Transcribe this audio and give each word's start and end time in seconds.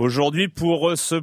Aujourd'hui, 0.00 0.48
pour 0.48 0.96
ce 0.96 1.16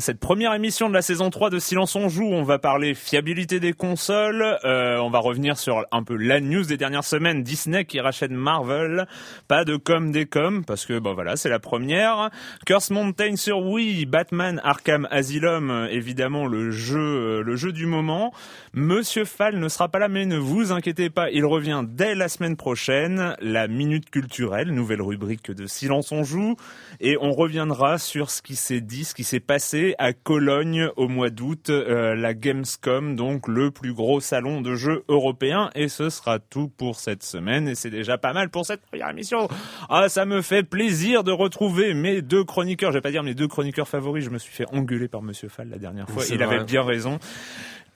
cette 0.00 0.18
première 0.18 0.52
émission 0.52 0.88
de 0.88 0.94
la 0.94 1.00
saison 1.00 1.30
3 1.30 1.48
de 1.48 1.60
Silence 1.60 1.94
on 1.94 2.08
joue, 2.08 2.24
on 2.24 2.42
va 2.42 2.58
parler 2.58 2.92
fiabilité 2.94 3.60
des 3.60 3.72
consoles, 3.72 4.58
euh, 4.64 4.98
on 4.98 5.10
va 5.10 5.20
revenir 5.20 5.56
sur 5.56 5.84
un 5.92 6.02
peu 6.02 6.16
la 6.16 6.40
news 6.40 6.64
des 6.64 6.76
dernières 6.76 7.04
semaines, 7.04 7.44
Disney 7.44 7.84
qui 7.84 8.00
rachète 8.00 8.32
Marvel, 8.32 9.06
pas 9.46 9.64
de 9.64 9.76
com 9.76 10.10
des 10.10 10.26
com, 10.26 10.64
parce 10.64 10.86
que 10.86 10.98
bon 10.98 11.14
voilà, 11.14 11.36
c'est 11.36 11.48
la 11.48 11.60
première. 11.60 12.30
Curse 12.66 12.90
Mountain 12.90 13.36
sur 13.36 13.64
Wii, 13.64 14.06
Batman 14.06 14.60
Arkham 14.64 15.06
Asylum, 15.12 15.86
évidemment 15.92 16.48
le 16.48 16.72
jeu, 16.72 17.42
le 17.42 17.54
jeu 17.54 17.70
du 17.70 17.86
moment. 17.86 18.32
Monsieur 18.74 19.24
Fall 19.24 19.60
ne 19.60 19.68
sera 19.68 19.88
pas 19.88 20.00
là, 20.00 20.08
mais 20.08 20.26
ne 20.26 20.36
vous 20.36 20.72
inquiétez 20.72 21.10
pas, 21.10 21.30
il 21.30 21.44
revient 21.44 21.84
dès 21.86 22.16
la 22.16 22.28
semaine 22.28 22.56
prochaine, 22.56 23.36
la 23.40 23.68
Minute 23.68 24.10
Culturelle, 24.10 24.72
nouvelle 24.72 25.00
rubrique 25.00 25.52
de 25.52 25.66
Silence 25.68 26.10
on 26.10 26.24
joue, 26.24 26.56
et 26.98 27.16
on 27.20 27.30
reviendra 27.30 27.98
sur 27.98 28.15
sur 28.16 28.30
ce 28.30 28.40
qui 28.40 28.56
s'est 28.56 28.80
dit, 28.80 29.04
ce 29.04 29.14
qui 29.14 29.24
s'est 29.24 29.40
passé 29.40 29.94
à 29.98 30.14
Cologne 30.14 30.88
au 30.96 31.06
mois 31.06 31.28
d'août, 31.28 31.68
euh, 31.68 32.14
la 32.14 32.32
Gamescom, 32.32 33.14
donc 33.14 33.46
le 33.46 33.70
plus 33.70 33.92
gros 33.92 34.20
salon 34.20 34.62
de 34.62 34.74
jeux 34.74 35.04
européen. 35.08 35.68
Et 35.74 35.88
ce 35.88 36.08
sera 36.08 36.38
tout 36.38 36.68
pour 36.78 36.96
cette 36.96 37.22
semaine. 37.22 37.68
Et 37.68 37.74
c'est 37.74 37.90
déjà 37.90 38.16
pas 38.16 38.32
mal 38.32 38.48
pour 38.48 38.64
cette 38.64 38.80
première 38.80 39.10
émission. 39.10 39.48
Ah, 39.90 40.08
ça 40.08 40.24
me 40.24 40.40
fait 40.40 40.62
plaisir 40.62 41.24
de 41.24 41.30
retrouver 41.30 41.92
mes 41.92 42.22
deux 42.22 42.42
chroniqueurs. 42.42 42.90
Je 42.90 42.96
vais 42.96 43.02
pas 43.02 43.10
dire 43.10 43.22
mes 43.22 43.34
deux 43.34 43.48
chroniqueurs 43.48 43.86
favoris. 43.86 44.24
Je 44.24 44.30
me 44.30 44.38
suis 44.38 44.54
fait 44.54 44.66
engueuler 44.72 45.08
par 45.08 45.20
Monsieur 45.20 45.50
Fall 45.50 45.68
la 45.68 45.76
dernière 45.76 46.08
fois. 46.08 46.24
Il 46.30 46.42
avait 46.42 46.64
bien 46.64 46.84
raison. 46.84 47.18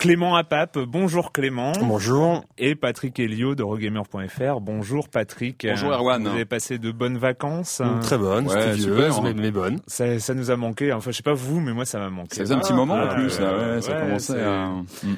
Clément 0.00 0.34
Apap, 0.34 0.78
bonjour 0.78 1.31
Clément. 1.31 1.72
Bonjour. 1.78 2.47
Et 2.56 2.75
Patrick 2.75 3.21
Elio 3.21 3.55
de 3.55 3.62
Rogamer.fr. 3.62 4.61
Bonjour 4.62 5.11
Patrick. 5.11 5.66
Bonjour 5.69 5.93
Erwan. 5.93 6.22
Vous 6.22 6.28
avez 6.31 6.47
passé 6.47 6.78
de 6.78 6.91
bonnes 6.91 7.19
vacances 7.19 7.83
Très 8.00 8.16
bonnes, 8.16 8.49
ouais, 8.49 8.77
super, 8.78 9.19
hein. 9.19 9.34
mais, 9.37 9.50
bonnes. 9.50 9.78
Ça, 9.87 10.19
ça, 10.19 10.33
nous 10.33 10.50
a 10.50 10.56
manqué. 10.56 10.91
Enfin, 10.94 11.11
je 11.11 11.19
sais 11.19 11.22
pas 11.22 11.34
vous, 11.34 11.61
mais 11.61 11.75
moi 11.75 11.84
ça 11.84 11.99
m'a 11.99 12.09
manqué. 12.09 12.37
Ça 12.37 12.41
faisait 12.41 12.55
un 12.55 12.61
petit 12.61 12.72
moment 12.72 12.94
en 12.94 13.09
plus. 13.09 13.38
ouais, 13.38 13.83
ça 13.83 13.93
commençait 13.93 14.43
à... 14.43 14.69
Mm. 14.69 15.16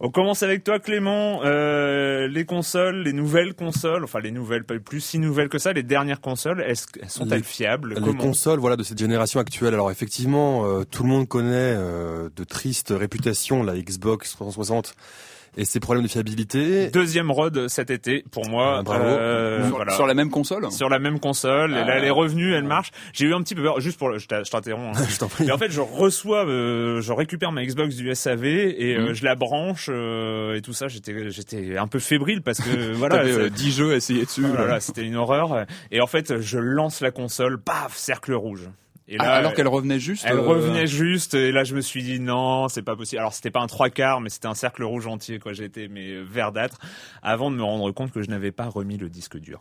On 0.00 0.10
commence 0.10 0.42
avec 0.42 0.64
toi 0.64 0.78
Clément, 0.80 1.40
euh, 1.44 2.26
les 2.28 2.44
consoles, 2.44 3.02
les 3.02 3.12
nouvelles 3.12 3.54
consoles, 3.54 4.04
enfin 4.04 4.20
les 4.20 4.30
nouvelles, 4.30 4.64
pas 4.64 4.78
plus 4.78 5.00
si 5.00 5.18
nouvelles 5.18 5.48
que 5.48 5.58
ça, 5.58 5.72
les 5.72 5.82
dernières 5.82 6.20
consoles, 6.20 6.62
est-ce 6.62 6.86
sont-elles 7.08 7.44
fiables? 7.44 7.94
Les 7.94 8.14
consoles, 8.14 8.58
voilà, 8.58 8.76
de 8.76 8.82
cette 8.82 8.98
génération 8.98 9.40
actuelle. 9.40 9.74
Alors 9.74 9.90
effectivement, 9.90 10.66
euh, 10.66 10.84
tout 10.84 11.02
le 11.04 11.08
monde 11.08 11.28
connaît 11.28 11.74
euh, 11.76 12.28
de 12.34 12.44
tristes 12.44 12.92
réputations 12.96 13.62
la 13.62 13.76
Xbox 13.76 14.32
360 14.32 14.94
et 15.56 15.64
ses 15.64 15.80
problèmes 15.80 16.04
de 16.04 16.10
fiabilité. 16.10 16.88
Deuxième 16.90 17.30
road 17.30 17.68
cet 17.68 17.90
été 17.90 18.24
pour 18.30 18.48
moi. 18.48 18.76
Ah, 18.78 18.82
bravo. 18.82 19.04
Euh, 19.04 19.66
sur, 19.66 19.76
voilà. 19.76 19.92
sur, 19.94 20.06
la 20.06 20.14
même 20.14 20.30
console. 20.30 20.70
Sur 20.72 20.88
la 20.88 20.98
même 20.98 21.20
console. 21.20 21.72
et 21.72 21.84
là, 21.84 21.96
elle 21.96 22.04
est 22.04 22.10
revenue, 22.10 22.54
elle 22.54 22.64
marche. 22.64 22.90
J'ai 23.12 23.26
eu 23.26 23.34
un 23.34 23.42
petit 23.42 23.54
peu 23.54 23.62
peur, 23.62 23.80
juste 23.80 23.98
pour, 23.98 24.16
je 24.18 24.26
t'interromps. 24.26 24.98
Hein. 24.98 25.06
je 25.08 25.18
t'en 25.18 25.28
prie. 25.28 25.44
Mais 25.46 25.52
en 25.52 25.58
fait, 25.58 25.70
je 25.70 25.80
reçois, 25.80 26.46
euh, 26.46 27.00
je 27.00 27.12
récupère 27.12 27.52
ma 27.52 27.64
Xbox 27.64 27.96
du 27.96 28.14
SAV 28.14 28.44
et 28.44 28.96
euh, 28.96 29.10
mm. 29.10 29.14
je 29.14 29.24
la 29.24 29.34
branche 29.34 29.88
euh, 29.90 30.56
et 30.56 30.62
tout 30.62 30.72
ça. 30.72 30.88
J'étais, 30.88 31.30
j'étais 31.30 31.76
un 31.76 31.86
peu 31.86 31.98
fébrile 31.98 32.42
parce 32.42 32.60
que 32.60 32.92
voilà, 32.94 33.48
10 33.48 33.72
jeux 33.72 33.92
à 33.92 33.96
essayer 33.96 34.24
dessus. 34.24 34.42
Voilà, 34.42 34.80
c'était 34.80 35.04
une 35.04 35.16
horreur. 35.16 35.66
Et 35.90 36.00
en 36.00 36.06
fait, 36.06 36.40
je 36.40 36.58
lance 36.58 37.00
la 37.00 37.10
console, 37.10 37.60
paf, 37.60 37.96
cercle 37.96 38.34
rouge. 38.34 38.68
Et 39.06 39.18
là, 39.18 39.34
alors 39.34 39.52
qu'elle 39.52 39.68
revenait 39.68 40.00
juste. 40.00 40.24
Elle 40.26 40.38
euh, 40.38 40.42
revenait 40.42 40.86
juste 40.86 41.34
et 41.34 41.52
là 41.52 41.64
je 41.64 41.74
me 41.74 41.82
suis 41.82 42.02
dit 42.02 42.20
non, 42.20 42.68
c'est 42.68 42.82
pas 42.82 42.96
possible. 42.96 43.20
Alors 43.20 43.34
c'était 43.34 43.50
pas 43.50 43.60
un 43.60 43.66
trois 43.66 43.90
quarts, 43.90 44.20
mais 44.20 44.30
c'était 44.30 44.46
un 44.46 44.54
cercle 44.54 44.82
rouge 44.82 45.06
entier 45.06 45.38
quoi. 45.38 45.52
J'étais 45.52 45.88
mais 45.88 46.10
euh, 46.10 46.24
verdâtre 46.26 46.78
avant 47.22 47.50
de 47.50 47.56
me 47.56 47.62
rendre 47.62 47.90
compte 47.90 48.12
que 48.12 48.22
je 48.22 48.30
n'avais 48.30 48.52
pas 48.52 48.66
remis 48.66 48.96
le 48.96 49.10
disque 49.10 49.38
dur. 49.38 49.60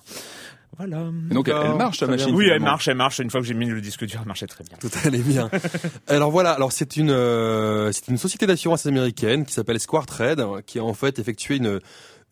Voilà. 0.78 1.04
donc 1.30 1.50
elle 1.50 1.76
marche 1.76 2.00
ta 2.00 2.08
machine. 2.08 2.34
Oui, 2.34 2.48
elle 2.50 2.62
marche, 2.62 2.88
elle 2.88 2.96
marche. 2.96 3.20
Une 3.20 3.30
fois 3.30 3.42
que 3.42 3.46
j'ai 3.46 3.54
mis 3.54 3.68
le 3.68 3.80
disque 3.80 4.06
dur, 4.06 4.20
elle 4.22 4.28
marchait 4.28 4.48
très 4.48 4.64
bien. 4.64 4.78
Tout 4.80 4.90
allait 5.06 5.20
bien. 5.20 5.52
alors 6.08 6.32
voilà, 6.32 6.52
alors 6.52 6.72
c'est 6.72 6.96
une 6.96 7.12
euh, 7.12 7.92
c'est 7.92 8.08
une 8.08 8.18
société 8.18 8.48
d'assurance 8.48 8.86
américaine 8.86 9.46
qui 9.46 9.54
s'appelle 9.54 9.80
Square 9.80 10.06
Trade 10.06 10.44
qui 10.66 10.80
a 10.80 10.84
en 10.84 10.94
fait 10.94 11.20
effectué 11.20 11.58
une 11.58 11.80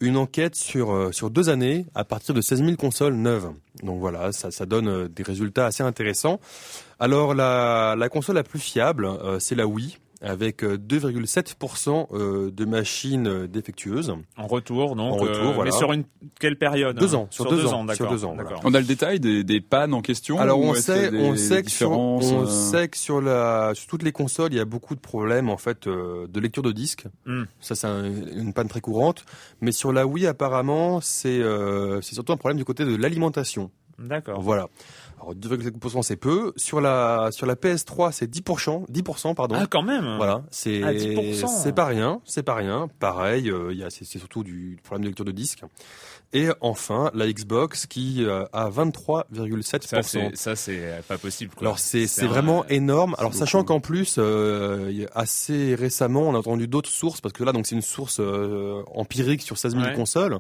une 0.01 0.17
enquête 0.17 0.55
sur, 0.55 0.91
euh, 0.91 1.11
sur 1.11 1.29
deux 1.29 1.49
années 1.49 1.85
à 1.95 2.03
partir 2.03 2.33
de 2.33 2.41
16 2.41 2.63
000 2.63 2.75
consoles 2.75 3.13
neuves. 3.13 3.51
Donc 3.83 3.99
voilà, 3.99 4.31
ça, 4.31 4.51
ça 4.51 4.65
donne 4.65 4.87
euh, 4.87 5.07
des 5.07 5.23
résultats 5.23 5.67
assez 5.67 5.83
intéressants. 5.83 6.39
Alors 6.99 7.33
la, 7.33 7.95
la 7.97 8.09
console 8.09 8.35
la 8.35 8.43
plus 8.43 8.59
fiable, 8.59 9.05
euh, 9.05 9.39
c'est 9.39 9.55
la 9.55 9.67
Wii 9.67 9.97
avec 10.21 10.63
2,7% 10.63 11.89
euh, 12.13 12.17
euh, 12.47 12.51
de 12.51 12.65
machines 12.65 13.27
euh, 13.27 13.47
défectueuses. 13.47 14.13
En 14.37 14.47
retour, 14.47 14.95
donc. 14.95 15.13
En 15.13 15.15
retour, 15.15 15.53
voilà. 15.53 15.71
Mais 15.71 15.77
sur 15.77 15.91
une 15.91 16.03
quelle 16.39 16.57
période 16.57 16.97
Deux 16.97 17.15
ans. 17.15 17.27
Sur, 17.31 17.49
deux, 17.49 17.65
ans. 17.65 17.85
sur 17.93 18.09
deux 18.09 18.23
ans. 18.25 18.37
On 18.63 18.73
a 18.73 18.79
le 18.79 18.85
détail 18.85 19.19
des, 19.19 19.43
des 19.43 19.61
pannes 19.61 19.93
en 19.93 20.01
question. 20.01 20.39
Alors 20.39 20.59
on 20.59 20.73
sait, 20.75 21.11
on 21.13 21.35
sait 21.35 21.63
que 21.63 21.71
sur, 21.71 21.91
on 21.91 22.45
sait 22.45 22.87
que 22.87 22.97
sur 22.97 23.21
la, 23.21 23.71
sur 23.73 23.87
toutes 23.87 24.03
les 24.03 24.11
consoles, 24.11 24.53
il 24.53 24.57
y 24.57 24.61
a 24.61 24.65
beaucoup 24.65 24.95
de 24.95 24.99
problèmes 24.99 25.49
en 25.49 25.57
fait 25.57 25.87
de 25.87 26.39
lecture 26.39 26.63
de 26.63 26.71
disque. 26.71 27.05
Hmm. 27.25 27.43
Ça 27.59 27.75
c'est 27.75 27.87
une 27.87 28.53
panne 28.53 28.67
très 28.67 28.81
courante. 28.81 29.25
Mais 29.59 29.71
sur 29.71 29.91
la 29.91 30.05
Wii, 30.05 30.27
apparemment, 30.27 31.01
c'est 31.01 31.41
c'est 32.01 32.13
surtout 32.13 32.33
un 32.33 32.37
problème 32.37 32.57
du 32.57 32.65
côté 32.65 32.85
de 32.85 32.95
l'alimentation. 32.95 33.71
D'accord. 33.99 34.41
Voilà. 34.41 34.67
Alors 35.21 35.35
2,7% 35.35 36.01
c'est 36.01 36.15
peu. 36.15 36.53
Sur 36.55 36.81
la 36.81 37.29
sur 37.31 37.45
la 37.45 37.55
PS3 37.55 38.11
c'est 38.11 38.29
10%, 38.29 38.89
10% 38.89 39.35
pardon. 39.35 39.55
Ah 39.57 39.67
quand 39.67 39.83
même. 39.83 40.17
Voilà, 40.17 40.43
c'est 40.49 40.81
ah, 40.83 40.91
c'est 41.47 41.73
pas 41.73 41.85
rien, 41.85 42.21
c'est 42.25 42.43
pas 42.43 42.55
rien. 42.55 42.87
Pareil, 42.99 43.49
euh, 43.49 43.71
il 43.71 43.77
y 43.77 43.83
a 43.83 43.89
c'est 43.89 44.05
surtout 44.05 44.43
du 44.43 44.79
problème 44.83 45.03
de 45.03 45.07
lecture 45.09 45.25
de 45.25 45.31
disque. 45.31 45.63
Et 46.33 46.47
enfin, 46.61 47.11
la 47.13 47.31
Xbox 47.31 47.85
qui 47.87 48.23
euh, 48.23 48.45
a 48.53 48.69
23,7%. 48.69 49.81
Ça, 49.87 50.01
c'est, 50.03 50.35
ça, 50.35 50.55
c'est 50.55 51.01
pas 51.07 51.17
possible. 51.17 51.53
Quoi. 51.55 51.67
Alors 51.67 51.79
c'est 51.79 52.05
vraiment 52.25 52.65
énorme. 52.67 53.15
Alors 53.17 53.33
sachant 53.33 53.63
qu'en 53.63 53.79
plus, 53.79 54.15
euh, 54.17 55.05
a 55.13 55.21
assez 55.21 55.75
récemment, 55.75 56.21
on 56.21 56.35
a 56.35 56.37
entendu 56.39 56.67
d'autres 56.67 56.89
sources 56.89 57.21
parce 57.21 57.33
que 57.33 57.43
là, 57.43 57.51
donc 57.51 57.67
c'est 57.67 57.75
une 57.75 57.81
source 57.81 58.17
euh, 58.19 58.81
empirique 58.95 59.41
sur 59.41 59.57
16 59.57 59.73
000 59.73 59.83
Ouais. 59.83 59.93
consoles. 59.93 60.39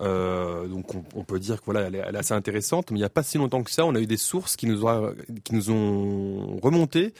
Euh, 0.00 0.66
donc 0.66 0.94
on, 0.94 1.04
on 1.14 1.24
peut 1.24 1.38
dire 1.38 1.60
que 1.60 1.64
voilà, 1.66 1.82
elle 1.82 1.94
est, 1.94 2.02
elle 2.06 2.14
est 2.16 2.18
assez 2.18 2.34
intéressante. 2.34 2.90
Mais 2.90 2.96
il 2.98 3.00
n'y 3.00 3.06
a 3.06 3.10
pas 3.10 3.22
si 3.22 3.38
longtemps 3.38 3.62
que 3.62 3.70
ça, 3.70 3.84
on 3.86 3.94
a 3.94 4.00
eu 4.00 4.06
des 4.06 4.16
sources 4.16 4.56
qui 4.56 4.66
nous 4.66 4.84
ont 4.84 5.14
qui 5.44 5.54
nous 5.54 5.70
ont 5.70 6.58
remonté 6.62 7.14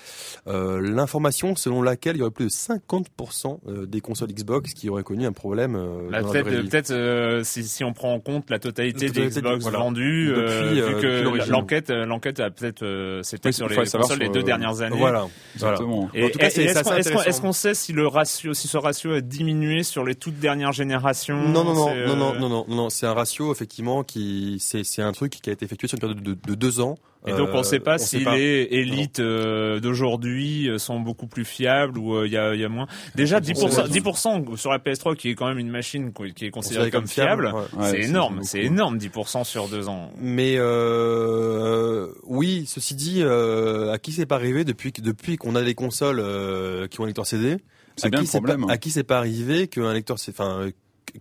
euh, 0.46 0.80
l'information 0.80 1.56
selon 1.56 1.82
laquelle 1.82 2.16
il 2.16 2.20
y 2.20 2.22
aurait 2.22 2.30
plus 2.30 2.46
de 2.46 2.50
50% 2.50 3.58
euh, 3.68 3.86
des 3.86 4.00
consoles 4.00 4.32
Xbox 4.32 4.74
qui 4.74 4.88
auraient 4.88 5.02
connu 5.02 5.26
un 5.26 5.32
problème. 5.32 5.76
Euh, 5.76 6.10
la 6.10 6.22
peut-être, 6.22 6.90
euh, 6.90 7.44
si, 7.44 7.64
si 7.64 7.84
on 7.84 7.92
prend 7.92 8.09
en 8.10 8.20
compte 8.20 8.50
la 8.50 8.58
totalité 8.58 9.06
La 9.06 9.12
des 9.12 9.26
Xbox 9.28 9.62
voilà. 9.62 9.78
vendues, 9.78 10.28
Depuis, 10.28 10.40
euh, 10.40 10.82
euh, 10.82 10.86
vu 10.88 10.94
depuis 10.94 11.40
que 11.46 11.50
l'enquête, 11.50 11.90
euh, 11.90 12.04
l'enquête 12.06 12.40
a 12.40 12.50
peut-être, 12.50 12.82
euh, 12.82 13.22
Oui, 13.44 13.52
sur 13.52 13.68
les 13.68 13.76
consoles 13.76 14.18
deux 14.30 14.40
euh, 14.40 14.42
dernières 14.42 14.80
années. 14.82 14.96
Voilà. 14.98 15.26
Voilà. 15.56 15.74
Exactement. 15.74 16.10
Et, 16.14 16.24
En 16.24 16.28
tout 16.30 16.38
cas, 16.38 16.48
est-ce 16.48 17.40
qu'on- 17.40 17.52
sait 17.52 17.74
si 17.74 17.92
le 17.92 18.06
ratio, 18.06 18.54
si 18.54 18.68
ce 18.68 18.76
ratio 18.78 19.12
a 19.12 19.20
diminué 19.20 19.82
sur 19.82 20.04
les 20.04 20.14
toutes 20.14 20.38
dernières 20.38 20.72
générations 20.72 21.36
Non, 21.48 21.64
non, 21.64 21.74
non, 21.74 21.86
C'est, 21.88 22.06
non, 22.06 22.16
non, 22.16 22.34
euh, 22.34 22.38
non, 22.38 22.48
non, 22.48 22.64
non, 22.68 22.90
c'est 22.90 23.06
un 23.06 23.14
ratio 23.14 23.52
effectivement 23.52 24.04
qui, 24.04 24.58
c'est, 24.60 24.84
c'est 24.84 25.02
un 25.02 25.12
truc 25.12 25.32
qui 25.42 25.50
a 25.50 25.52
été 25.52 25.64
effectué 25.64 25.88
sur 25.88 25.96
une 25.96 26.00
période 26.00 26.22
de, 26.22 26.36
de 26.46 26.54
deux 26.54 26.80
ans. 26.80 26.96
Et 27.26 27.32
donc 27.32 27.50
on 27.52 27.56
ne 27.56 27.58
Euh, 27.58 27.62
sait 27.62 27.80
pas 27.80 27.98
si 27.98 28.20
pas. 28.24 28.34
les 28.34 28.66
élites 28.70 29.20
euh, 29.20 29.78
d'aujourd'hui 29.78 30.68
euh, 30.70 30.78
sont 30.78 31.00
beaucoup 31.00 31.26
plus 31.26 31.44
fiables 31.44 31.98
ou 31.98 32.14
euh, 32.14 32.26
il 32.26 32.32
y, 32.32 32.38
a, 32.38 32.54
y 32.54 32.64
a 32.64 32.68
moins. 32.70 32.86
Déjà 33.14 33.40
10%, 33.40 33.88
10% 33.90 34.56
sur 34.56 34.70
la 34.70 34.78
PS3 34.78 35.16
qui 35.16 35.28
est 35.28 35.34
quand 35.34 35.46
même 35.46 35.58
une 35.58 35.68
machine 35.70 36.12
qui 36.34 36.46
est 36.46 36.50
considérée 36.50 36.90
comme 36.90 37.06
fiable. 37.06 37.52
Ouais, 37.76 37.90
c'est 37.90 38.00
énorme, 38.02 38.40
c'est 38.42 38.62
énorme 38.62 38.96
10% 38.96 39.44
sur 39.44 39.68
deux 39.68 39.88
ans. 39.88 40.10
Mais 40.18 40.54
euh, 40.58 42.08
oui, 42.24 42.64
ceci 42.66 42.94
dit, 42.94 43.20
euh, 43.22 43.92
à 43.92 43.98
qui 43.98 44.12
c'est 44.12 44.26
pas 44.26 44.36
arrivé 44.36 44.64
depuis 44.64 44.92
depuis 44.92 45.36
qu'on 45.36 45.54
a 45.56 45.62
des 45.62 45.74
consoles 45.74 46.20
euh, 46.20 46.86
qui 46.88 47.00
ont 47.00 47.04
un 47.04 47.06
lecteur 47.08 47.26
CD 47.26 47.56
C'est 47.96 48.06
à 48.06 48.10
bien 48.10 48.20
qui 48.20 48.26
le 48.26 48.30
problème. 48.30 48.66
Pas, 48.66 48.72
à 48.72 48.78
qui 48.78 48.90
c'est 48.90 49.04
pas 49.04 49.18
arrivé 49.18 49.68
qu'un 49.68 49.92
lecteur, 49.92 50.16
enfin 50.28 50.70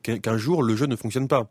qu'un 0.03 0.37
jour 0.37 0.61
le 0.63 0.75
jeu 0.75 0.85
ne 0.85 0.95
fonctionne 0.95 1.27
pas? 1.27 1.49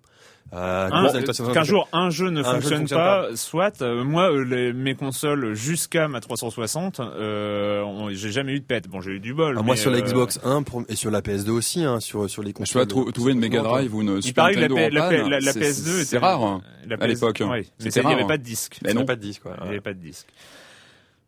À 0.50 0.86
Un-. 0.90 1.52
Qu'un 1.52 1.62
jour 1.62 1.88
un 1.92 2.08
jeu 2.08 2.30
ne 2.30 2.40
Un 2.40 2.44
jeu 2.60 2.70
ne 2.70 2.76
fonctionne 2.78 2.88
pas, 2.88 3.26
soit 3.36 3.82
euh, 3.82 4.02
moi 4.02 4.32
euh, 4.32 4.44
les- 4.44 4.72
mes 4.72 4.94
consoles 4.94 5.52
jusqu'à 5.54 6.08
ma 6.08 6.20
360, 6.20 7.00
euh, 7.00 7.82
on- 7.82 8.08
j'ai 8.10 8.30
jamais 8.30 8.52
eu 8.54 8.60
de 8.60 8.64
pète. 8.64 8.88
Bon 8.88 9.00
j'ai 9.02 9.10
eu 9.12 9.20
du 9.20 9.34
bol. 9.34 9.56
Ah, 9.58 9.62
moi 9.62 9.76
sur 9.76 9.90
la 9.90 9.98
euh, 9.98 10.02
Xbox 10.02 10.40
1 10.44 10.62
pour- 10.62 10.84
et 10.88 10.96
sur 10.96 11.10
la 11.10 11.20
PS2 11.20 11.50
aussi, 11.50 11.84
hein, 11.84 12.00
sur 12.00 12.30
sur 12.30 12.42
les 12.42 12.50
Je 12.50 12.54
consoles. 12.54 12.80
sais 12.82 12.86
pas, 12.86 12.90
trou- 12.90 13.12
trouver 13.12 13.32
une 13.32 13.40
Mega 13.40 13.60
Drive 13.60 13.94
ou 13.94 14.00
une 14.00 14.16
Il 14.16 14.22
Super 14.22 14.44
la, 14.46 14.50
Nintendo 14.52 14.74
P- 14.76 14.90
la, 14.90 15.08
panne, 15.08 15.28
la- 15.28 15.40
la 15.40 15.52
c'est- 15.52 15.60
PS2 15.60 15.90
c'est 16.04 16.16
était- 16.16 16.18
rare. 16.18 16.42
hein. 16.42 16.62
la 16.86 16.96
à 16.98 17.06
l'époque. 17.06 17.42
Oui, 17.42 17.48
mais 17.84 17.90
c'est- 17.90 18.00
il 18.00 18.06
n'y 18.06 18.12
avait 18.12 18.22
rare. 18.22 18.28
pas 18.28 18.38
de 18.38 18.42
disque. 18.42 18.78
Mais 18.82 18.90
Il 18.90 18.94
n'y 18.94 19.00
non. 19.00 19.06
pas 19.06 19.16
de 19.16 19.20
disque. 19.20 19.44
ouais. 19.44 19.52
Il 19.58 19.64
n'y 19.64 19.68
avait 19.68 19.80
pas 19.82 19.92
de 19.92 19.98
disque. 20.00 20.26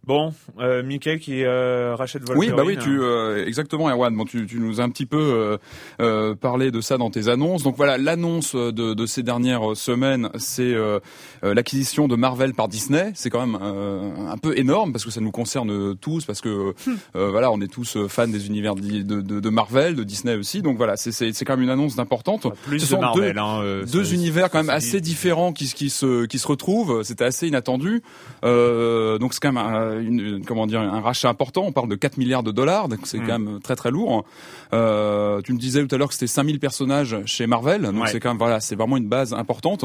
Bon, 0.06 0.32
euh, 0.58 0.82
Mickey 0.82 1.19
qui 1.19 1.44
euh, 1.44 1.94
rachète 1.94 2.23
Wolverine. 2.26 2.52
Oui, 2.52 2.56
bah 2.56 2.64
oui, 2.67 2.76
tu 2.79 3.00
euh, 3.02 3.44
exactement, 3.47 3.88
Erwan. 3.91 4.17
Bon, 4.17 4.25
tu, 4.25 4.47
tu 4.47 4.58
nous 4.58 4.81
as 4.81 4.85
un 4.85 4.88
petit 4.88 5.05
peu 5.06 5.19
euh, 5.20 5.58
euh, 6.00 6.35
parlé 6.35 6.70
de 6.70 6.81
ça 6.81 6.97
dans 6.97 7.11
tes 7.11 7.29
annonces. 7.29 7.62
Donc 7.62 7.76
voilà, 7.76 7.99
l'annonce 7.99 8.55
de, 8.56 8.70
de 8.94 9.06
ces 9.06 9.23
dernières 9.23 9.76
semaines, 9.76 10.31
c'est 10.38 10.62
euh, 10.75 11.00
l'acquisition 11.43 12.08
de 12.08 12.17
Marvel 12.17 12.55
par 12.55 12.67
Disney. 12.69 13.12
C'est 13.14 13.29
quand 13.29 13.47
même 13.47 13.58
euh, 13.62 14.11
un 14.29 14.38
peu 14.38 14.58
énorme 14.58 14.91
parce 14.93 15.05
que 15.05 15.11
ça 15.11 15.20
nous 15.20 15.31
concerne 15.31 15.94
tous, 15.97 16.25
parce 16.25 16.41
que 16.41 16.73
euh, 17.14 17.31
voilà, 17.31 17.53
on 17.53 17.61
est 17.61 17.70
tous 17.70 17.99
fans 18.08 18.26
des 18.26 18.46
univers 18.46 18.75
de, 18.76 19.03
de, 19.03 19.20
de 19.41 19.49
Marvel, 19.50 19.94
de 19.96 20.03
Disney 20.03 20.35
aussi. 20.35 20.62
Donc 20.62 20.79
voilà, 20.79 20.96
c'est 20.96 21.12
c'est 21.12 21.32
c'est 21.35 21.44
quand 21.44 21.55
même 21.56 21.64
une 21.64 21.70
annonce 21.70 21.94
d'importante. 21.96 22.46
plus 22.64 22.81
Ce 22.81 22.94
de 22.94 23.00
Marvel. 23.00 23.35
deux- 23.35 23.38
hein, 23.38 23.61
euh, 23.62 23.85
deux 23.85 24.14
univers 24.14 24.50
quand 24.50 24.58
même 24.58 24.70
assez 24.70 25.00
différents 25.03 25.53
qui, 25.53 25.67
se- 25.67 25.75
qui 25.75 25.91
se 25.91 26.25
qui 26.25 26.38
se 26.38 26.49
retrouvent. 26.49 27.03
C'était 27.03 27.25
assez 27.26 27.46
inattendu. 27.49 28.03
Euh, 28.44 29.19
donc 29.19 29.35
c'est 29.35 29.41
quand 29.41 29.53
même 29.53 29.62
un, 29.64 29.90
une, 30.01 30.45
comment 30.45 30.67
dire 30.67 30.81
un 30.81 31.01
rachat 31.01 31.29
important. 31.29 31.65
On 31.67 31.73
parle 31.73 31.89
de 31.89 31.97
4 31.97 32.17
milliards 32.19 32.43
de 32.43 32.53
dollars, 32.53 32.89
donc 32.89 33.01
c'est 33.05 33.19
Mm. 33.19 33.27
quand 33.27 33.39
même 33.39 33.61
très 33.61 33.77
très 33.77 33.91
lourd. 33.91 34.25
Euh, 34.73 35.41
tu 35.43 35.53
me 35.53 35.59
disais 35.59 35.85
tout 35.87 35.95
à 35.95 35.99
l'heure 35.99 36.09
que 36.09 36.15
c'était 36.15 36.27
5000 36.27 36.61
personnages 36.61 37.17
chez 37.27 37.47
Marvel, 37.47 37.83
donc 37.83 38.03
Ouais. 38.03 38.09
c'est 38.11 38.21
quand 38.21 38.31
même 38.31 38.39
voilà, 38.39 38.61
c'est 38.61 38.77
vraiment 38.77 38.97
une 38.97 39.09
base 39.09 39.33
importante. 39.35 39.85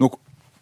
Donc 0.00 0.12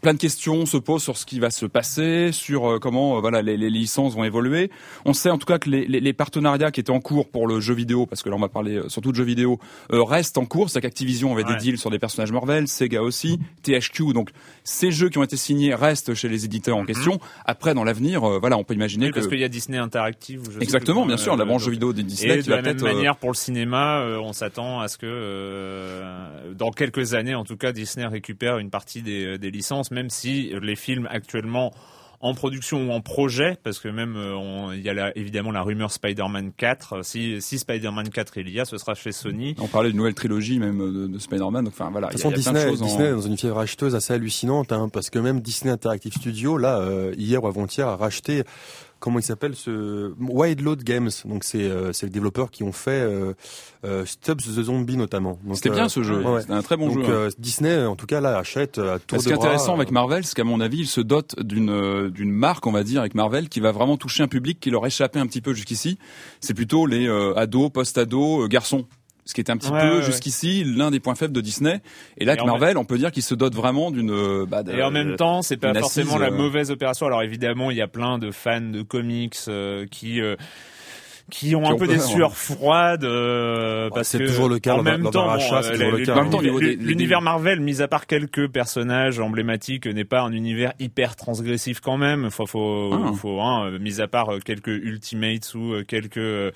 plein 0.04 0.12
de 0.12 0.18
questions 0.18 0.66
se 0.66 0.76
posent 0.76 1.02
sur 1.02 1.16
ce 1.16 1.24
qui 1.24 1.40
va 1.40 1.50
se 1.50 1.64
passer, 1.64 2.30
sur 2.30 2.70
euh, 2.72 2.78
comment 2.78 3.16
euh, 3.16 3.20
voilà 3.20 3.40
les, 3.40 3.56
les 3.56 3.70
licences 3.70 4.14
vont 4.14 4.24
évoluer. 4.24 4.70
On 5.06 5.14
sait 5.14 5.30
en 5.30 5.38
tout 5.38 5.46
cas 5.46 5.58
que 5.58 5.70
les, 5.70 5.86
les, 5.86 5.98
les 5.98 6.12
partenariats 6.12 6.70
qui 6.70 6.80
étaient 6.80 6.90
en 6.90 7.00
cours 7.00 7.30
pour 7.30 7.46
le 7.46 7.58
jeu 7.60 7.72
vidéo, 7.72 8.04
parce 8.04 8.22
que 8.22 8.28
là 8.28 8.36
on 8.36 8.40
va 8.40 8.50
parler 8.50 8.76
euh, 8.76 8.88
surtout 8.90 9.12
de 9.12 9.16
jeux 9.16 9.24
vidéo, 9.24 9.58
euh, 9.92 10.02
restent 10.02 10.36
en 10.36 10.44
cours. 10.44 10.68
C'est 10.68 10.82
qu'Activision 10.82 11.32
avait 11.32 11.42
Ouais. 11.44 11.54
des 11.54 11.56
deals 11.56 11.78
sur 11.78 11.88
des 11.90 11.98
personnages 11.98 12.32
Marvel, 12.32 12.68
Sega 12.68 13.00
aussi, 13.02 13.38
THQ. 13.62 14.12
Donc 14.12 14.28
ces 14.62 14.90
jeux 14.92 15.08
qui 15.08 15.16
ont 15.16 15.22
été 15.24 15.38
signés 15.38 15.74
restent 15.74 16.12
chez 16.14 16.28
les 16.28 16.44
éditeurs 16.44 16.76
en 16.76 16.84
question. 16.84 17.18
Après 17.46 17.72
dans 17.72 17.82
l'avenir, 17.84 18.24
euh, 18.24 18.38
voilà, 18.38 18.58
on 18.58 18.62
peut 18.64 18.74
imaginer 18.74 19.06
Mhm. 19.06 19.08
Oui, 19.08 19.12
que 19.12 19.18
parce 19.20 19.28
qu'il 19.28 19.40
y 19.40 19.44
a 19.44 19.48
Disney 19.48 19.78
Interactive. 19.78 20.42
je 20.54 20.60
exactement, 20.60 21.06
bien 21.06 21.16
sûr, 21.16 21.34
la 21.34 21.46
branche 21.46 21.64
jeux 21.64 21.70
vidéo 21.70 21.94
des 21.94 22.02
Disney 22.02 22.34
Et 22.34 22.38
qui 22.40 22.44
de 22.44 22.50
va 22.50 22.56
la 22.60 22.74
même 22.74 22.80
manière, 22.82 23.16
pour 23.16 23.30
le 23.30 23.36
cinéma, 23.36 24.04
on 24.20 24.34
s'attend 24.34 24.80
à 24.80 24.88
ce 24.88 24.98
que, 24.98 26.02
dans 26.52 26.70
quelques 26.72 27.14
années, 27.14 27.34
en 27.34 27.44
tout 27.44 27.56
cas, 27.56 27.72
Disney 27.72 28.06
récupère 28.06 28.58
une 28.58 28.68
partie 28.70 29.00
des, 29.00 29.38
des 29.38 29.50
licences, 29.50 29.90
même 29.94 30.10
si 30.10 30.52
les 30.60 30.76
films 30.76 31.08
actuellement 31.10 31.72
en 32.20 32.32
production 32.32 32.88
ou 32.88 32.92
en 32.92 33.02
projet, 33.02 33.58
parce 33.64 33.78
que 33.78 33.88
même 33.88 34.14
euh, 34.16 34.74
il 34.74 34.80
y 34.80 34.88
a 34.88 34.94
la- 34.94 35.14
évidemment 35.18 35.50
la 35.50 35.60
rumeur 35.60 35.90
Spider-Man 35.92 36.52
4. 36.56 37.04
Si, 37.04 37.42
si 37.42 37.58
Spider-Man 37.58 38.08
4 38.08 38.38
il 38.38 38.48
y 38.48 38.60
a, 38.60 38.64
ce 38.64 38.78
sera 38.78 38.94
chez 38.94 39.12
Sony. 39.12 39.54
on 39.60 39.66
parlait 39.66 39.90
d'une 39.90 39.98
nouvelle 39.98 40.14
trilogie 40.14 40.58
même 40.58 40.80
euh, 40.80 40.90
de, 40.90 41.06
de 41.06 41.18
Spider-Man. 41.18 41.64
Donc, 41.66 41.74
Enfin 41.74 41.90
voilà, 41.90 42.06
De 42.08 42.12
toute 42.14 42.22
y 42.22 42.26
a, 42.26 42.30
façon, 42.30 42.40
il 42.40 42.44
y 42.44 42.48
a 42.48 42.52
plein 42.52 42.70
de 42.70 42.76
Disney, 42.76 43.04
en- 43.04 43.06
est 43.08 43.12
dans 43.12 43.20
une 43.20 43.36
fièvre 43.36 43.58
acheteuse 43.58 43.94
assez 43.94 44.14
hallucinante, 44.14 44.72
hein, 44.72 44.88
parce 44.90 45.10
que 45.10 45.18
même 45.18 45.40
Disney 45.40 45.70
Interactive 45.70 46.14
Studio, 46.14 46.56
là, 46.56 46.78
euh, 46.78 47.12
hier 47.18 47.44
ou 47.44 47.46
avant-hier, 47.46 47.86
a 47.88 47.96
racheté, 47.96 48.44
comment 49.04 49.18
il 49.18 49.22
s'appelle, 49.22 49.54
ce 49.54 50.14
Wild 50.18 50.62
Load 50.62 50.82
Games. 50.82 51.10
Donc 51.26 51.44
c'est 51.44 51.64
euh, 51.64 51.92
c'est 51.92 52.06
les 52.06 52.10
développeurs 52.12 52.50
qui 52.50 52.62
ont 52.62 52.72
fait 52.72 53.02
euh, 53.02 53.34
euh, 53.84 54.06
Stubbs 54.06 54.38
the 54.40 54.62
Zombie 54.62 54.96
notamment. 54.96 55.38
C'était 55.52 55.68
euh, 55.68 55.74
bien 55.74 55.90
ce 55.90 56.02
jeu, 56.02 56.22
ouais, 56.22 56.40
c'était 56.40 56.54
un 56.54 56.62
très 56.62 56.78
bon 56.78 56.88
Donc 56.88 57.04
jeu. 57.04 57.04
hein. 57.04 57.10
euh, 57.10 57.30
Disney, 57.38 57.84
en 57.84 57.96
tout 57.96 58.06
cas, 58.06 58.22
là, 58.22 58.38
achète 58.38 58.78
à 58.78 58.98
tour 58.98 59.20
Ce 59.20 59.26
qui 59.26 59.30
est 59.30 59.36
intéressant 59.36 59.72
euh, 59.72 59.76
avec 59.76 59.90
Marvel, 59.90 60.24
c'est 60.24 60.34
qu'à 60.34 60.44
mon 60.44 60.58
avis, 60.58 60.78
il 60.78 60.86
se 60.86 61.02
dote 61.02 61.38
d'une 61.42 61.68
euh, 61.68 62.08
d'une 62.08 62.32
marque, 62.32 62.66
on 62.66 62.72
va 62.72 62.82
dire, 62.82 63.00
avec 63.00 63.14
Marvel, 63.14 63.50
qui 63.50 63.60
va 63.60 63.72
vraiment 63.72 63.98
toucher 63.98 64.22
un 64.22 64.28
public 64.28 64.58
qui 64.58 64.70
leur 64.70 64.86
échappait 64.86 65.18
un 65.20 65.26
petit 65.26 65.42
peu 65.42 65.52
jusqu'ici. 65.52 65.98
C'est 66.40 66.54
plutôt 66.54 66.86
les 66.86 67.06
euh, 67.06 67.34
ados, 67.36 67.70
post-ados, 67.70 68.44
euh, 68.44 68.48
garçons. 68.48 68.86
Ce 69.26 69.32
qui 69.34 69.40
était 69.40 69.50
un 69.52 69.56
petit 69.56 69.70
Ouais, 69.70 69.80
peu 69.80 69.88
ouais, 69.88 69.96
ouais. 69.96 70.02
jusqu'ici 70.02 70.64
l'un 70.64 70.90
des 70.90 71.00
points 71.00 71.14
faibles 71.14 71.32
de 71.32 71.40
Disney. 71.40 71.80
Et 72.18 72.24
là, 72.26 72.34
Et 72.38 72.44
Marvel, 72.44 72.76
on 72.76 72.84
peut 72.84 72.98
dire 72.98 73.10
qu'il 73.10 73.22
se 73.22 73.34
dote 73.34 73.54
vraiment 73.54 73.90
d'une. 73.90 74.10
euh, 74.10 74.44
Bah, 74.46 74.62
Et 74.70 74.82
en 74.82 74.90
même 74.90 75.16
temps, 75.16 75.40
c'est 75.40 75.56
pas 75.56 75.72
forcément 75.72 76.16
assise, 76.16 76.20
la 76.20 76.28
euh, 76.28 76.36
mauvaise 76.36 76.70
opération. 76.70 77.06
Alors 77.06 77.22
évidemment, 77.22 77.70
il 77.70 77.76
y 77.78 77.82
a 77.82 77.88
plein 77.88 78.18
de 78.18 78.30
fans 78.30 78.60
de 78.60 78.82
comics 78.82 79.36
euh, 79.48 79.86
qui 79.90 80.20
euh, 80.20 80.36
qui 81.30 81.56
ont 81.56 81.64
un 81.66 81.72
ont 81.72 81.78
peu 81.78 81.86
des 81.86 81.96
peur, 81.96 82.04
sueurs 82.04 82.36
froides 82.36 83.04
euh, 83.04 83.88
parce 83.94 84.08
c'est 84.08 84.18
que 84.18 84.26
toujours 84.26 84.46
le 84.50 84.58
cas 84.58 84.74
en 84.74 84.82
même 84.82 85.08
temps, 85.10 85.34
l'univers 86.42 87.22
Marvel, 87.22 87.60
mis 87.60 87.80
à 87.80 87.88
part 87.88 88.06
quelques 88.06 88.46
personnages 88.48 89.20
emblématiques, 89.20 89.86
n'est 89.86 90.04
pas 90.04 90.20
un 90.20 90.32
univers 90.32 90.74
hyper 90.80 91.16
transgressif 91.16 91.80
quand 91.80 91.96
même. 91.96 92.30
Faut, 92.30 92.44
faut, 92.46 92.90
Ah. 92.92 93.12
faut, 93.16 93.40
hein, 93.40 93.78
mis 93.80 94.02
à 94.02 94.06
part 94.06 94.34
euh, 94.34 94.38
quelques 94.38 94.68
Ultimates 94.68 95.54
ou 95.54 95.76
quelques 95.88 96.18
euh, 96.18 96.50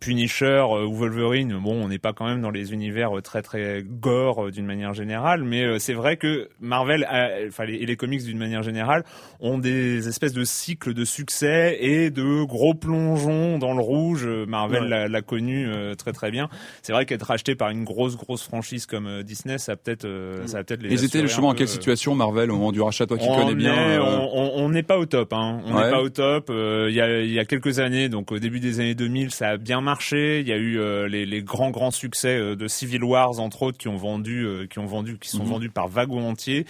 Punisher 0.00 0.44
euh, 0.68 0.84
ou 0.86 0.94
Wolverine, 0.94 1.58
bon, 1.62 1.82
on 1.82 1.88
n'est 1.88 1.98
pas 1.98 2.12
quand 2.12 2.26
même 2.26 2.40
dans 2.42 2.50
les 2.50 2.72
univers 2.72 3.16
euh, 3.16 3.20
très 3.22 3.42
très 3.42 3.82
gore 3.84 4.46
euh, 4.46 4.50
d'une 4.50 4.66
manière 4.66 4.92
générale, 4.94 5.42
mais 5.44 5.78
c'est 5.78 5.94
vrai 5.94 6.16
que 6.16 6.48
Marvel, 6.60 7.04
a- 7.04 7.46
enfin 7.48 7.64
les, 7.64 7.74
et 7.76 7.86
les 7.86 7.96
comics 7.96 8.22
d'une 8.24 8.38
manière 8.38 8.62
générale, 8.62 9.04
ont 9.40 9.58
des 9.58 10.08
espèces 10.08 10.32
de 10.32 10.44
cycles 10.44 10.94
de 10.94 11.04
succès 11.04 11.78
et 11.80 12.10
de 12.10 12.44
gros 12.44 12.74
plongeons 12.74 13.58
dans 13.58 13.74
le 13.74 13.80
rouge. 13.80 14.26
Marvel 14.46 14.82
Ouais. 14.84 15.08
l'a- 15.08 15.22
connu 15.22 15.66
très 15.96 16.12
très 16.12 16.30
bien. 16.30 16.48
C'est 16.82 16.92
vrai 16.92 17.06
qu'être 17.06 17.22
racheté 17.26 17.54
par 17.54 17.70
une 17.70 17.84
grosse 17.84 18.16
grosse 18.16 18.42
franchise 18.42 18.84
comme 18.86 19.22
Disney, 19.22 19.56
ça 19.58 19.74
peut-être, 19.76 20.04
euh, 20.04 20.46
ça 20.46 20.62
peut-être 20.62 20.82
les. 20.82 20.92
Ils 20.92 21.04
étaient 21.04 21.22
justement 21.22 21.48
en 21.48 21.54
quelle 21.54 21.68
situation, 21.68 22.14
Marvel, 22.14 22.50
au 22.50 22.56
moment 22.56 22.72
du 22.72 22.80
rachat, 22.82 23.06
toi 23.06 23.16
qui 23.16 23.26
on 23.28 23.36
connais 23.36 23.54
bien 23.54 23.74
est- 23.94 23.98
on- 23.98 24.68
n'est 24.68 24.82
pas 24.82 24.98
au 24.98 25.06
top. 25.06 25.32
Hein. 25.32 25.60
On 25.66 25.74
n'est 25.74 25.84
Ouais. 25.84 25.90
pas 25.90 26.02
au 26.02 26.08
top. 26.10 26.50
Euh, 26.50 26.88
Il 26.90 26.94
y, 26.96 27.00
a, 27.00 27.20
y 27.22 27.38
a 27.38 27.44
quelques 27.44 27.78
années, 27.78 28.08
donc 28.08 28.32
au 28.32 28.38
début 28.38 28.60
des 28.60 28.80
années 28.80 28.94
2000, 28.94 29.30
ça 29.30 29.50
a 29.50 29.56
bien 29.56 29.80
marché. 29.84 30.40
Il 30.40 30.48
y 30.48 30.52
a 30.52 30.56
eu 30.56 30.80
euh, 30.80 31.06
les, 31.06 31.24
les 31.26 31.42
grands 31.42 31.70
grands 31.70 31.92
succès 31.92 32.36
euh, 32.36 32.56
de 32.56 32.66
Civil 32.66 33.04
Wars 33.04 33.38
entre 33.38 33.62
autres 33.62 33.78
qui 33.78 33.86
ont 33.86 33.96
vendu, 33.96 34.44
euh, 34.44 34.66
qui 34.66 34.80
ont 34.80 34.86
vendu, 34.86 35.18
qui 35.18 35.28
sont 35.28 35.44
Mhm. 35.44 35.48
vendus 35.50 35.70
par 35.70 35.86
wagons 35.88 36.28
entiers. 36.28 36.66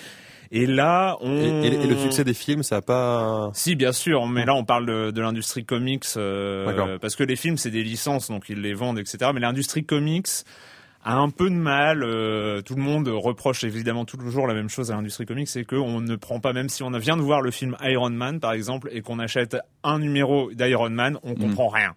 Et 0.52 0.66
là, 0.66 1.16
on 1.20 1.62
Et, 1.62 1.86
le 1.86 1.96
succès 1.96 2.22
des 2.22 2.34
films, 2.34 2.62
ça 2.62 2.76
a 2.76 2.82
pas. 2.82 3.50
si, 3.54 3.74
bien 3.74 3.92
sûr, 3.92 4.26
mais 4.26 4.44
là 4.44 4.54
on 4.54 4.64
parle 4.64 4.86
de, 4.86 5.10
de 5.10 5.20
l'industrie 5.22 5.64
comics 5.64 6.04
euh, 6.16 6.98
parce 7.00 7.16
que 7.16 7.24
les 7.24 7.34
films 7.36 7.56
c'est 7.56 7.70
des 7.70 7.82
licences, 7.82 8.28
donc 8.28 8.48
ils 8.50 8.60
les 8.60 8.74
vendent, 8.74 8.98
etc. 8.98 9.30
Mais 9.34 9.40
l'industrie 9.40 9.84
comics 9.84 10.26
a 11.06 11.16
un 11.16 11.28
peu 11.30 11.50
de 11.50 11.54
mal. 11.56 12.02
euh, 12.04 12.62
tout 12.62 12.76
le 12.76 12.82
monde 12.82 13.08
reproche 13.08 13.64
évidemment 13.64 14.04
toujours 14.04 14.46
la 14.46 14.54
même 14.54 14.68
chose 14.70 14.90
à 14.90 14.94
l'industrie 14.94 15.26
comics, 15.26 15.48
c'est 15.48 15.64
qu'on 15.64 16.00
ne 16.00 16.14
prend 16.16 16.38
pas, 16.40 16.52
même 16.52 16.68
si 16.68 16.82
on 16.82 16.90
vient 16.92 17.16
de 17.16 17.22
voir 17.22 17.40
le 17.42 17.50
film 17.50 17.76
Iron 17.82 18.10
Man 18.10 18.38
par 18.38 18.52
exemple 18.52 18.88
et 18.92 19.00
qu'on 19.02 19.18
achète 19.18 19.56
un 19.82 19.98
numéro 19.98 20.50
d'Iron 20.52 20.90
Man, 20.90 21.18
on 21.24 21.34
comprend 21.34 21.68
rien. 21.68 21.94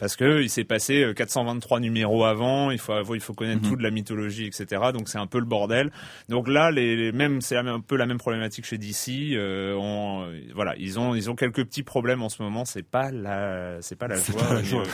Parce 0.00 0.16
que 0.16 0.40
il 0.40 0.48
s'est 0.48 0.64
passé 0.64 1.12
423 1.14 1.76
euh, 1.76 1.80
numéros 1.80 2.24
avant. 2.24 2.70
Il 2.70 2.78
faut 2.78 3.14
il 3.14 3.20
faut 3.20 3.34
connaître 3.34 3.62
mhm. 3.62 3.68
toute 3.68 3.82
la 3.82 3.90
mythologie, 3.90 4.46
etc. 4.46 4.82
Donc 4.94 5.08
c'est 5.08 5.18
un 5.18 5.26
peu 5.26 5.38
le 5.38 5.44
bordel. 5.44 5.92
Donc 6.30 6.48
là, 6.48 6.70
les, 6.70 6.96
les 6.96 7.12
mêmes 7.12 7.42
c'est 7.42 7.56
un 7.56 7.80
peu 7.80 7.96
la 7.96 8.06
même 8.06 8.18
problématique 8.18 8.64
chez 8.64 8.78
DC. 8.78 9.34
Euh, 9.34 9.74
on, 9.74 10.26
voilà, 10.54 10.74
ils 10.78 10.98
ont 10.98 11.14
ils 11.14 11.28
ont 11.28 11.36
quelques 11.36 11.64
petits 11.64 11.82
problèmes 11.82 12.22
en 12.22 12.30
ce 12.30 12.42
moment. 12.42 12.64
C'est 12.64 12.82
pas 12.82 13.10
la 13.10 13.82
c'est 13.82 13.96
pas 13.96 14.08
la 14.08 14.16
joie. 14.62 14.84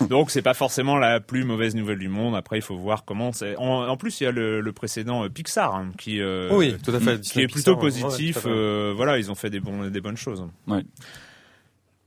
donc 0.08 0.30
c'est 0.30 0.42
pas 0.42 0.54
forcément 0.54 0.96
la 0.96 1.18
plus 1.18 1.44
mauvaise 1.44 1.74
nouvelle 1.74 1.98
du 1.98 2.08
monde. 2.08 2.36
Après, 2.36 2.56
il 2.58 2.62
faut 2.62 2.76
voir 2.76 3.04
comment 3.04 3.32
c'est. 3.32 3.56
En, 3.56 3.96
plus, 3.96 4.20
il 4.20 4.24
y 4.24 4.26
a 4.28 4.30
le, 4.30 4.60
le 4.60 4.72
précédent 4.72 5.28
Pixar 5.28 5.74
hein, 5.74 5.90
qui 5.98 6.22
oui, 6.22 6.76
tout 6.84 6.92
à 6.92 7.00
fait, 7.00 7.20
qui 7.20 7.40
est 7.40 7.48
plutôt 7.48 7.76
positif. 7.76 8.46
voilà, 8.46 9.18
ils 9.18 9.32
ont 9.32 9.34
fait 9.34 9.50
des 9.50 9.60
bons 9.60 9.88
des 9.90 10.00
bonnes 10.00 10.16
choses. 10.16 10.46
Ouais. 10.68 10.84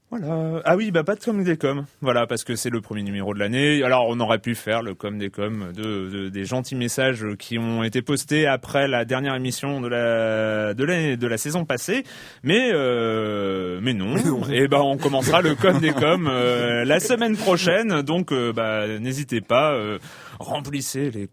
Voilà. 0.09 0.61
Ah 0.63 0.77
oui, 0.77 0.91
bah 0.91 1.03
pas 1.03 1.15
de 1.15 1.19
com 1.19 1.43
des 1.43 1.57
com. 1.57 1.85
Voilà, 1.99 2.27
parce 2.27 2.45
que 2.45 2.55
c'est 2.55 2.69
le 2.69 2.79
premier 2.79 3.03
numéro 3.03 3.33
de 3.33 3.39
l'année. 3.39 3.83
Alors 3.83 4.05
on 4.07 4.17
aurait 4.21 4.39
pu 4.39 4.55
faire 4.55 4.81
le 4.81 4.93
com 4.93 5.17
des 5.17 5.29
com 5.29 5.73
de, 5.75 6.29
des 6.29 6.45
gentils 6.45 6.75
messages 6.75 7.25
qui 7.37 7.59
ont 7.59 7.83
été 7.83 8.01
postés 8.01 8.47
après 8.47 8.87
la 8.87 9.03
dernière 9.03 9.35
émission 9.35 9.81
de 9.81 9.89
la 9.89 10.73
de 10.73 10.83
la, 10.85 11.17
de 11.17 11.27
la 11.27 11.37
saison 11.37 11.65
passée, 11.65 12.05
mais 12.41 12.69
euh, 12.71 13.79
mais 13.81 13.93
non. 13.93 14.15
Et 14.49 14.63
eh 14.63 14.67
ben 14.69 14.79
on 14.79 14.97
commencera 14.97 15.41
le 15.41 15.55
com 15.55 15.77
des 15.79 15.91
com 15.91 16.29
euh, 16.31 16.85
la 16.85 17.01
semaine 17.01 17.35
prochaine. 17.35 18.01
Donc 18.01 18.31
euh, 18.31 18.53
bah 18.53 18.87
n'hésitez 18.99 19.41
pas, 19.41 19.73
euh, 19.73 19.99
remplissez 20.39 21.11
les 21.11 21.27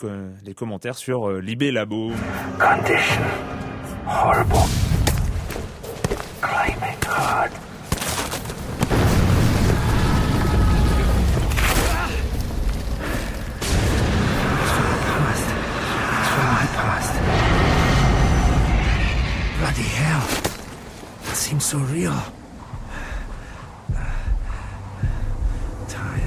les 0.45 0.55
commentaires 0.55 0.97
sur 0.97 1.31
Libé 1.31 1.71
Labo. 1.71 2.11
Condition 2.59 3.23
horrible. 4.09 4.55
Climbing 6.41 6.99
hard. 7.09 7.64
Seems 21.45 21.67
so 21.67 21.77
real. 21.77 22.44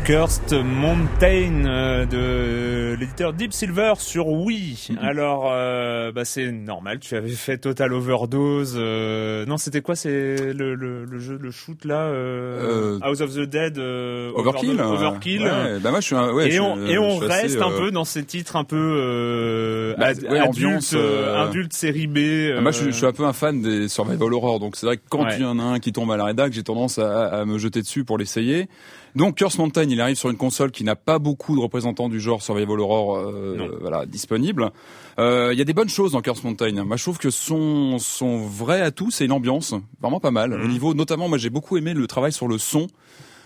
Cursed 0.08 0.54
Mountain 0.64 1.66
euh, 1.66 2.06
de 2.06 2.98
l'éditeur 2.98 3.34
Deep 3.34 3.52
Silver 3.52 3.96
sur 3.98 4.30
Wii. 4.30 4.88
Mhm. 4.90 5.00
Alors, 5.02 5.52
euh, 5.52 6.14
bah 6.14 6.24
c'est 6.24 6.50
normal. 6.50 7.00
Tu 7.00 7.14
avais 7.18 7.32
fait 7.32 7.58
Total 7.58 7.92
Overdose. 7.92 8.76
Euh, 8.78 9.46
non, 9.46 9.58
c'était 9.58 9.82
quoi 9.82 9.98
C'est 9.98 10.54
le, 10.54 10.76
le, 10.76 11.04
le, 11.04 11.20
jeu, 11.20 11.38
le 11.38 11.52
shoot 11.52 11.84
là, 11.84 12.04
euh, 12.04 13.00
House 13.02 13.20
of 13.20 13.34
the 13.34 13.42
Dead. 13.42 13.78
Overkill. 13.80 14.80
Overkill. 14.80 15.42
Ouais, 15.42 15.80
bah 15.82 15.92
moi 15.92 16.00
je 16.00 16.06
suis 16.06 16.16
un, 16.16 16.32
ouais, 16.32 16.54
et 16.54 16.62
on, 16.62 16.86
et 16.86 16.98
on 16.98 17.18
reste 17.18 17.62
un 17.62 17.72
peu 17.72 17.92
dans 17.92 18.06
ces 18.06 18.24
titres 18.24 18.56
un 18.56 18.64
peu 18.64 19.94
bah, 19.98 20.14
adultes, 20.42 20.96
adulte, 21.36 21.74
série 21.74 22.08
B. 22.08 22.54
Bah, 22.56 22.62
moi 22.62 22.72
je, 22.72 22.86
je, 22.86 22.92
suis 22.92 23.06
un 23.06 23.12
peu 23.12 23.26
un 23.26 23.34
fan 23.34 23.62
des 23.62 23.90
survival 23.90 24.34
horror. 24.34 24.62
Donc 24.62 24.78
c'est 24.78 24.86
vrai 24.86 24.96
que 24.96 25.04
quand 25.10 25.28
il 25.36 25.42
y 25.42 25.46
en 25.46 25.60
a 25.60 25.64
un 25.64 25.80
qui 25.80 25.92
tombe 25.92 26.10
à 26.12 26.16
la 26.16 26.24
rédac, 26.24 26.54
j'ai 26.54 26.64
tendance 26.64 26.98
à, 26.98 27.26
à 27.26 27.44
me 27.44 27.58
jeter 27.58 27.82
dessus 27.82 28.06
pour 28.06 28.18
l'essayer. 28.18 28.70
Donc 29.16 29.36
Curse 29.36 29.58
Mountain, 29.58 29.84
il 29.84 30.00
arrive 30.02 30.16
sur 30.16 30.30
une 30.30 30.38
console 30.38 30.72
qui 30.72 30.84
n'a 30.84 30.96
pas 30.96 31.20
beaucoup 31.20 31.56
de 31.56 31.62
représentants 31.62 32.10
du 32.10 32.20
genre 32.20 32.42
Survival 32.42 32.80
Horror 32.80 33.18
euh, 33.18 33.78
voilà, 33.82 34.06
disponible. 34.06 34.72
Euh, 35.20 35.50
il 35.54 35.58
y 35.58 35.62
a 35.62 35.66
des 35.66 35.74
bonnes 35.74 35.90
choses 35.90 36.12
dans 36.12 36.22
Curse 36.22 36.44
Mountain. 36.44 36.84
Moi, 36.84 36.98
je 36.98 37.04
trouve 37.04 37.18
que 37.18 37.30
son, 37.30 37.98
son 38.00 38.38
vrai 38.38 38.82
atout, 38.82 39.12
c'est 39.12 39.26
une 39.26 39.32
ambiance 39.32 39.74
vraiment 40.02 40.20
pas 40.20 40.32
mal. 40.32 40.54
Au 40.54 40.58
mhm. 40.58 40.70
niveau, 40.70 40.94
notamment, 40.94 41.28
moi, 41.28 41.38
j'ai 41.38 41.50
beaucoup 41.50 41.78
aimé 41.78 41.94
le 41.94 42.08
travail 42.08 42.32
sur 42.32 42.48
le 42.48 42.58
son 42.58 42.88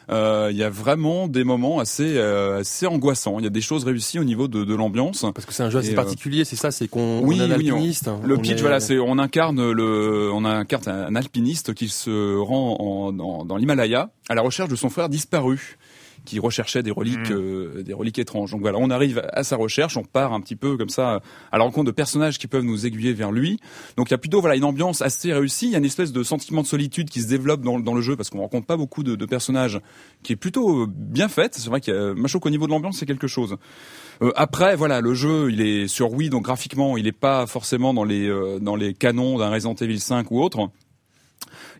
il 0.09 0.57
y 0.57 0.63
a 0.63 0.69
vraiment 0.69 1.27
des 1.27 1.43
moments 1.43 1.79
assez 1.79 2.17
euh, 2.17 2.59
assez 2.59 2.87
angoissants. 2.87 3.39
Il 3.39 3.43
y 3.43 3.47
a 3.47 3.51
des 3.51 3.61
choses 3.61 3.83
réussies 3.83 4.19
au 4.19 4.23
niveau 4.23 4.47
de, 4.47 4.63
de 4.63 4.75
l'ambiance. 4.75 5.25
Parce 5.33 5.45
que 5.45 5.53
c'est 5.53 5.63
un 5.63 5.69
jeu 5.69 5.79
assez 5.79 5.93
euh, 5.93 5.95
particulier, 5.95 6.45
c'est 6.45 6.55
ça, 6.55 6.71
c'est 6.71 6.87
qu'on 6.87 7.21
oui, 7.23 7.39
on 7.41 7.45
un 7.45 7.51
alpiniste. 7.51 8.09
le 8.23 8.37
pitch, 8.37 8.61
voilà, 8.61 8.79
c'est 8.79 8.99
on 8.99 9.17
incarne 9.17 9.71
le 9.71 10.31
on 10.33 10.45
incarne 10.45 10.87
un 10.87 11.15
alpiniste 11.15 11.73
qui 11.73 11.89
se 11.89 12.37
rend 12.37 12.77
en, 12.79 13.45
dans 13.45 13.55
l'Himalaya 13.57 14.09
à 14.29 14.35
la 14.35 14.41
recherche 14.41 14.69
de 14.69 14.75
son 14.75 14.89
frère 14.89 15.09
disparu 15.09 15.77
qui 16.25 16.39
recherchait 16.39 16.83
des 16.83 16.91
reliques, 16.91 17.29
mm. 17.29 17.33
euh, 17.33 17.83
des 17.83 17.93
reliques 17.93 18.19
étranges. 18.19 18.51
Donc 18.51 18.61
voilà, 18.61 18.77
on 18.79 18.89
arrive 18.89 19.21
à 19.33 19.43
sa 19.43 19.55
recherche, 19.55 19.97
on 19.97 20.03
part 20.03 20.33
un 20.33 20.41
petit 20.41 20.55
peu 20.55 20.77
comme 20.77 20.89
ça 20.89 21.21
à 21.51 21.57
la 21.57 21.63
rencontre 21.63 21.85
de 21.87 21.91
personnages 21.91 22.37
qui 22.37 22.47
peuvent 22.47 22.63
nous 22.63 22.85
aiguiller 22.85 23.13
vers 23.13 23.31
lui. 23.31 23.59
Donc 23.97 24.09
il 24.09 24.11
y 24.11 24.15
a 24.15 24.17
plutôt 24.17 24.41
voilà 24.41 24.55
une 24.55 24.63
ambiance 24.63 25.01
assez 25.01 25.33
réussie. 25.33 25.67
Il 25.67 25.71
y 25.71 25.75
a 25.75 25.79
une 25.79 25.85
espèce 25.85 26.11
de 26.11 26.23
sentiment 26.23 26.61
de 26.61 26.67
solitude 26.67 27.09
qui 27.09 27.21
se 27.21 27.27
développe 27.27 27.61
dans, 27.61 27.79
dans 27.79 27.93
le 27.93 28.01
jeu 28.01 28.15
parce 28.15 28.29
qu'on 28.29 28.39
rencontre 28.39 28.67
pas 28.67 28.77
beaucoup 28.77 29.03
de, 29.03 29.15
de, 29.15 29.25
personnages, 29.25 29.79
qui 30.23 30.33
est 30.33 30.37
plutôt 30.37 30.87
bien 30.87 31.27
faite. 31.27 31.55
C'est 31.55 31.69
vrai 31.69 31.81
qu'il 31.81 31.93
y 31.93 31.97
a, 31.97 32.13
moi 32.13 32.27
je 32.27 32.37
qu'au 32.37 32.49
niveau 32.49 32.65
de 32.65 32.71
l'ambiance 32.71 32.97
c'est 32.99 33.05
quelque 33.05 33.27
chose. 33.27 33.57
Euh, 34.21 34.31
après 34.35 34.75
voilà, 34.75 35.01
le 35.01 35.13
jeu 35.13 35.51
il 35.51 35.61
est 35.61 35.87
sur 35.87 36.13
Wii 36.13 36.29
donc 36.29 36.43
graphiquement 36.43 36.97
il 36.97 37.07
est 37.07 37.11
pas 37.11 37.45
forcément 37.47 37.93
dans 37.93 38.03
les 38.03 38.27
euh, 38.27 38.59
dans 38.59 38.75
les 38.75 38.93
canons 38.93 39.37
d'un 39.37 39.49
Resident 39.49 39.75
Evil 39.75 39.99
5 39.99 40.31
ou 40.31 40.41
autre 40.41 40.69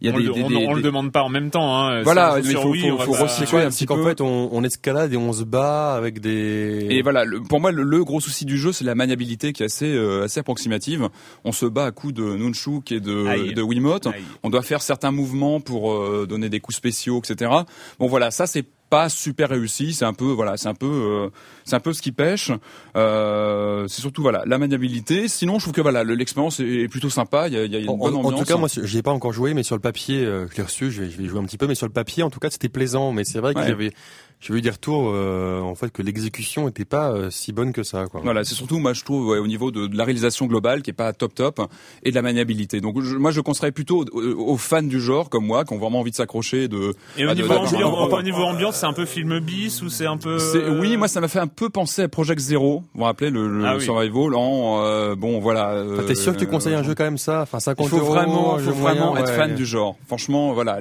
on, 0.10 0.18
le, 0.18 0.76
le 0.76 0.82
demande 0.82 1.12
pas 1.12 1.24
en 1.24 1.30
même 1.30 1.52
temps. 1.52 1.78
Hein. 1.78 2.02
Voilà, 2.02 2.38
mais 2.44 2.50
il 2.50 2.56
faut, 2.56 2.74
faut, 2.74 2.98
faut 3.14 3.24
recycler 3.24 3.62
un 3.62 3.70
petit 3.70 3.86
peu. 3.86 4.04
fait, 4.04 4.22
on, 4.22 4.50
on, 4.52 4.64
escalade 4.64 5.14
et 5.14 5.18
on 5.18 5.32
se 5.32 5.44
bat 5.44 5.94
avec 5.94 6.20
des. 6.20 6.88
Et 6.90 7.02
voilà, 7.02 7.24
pour 7.50 7.60
moi, 7.60 7.72
le, 7.72 8.04
gros 8.04 8.20
souci 8.20 8.46
du 8.46 8.58
jeu, 8.58 8.72
c'est 8.72 8.86
la 8.86 8.96
maniabilité 8.96 9.54
qui 9.54 9.64
est 9.64 9.68
assez 9.68 9.94
euh, 9.94 10.24
assez 10.24 10.40
approximative. 10.40 11.10
On 11.44 11.52
se 11.52 11.66
bat 11.66 11.86
à 11.86 11.92
coups 11.92 12.14
de 12.14 12.24
nunchuk 12.24 12.92
et 12.92 13.00
de, 13.00 13.54
de 13.54 13.62
Wiimote. 13.62 14.08
On 14.44 14.50
doit 14.50 14.64
faire 14.64 14.82
certains 14.82 15.12
mouvements 15.12 15.60
pour 15.60 15.94
euh, 15.94 16.26
donner 16.28 16.50
des 16.50 16.60
coups 16.60 16.78
spéciaux, 16.78 17.20
etc. 17.20 17.52
Bon, 18.00 18.08
voilà, 18.08 18.32
ça 18.32 18.48
c'est 18.48 18.66
pas 18.92 19.08
super 19.08 19.50
réussi. 19.50 19.94
C'est 19.94 20.06
un 20.06 20.14
peu 20.14 20.26
voilà, 20.26 20.58
c'est 20.58 20.68
un 20.68 20.76
peu 20.76 20.86
euh, 20.86 21.30
c'est 21.64 21.76
un 21.76 21.80
peu 21.80 21.94
ce 21.94 22.02
qui 22.02 22.12
pêche. 22.12 22.52
Euh, 22.96 23.88
c'est 23.88 24.02
surtout 24.02 24.22
voilà 24.22 24.44
la 24.46 24.58
maniabilité. 24.58 25.28
Sinon, 25.30 25.58
je 25.58 25.64
trouve 25.64 25.74
que 25.74 25.82
voilà 25.82 26.04
l'expérience 26.04 26.60
est 26.60 26.90
plutôt 26.90 27.10
sympa. 27.10 27.48
Il 27.48 27.54
y 27.54 27.58
a, 27.58 27.64
il 27.64 27.72
y 27.72 27.76
a 27.78 27.80
une 27.80 27.90
en, 27.90 27.98
bonne 27.98 28.16
ambiance. 28.16 28.34
En 28.34 28.38
tout 28.40 28.46
cas, 28.46 28.58
moi, 28.58 28.68
j'y 28.70 28.98
ai 28.98 29.02
pas 29.02 29.12
encore 29.12 29.32
joué, 29.32 29.54
mais 29.54 29.64
sur 29.64 29.76
le 29.76 29.82
papier, 29.82 30.26
euh, 30.26 30.46
je 30.52 30.58
l'ai 30.58 30.64
reçu. 30.64 30.92
Je 30.92 31.04
vais, 31.04 31.10
je 31.10 31.18
vais 31.18 31.26
jouer 31.26 31.40
un 31.40 31.46
petit 31.46 31.58
peu, 31.58 31.68
mais 31.68 31.76
sur 31.76 31.88
le 31.88 31.94
papier, 31.94 32.22
en 32.22 32.30
tout 32.30 32.40
cas, 32.40 32.50
c'était 32.50 32.70
plaisant. 32.70 33.14
Mais 33.14 33.24
c'est 33.24 33.40
vrai 33.40 33.54
que 33.54 33.66
j'avais 33.66 33.94
j'ai 34.42 34.56
eu 34.56 34.62
des 34.62 34.72
retours 34.72 35.12
euh, 35.14 35.62
en 35.62 35.76
fait 35.76 35.92
que 35.92 36.02
l'exécution 36.02 36.68
était 36.68 36.84
pas 36.84 37.12
euh, 37.12 37.30
si 37.30 37.54
bonne 37.54 37.74
que 37.74 37.84
ça. 37.84 38.08
Quoi. 38.08 38.22
Voilà, 38.24 38.44
c'est 38.44 38.56
surtout 38.56 38.80
moi 38.80 38.94
je 38.94 39.04
trouve 39.04 39.28
au 39.28 39.48
niveau 39.48 39.70
de, 39.70 39.86
de, 39.86 39.96
la 39.96 40.04
réalisation 40.04 40.48
globale 40.48 40.82
qui 40.82 40.90
est 40.90 40.94
pas 40.94 41.14
top 41.14 41.36
top 41.36 41.62
et 42.02 42.10
de 42.10 42.16
la 42.16 42.24
maniabilité. 42.24 42.82
Donc 42.82 43.00
je, 43.02 43.18
moi 43.18 43.30
je 43.30 43.40
conseillerais 43.40 43.72
plutôt 43.72 44.04
aux, 44.14 44.58
fans 44.58 44.82
du 44.82 45.00
genre 45.00 45.30
comme 45.30 45.46
moi 45.46 45.64
qui 45.64 45.74
ont 45.74 45.78
vraiment 45.78 46.00
envie 46.00 46.10
de 46.10 46.16
s'accrocher 46.16 46.68
de. 46.68 46.96
Et 47.18 47.26
au, 47.28 47.34
niveau, 47.36 47.54
ambiance, 47.54 48.14
au 48.14 48.22
niveau 48.24 48.42
ambiance, 48.42 48.78
c'est 48.78 48.88
un 48.88 48.94
peu 48.94 49.06
film 49.06 49.40
bis 49.40 49.84
ou 49.84 49.90
c'est 49.90 50.08
un 50.08 50.18
peu. 50.18 50.40
Oui, 50.80 50.98
moi 50.98 51.08
ça 51.08 51.22
m'a 51.22 51.28
fait 51.28 51.40
un 51.40 51.48
peu 51.48 51.70
penser 51.70 52.02
à 52.02 52.10
Project 52.10 52.42
Zero. 52.42 52.80
Vous 52.80 53.00
vous 53.00 53.04
rappelez 53.04 53.30
le, 53.30 53.48
le 53.48 53.66
ah 53.66 53.80
survival 53.80 54.34
en 54.34 54.82
euh, 54.84 55.16
bon 55.16 55.40
voilà. 55.40 55.84
T'es 56.08 56.16
sûr 56.16 56.34
que 56.34 56.40
tu 56.40 56.48
conseilles 56.48 56.74
un 56.74 56.84
jeu 56.84 56.96
quand 56.96 57.04
même 57.04 57.20
ça 57.20 57.42
Enfin 57.42 57.60
50 57.60 57.86
Il 57.86 57.90
faut 57.90 58.06
vraiment, 58.06 58.58
faut 58.58 58.72
vraiment 58.72 59.16
être 59.18 59.32
fan 59.32 59.54
du 59.54 59.68
genre. 59.68 59.98
Franchement 60.08 60.54
voilà, 60.54 60.80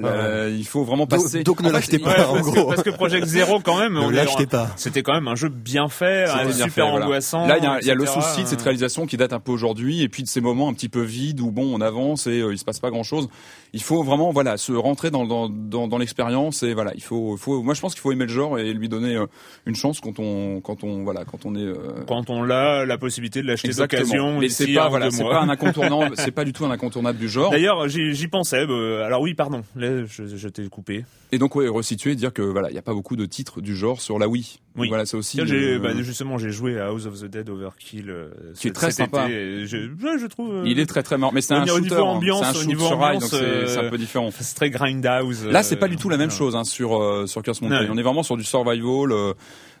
il 0.49 0.65
faut 0.65 0.83
vraiment 0.83 1.05
passer. 1.05 1.43
Donc, 1.43 1.61
ne 1.61 1.69
l'achetez 1.71 1.99
pas 1.99 2.27
en 2.27 2.39
gros. 2.39 2.69
Parce 2.69 2.81
que 2.81 2.89
Project 2.89 3.27
Zero 3.27 3.50
quand 3.59 3.79
même. 3.79 3.93
Ne 3.93 4.45
pas. 4.45 4.69
C'était 4.75 5.03
quand 5.03 5.13
même 5.13 5.27
un 5.27 5.35
jeu 5.35 5.49
bien 5.49 5.89
fait, 5.89 6.27
super 6.53 6.87
angoissant. 6.87 7.47
Là, 7.47 7.57
il 7.57 7.85
y 7.87 7.91
a, 7.91 7.95
le 7.95 8.05
souci 8.05 8.43
de 8.43 8.47
cette 8.47 8.61
réalisation 8.61 9.05
qui 9.05 9.17
date 9.17 9.33
un 9.33 9.39
peu 9.39 9.51
aujourd'hui, 9.51 10.01
et 10.01 10.09
puis 10.09 10.23
de 10.23 10.27
ces 10.27 10.41
moments 10.41 10.69
un 10.69 10.73
petit 10.73 10.89
peu 10.89 11.01
vides 11.01 11.41
où 11.41 11.51
bon, 11.51 11.73
on 11.73 11.81
avance 11.81 12.27
et 12.27 12.41
euh, 12.41 12.53
il 12.53 12.57
se 12.57 12.65
passe 12.65 12.79
pas 12.79 12.89
grand 12.89 13.03
chose. 13.03 13.29
Il 13.73 13.81
faut 13.81 14.03
vraiment, 14.03 14.31
voilà, 14.31 14.57
se 14.57 14.73
rentrer 14.73 15.11
dans 15.11 15.25
dans 15.25 15.47
dans, 15.49 15.87
dans 15.87 15.97
l'expérience 15.97 16.63
et 16.63 16.73
voilà, 16.73 16.91
il 16.95 17.03
faut 17.03 17.37
faut. 17.37 17.63
Moi, 17.63 17.73
je 17.73 17.81
pense 17.81 17.93
qu'il 17.93 18.01
faut 18.01 18.11
aimer 18.11 18.25
le 18.25 18.31
genre 18.31 18.59
et 18.59 18.73
lui 18.73 18.89
donner 18.89 19.15
euh, 19.15 19.27
une 19.65 19.75
chance 19.75 19.99
quand 20.01 20.19
on 20.19 20.61
quand 20.61 20.83
on 20.83 21.03
voilà 21.03 21.23
quand 21.23 21.45
on 21.45 21.55
est 21.55 21.59
euh, 21.59 22.03
quand 22.07 22.29
on 22.29 22.49
a 22.49 22.85
la 22.85 22.97
possibilité 22.97 23.41
de 23.41 23.47
l'acheter 23.47 23.73
d'occasion. 23.73 24.39
Mais 24.39 24.49
c'est 24.49 24.73
pas 24.73 24.89
voilà, 24.89 25.09
c'est 25.11 25.23
pas 25.23 25.41
un 25.41 25.49
incontournable, 25.49 26.15
c'est 26.17 26.31
pas 26.31 26.43
du 26.43 26.53
tout 26.53 26.65
un 26.65 26.71
incontournable 26.71 27.17
du 27.17 27.29
genre. 27.29 27.51
D'ailleurs, 27.51 27.87
j'y 27.87 28.27
pensais. 28.27 28.59
alors 28.59 29.21
oui, 29.21 29.33
pardon, 29.33 29.61
là, 29.75 30.05
je, 30.05 30.35
je 30.35 30.47
t'ai 30.49 30.67
coupé. 30.67 31.05
Et 31.31 31.37
donc 31.37 31.55
ouais, 31.55 31.67
resituer, 31.69 32.15
dire 32.15 32.33
que 32.33 32.41
voilà, 32.41 32.69
il 32.69 32.75
y 32.75 32.79
a 32.79 32.81
pas 32.81 32.93
beaucoup 32.93 33.15
de 33.15 33.25
titres 33.25 33.61
du 33.61 33.75
genre 33.75 34.01
sur 34.01 34.19
la 34.19 34.27
Wii. 34.27 34.59
Oui. 34.77 34.87
voilà, 34.87 35.05
c'est 35.05 35.17
aussi. 35.17 35.39
Euh, 35.39 35.79
bah, 35.79 35.89
justement, 36.01 36.37
j'ai 36.37 36.51
joué 36.51 36.79
à 36.79 36.87
House 36.87 37.05
of 37.05 37.19
the 37.19 37.25
Dead 37.25 37.49
Overkill. 37.49 38.09
Euh, 38.09 38.29
qui 38.55 38.69
est 38.69 38.71
très 38.71 38.91
sympa. 38.91 39.27
je, 39.27 39.65
je, 39.65 40.27
trouve. 40.27 40.53
Euh, 40.53 40.63
il 40.65 40.79
est 40.79 40.85
très 40.85 41.03
très 41.03 41.17
mort, 41.17 41.33
mais 41.33 41.41
c'est 41.41 41.53
un 41.53 41.65
shooter. 41.65 41.81
Niveau 41.81 42.01
ambiance, 42.01 42.43
un 42.43 42.61
au 42.61 42.63
niveau 42.65 42.85
ambiance, 42.85 43.33
c'est 43.67 43.77
un 43.79 43.89
peu 43.89 43.97
différent. 43.97 44.29
C'est 44.37 44.55
très 44.55 44.69
grindhouse. 44.69 45.45
Là, 45.45 45.63
c'est 45.63 45.75
pas 45.75 45.87
du 45.87 45.97
tout 45.97 46.09
la 46.09 46.17
même 46.17 46.31
chose 46.31 46.55
hein, 46.55 46.63
sur 46.63 47.27
sur 47.27 47.41
Curse 47.41 47.61
Mountain. 47.61 47.87
On 47.91 47.97
est 47.97 48.03
vraiment 48.03 48.23
sur 48.23 48.37
du 48.37 48.43
survival. 48.43 49.33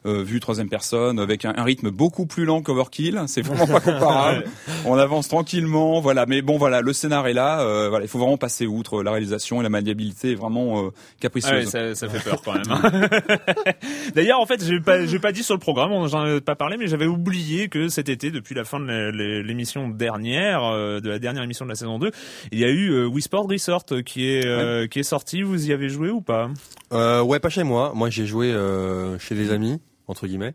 Euh, 0.05 0.23
vue 0.23 0.39
troisième 0.39 0.69
personne, 0.69 1.19
avec 1.19 1.45
un, 1.45 1.53
un 1.55 1.63
rythme 1.63 1.89
beaucoup 1.91 2.25
plus 2.25 2.45
lent 2.45 2.61
qu'Overkill. 2.61 3.21
C'est 3.27 3.41
vraiment 3.41 3.67
pas 3.67 3.79
comparable. 3.79 4.45
On 4.85 4.97
avance 4.97 5.27
tranquillement, 5.27 5.99
voilà. 6.01 6.25
Mais 6.25 6.41
bon, 6.41 6.57
voilà, 6.57 6.81
le 6.81 6.93
scénar 6.93 7.27
est 7.27 7.33
là. 7.33 7.61
euh, 7.61 7.89
voilà, 7.89 8.05
il 8.05 8.07
faut 8.07 8.19
vraiment 8.19 8.37
passer 8.37 8.65
outre. 8.65 9.03
La 9.03 9.11
réalisation 9.11 9.59
et 9.59 9.63
la 9.63 9.69
maniabilité 9.69 10.31
est 10.31 10.35
vraiment 10.35 10.85
euh, 10.85 10.89
capricieuse. 11.19 11.53
Ah 11.75 11.79
ouais, 11.79 11.95
ça, 11.95 12.07
ça 12.07 12.09
fait 12.09 12.23
peur 12.29 12.41
quand 12.43 12.53
même. 12.53 12.63
hein. 12.69 12.91
D'ailleurs, 14.15 14.39
en 14.39 14.45
fait, 14.45 14.63
j'ai 14.63 14.79
pas, 14.79 15.05
j'ai 15.05 15.19
pas 15.19 15.31
dit 15.31 15.43
sur 15.43 15.53
le 15.55 15.59
programme, 15.59 15.91
on 15.91 16.07
j'en 16.07 16.25
ai 16.25 16.41
pas 16.41 16.55
parlé, 16.55 16.77
mais 16.77 16.87
j'avais 16.87 17.05
oublié 17.07 17.69
que 17.69 17.87
cet 17.87 18.09
été, 18.09 18.31
depuis 18.31 18.55
la 18.55 18.63
fin 18.63 18.79
de 18.79 19.41
l'émission 19.41 19.87
dernière, 19.89 20.63
euh, 20.63 20.99
de 20.99 21.09
la 21.09 21.19
dernière 21.19 21.43
émission 21.43 21.65
de 21.65 21.69
la 21.69 21.75
saison 21.75 21.99
2, 21.99 22.11
il 22.51 22.59
y 22.59 22.65
a 22.65 22.69
eu 22.69 23.05
Wii 23.05 23.21
Sport 23.21 23.47
Resort 23.49 23.85
qui 24.05 24.27
est 24.29 24.45
euh, 24.45 24.87
qui 24.87 24.99
est 24.99 25.03
sorti. 25.03 25.41
Vous 25.41 25.69
y 25.69 25.73
avez 25.73 25.89
joué 25.89 26.09
ou 26.09 26.21
pas? 26.21 26.49
Euh, 26.93 27.21
ouais, 27.21 27.39
pas 27.39 27.49
chez 27.49 27.63
moi. 27.63 27.91
Moi, 27.95 28.09
j'ai 28.09 28.25
joué 28.25 28.51
euh, 28.51 29.17
chez 29.19 29.35
des 29.35 29.51
amis 29.51 29.79
entre 30.11 30.27
guillemets. 30.27 30.53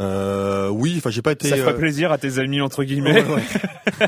Euh, 0.00 0.68
oui, 0.68 0.94
enfin, 0.98 1.10
j'ai 1.10 1.22
pas 1.22 1.32
été. 1.32 1.48
Ça 1.48 1.56
ferait 1.56 1.72
euh, 1.72 1.78
plaisir 1.78 2.10
à 2.12 2.18
tes 2.18 2.38
amis 2.38 2.60
entre 2.60 2.82
guillemets. 2.84 3.22
Ouais, 3.24 3.42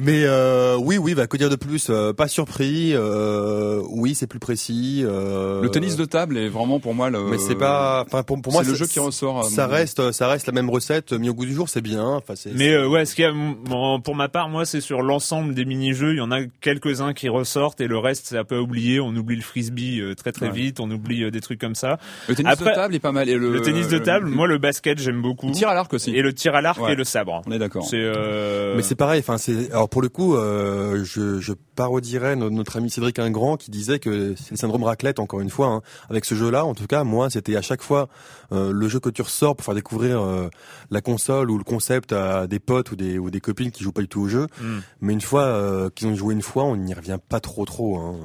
Mais 0.00 0.22
euh, 0.24 0.76
oui, 0.78 0.98
oui, 0.98 1.14
bah, 1.14 1.26
que 1.26 1.36
dire 1.36 1.50
de 1.50 1.56
plus 1.56 1.88
Euh, 1.90 2.12
Pas 2.12 2.28
surpris. 2.28 2.92
Euh, 2.94 3.82
oui, 3.90 4.14
c'est 4.14 4.26
plus 4.26 4.38
précis. 4.38 5.02
Euh, 5.04 5.62
Le 5.62 5.68
tennis 5.70 5.96
de 5.96 6.04
table 6.04 6.38
est 6.38 6.48
vraiment 6.48 6.80
pour 6.80 6.94
moi 6.94 7.10
le. 7.10 7.22
Mais 7.30 7.38
c'est 7.38 7.54
pas. 7.54 8.04
Enfin, 8.06 8.22
pour, 8.22 8.40
pour 8.40 8.52
moi, 8.52 8.64
c'est 8.64 8.70
le 8.70 8.76
jeu 8.76 8.86
qui 8.86 8.98
ressort. 8.98 9.44
Ça 9.44 9.66
mon- 9.66 9.72
reste, 9.74 10.12
ça 10.12 10.28
reste 10.28 10.46
la 10.46 10.52
même 10.52 10.70
recette. 10.70 11.12
Mis 11.12 11.28
au 11.28 11.34
goût 11.34 11.44
du 11.46 11.54
jour, 11.54 11.68
c'est 11.68 11.80
bien. 11.82 12.04
Enfin, 12.04 12.34
c'est. 12.36 12.52
Mais 12.54 12.70
euh, 12.72 12.88
ouais, 12.88 13.04
ce 13.04 13.14
qu'il 13.14 13.24
y 13.24 13.28
a, 13.28 13.32
bon, 13.32 14.00
pour 14.00 14.14
ma 14.14 14.28
part, 14.28 14.48
moi, 14.48 14.64
c'est 14.64 14.80
sur 14.80 15.02
l'ensemble 15.02 15.54
des 15.54 15.64
mini-jeux. 15.64 16.12
Il 16.14 16.18
y 16.18 16.22
en 16.22 16.32
a 16.32 16.40
quelques-uns 16.60 17.12
qui 17.12 17.28
ressortent 17.28 17.80
et 17.80 17.86
le 17.88 17.98
reste, 17.98 18.26
c'est 18.26 18.38
un 18.38 18.44
peu 18.44 18.58
oublié. 18.58 19.00
On 19.00 19.14
oublie 19.14 19.36
le 19.36 19.42
frisbee 19.42 20.00
euh, 20.00 20.14
très 20.14 20.32
très 20.32 20.46
Ouais. 20.46 20.52
vite. 20.52 20.80
On 20.80 20.90
oublie 20.90 21.24
euh, 21.24 21.30
des 21.30 21.40
trucs 21.40 21.60
comme 21.60 21.74
ça. 21.74 21.98
Le 22.28 22.34
tennis 22.34 22.52
Après, 22.52 22.70
de 22.70 22.74
table 22.74 22.94
est 22.94 22.98
pas 23.00 23.12
mal. 23.12 23.28
Et 23.28 23.34
le, 23.36 23.52
Le, 23.52 23.60
tennis 23.62 23.88
de 23.88 23.98
table, 23.98 24.26
le- 24.28 24.34
moi, 24.36 24.46
le 24.46 24.58
basket, 24.58 24.98
j'aime 24.98 25.20
beaucoup. 25.22 25.46
le 25.48 25.52
tir 25.52 25.68
à 25.68 25.74
l'arc 25.74 25.92
aussi. 25.92 26.14
Et 26.14 26.22
le 26.22 26.32
tir 26.32 26.54
à 26.54 26.60
l'arc 26.60 26.80
Ouais. 26.80 26.92
et 26.92 26.94
le 26.94 27.04
sabre. 27.04 27.42
On 27.46 27.52
est 27.52 27.58
d'accord. 27.58 27.84
C'est. 27.84 27.96
Euh... 28.00 28.74
Mais 28.76 28.82
c'est 28.82 28.94
pareil. 28.94 29.20
Enfin, 29.20 29.38
c'est. 29.38 29.70
Alors 29.72 29.88
pour 29.88 30.02
le 30.02 30.08
coup, 30.08 30.36
euh, 30.36 31.02
je, 31.04 31.38
je 31.40 31.52
parodierais 31.74 32.36
no- 32.36 32.50
notre 32.50 32.76
ami 32.76 32.90
Cédric 32.90 33.18
Ingrand 33.18 33.56
qui 33.56 33.70
disait 33.70 33.98
que 33.98 34.34
c'est 34.36 34.52
le 34.52 34.56
syndrome 34.56 34.84
raclette. 34.84 35.18
Encore 35.18 35.40
une 35.40 35.50
fois, 35.50 35.66
hein. 35.68 35.82
avec 36.10 36.24
ce 36.24 36.34
jeu-là, 36.34 36.64
en 36.64 36.74
tout 36.74 36.86
cas, 36.86 37.04
moi, 37.04 37.30
c'était 37.30 37.56
à 37.56 37.62
chaque 37.62 37.82
fois 37.82 38.08
euh, 38.52 38.70
le 38.72 38.88
jeu 38.88 39.00
que 39.00 39.10
tu 39.10 39.22
ressors 39.22 39.56
pour 39.56 39.64
faire 39.64 39.74
découvrir 39.74 40.20
euh, 40.22 40.48
la 40.90 41.00
console 41.00 41.50
ou 41.50 41.58
le 41.58 41.64
concept 41.64 42.12
à 42.12 42.46
des 42.46 42.58
potes 42.58 42.92
ou 42.92 42.96
des 42.96 43.18
ou 43.18 43.30
des 43.30 43.40
copines 43.40 43.70
qui 43.70 43.82
jouent 43.82 43.92
pas 43.92 44.02
du 44.02 44.08
tout 44.08 44.20
au 44.22 44.28
jeu. 44.28 44.46
Hmm. 44.60 44.78
Mais 45.00 45.12
une 45.12 45.20
fois 45.20 45.42
euh, 45.44 45.90
qu'ils 45.94 46.06
ont 46.08 46.14
joué 46.14 46.34
une 46.34 46.42
fois, 46.42 46.64
on 46.64 46.76
n'y 46.76 46.94
revient 46.94 47.18
pas 47.28 47.40
trop 47.40 47.64
trop. 47.64 47.98
Hein. 47.98 48.16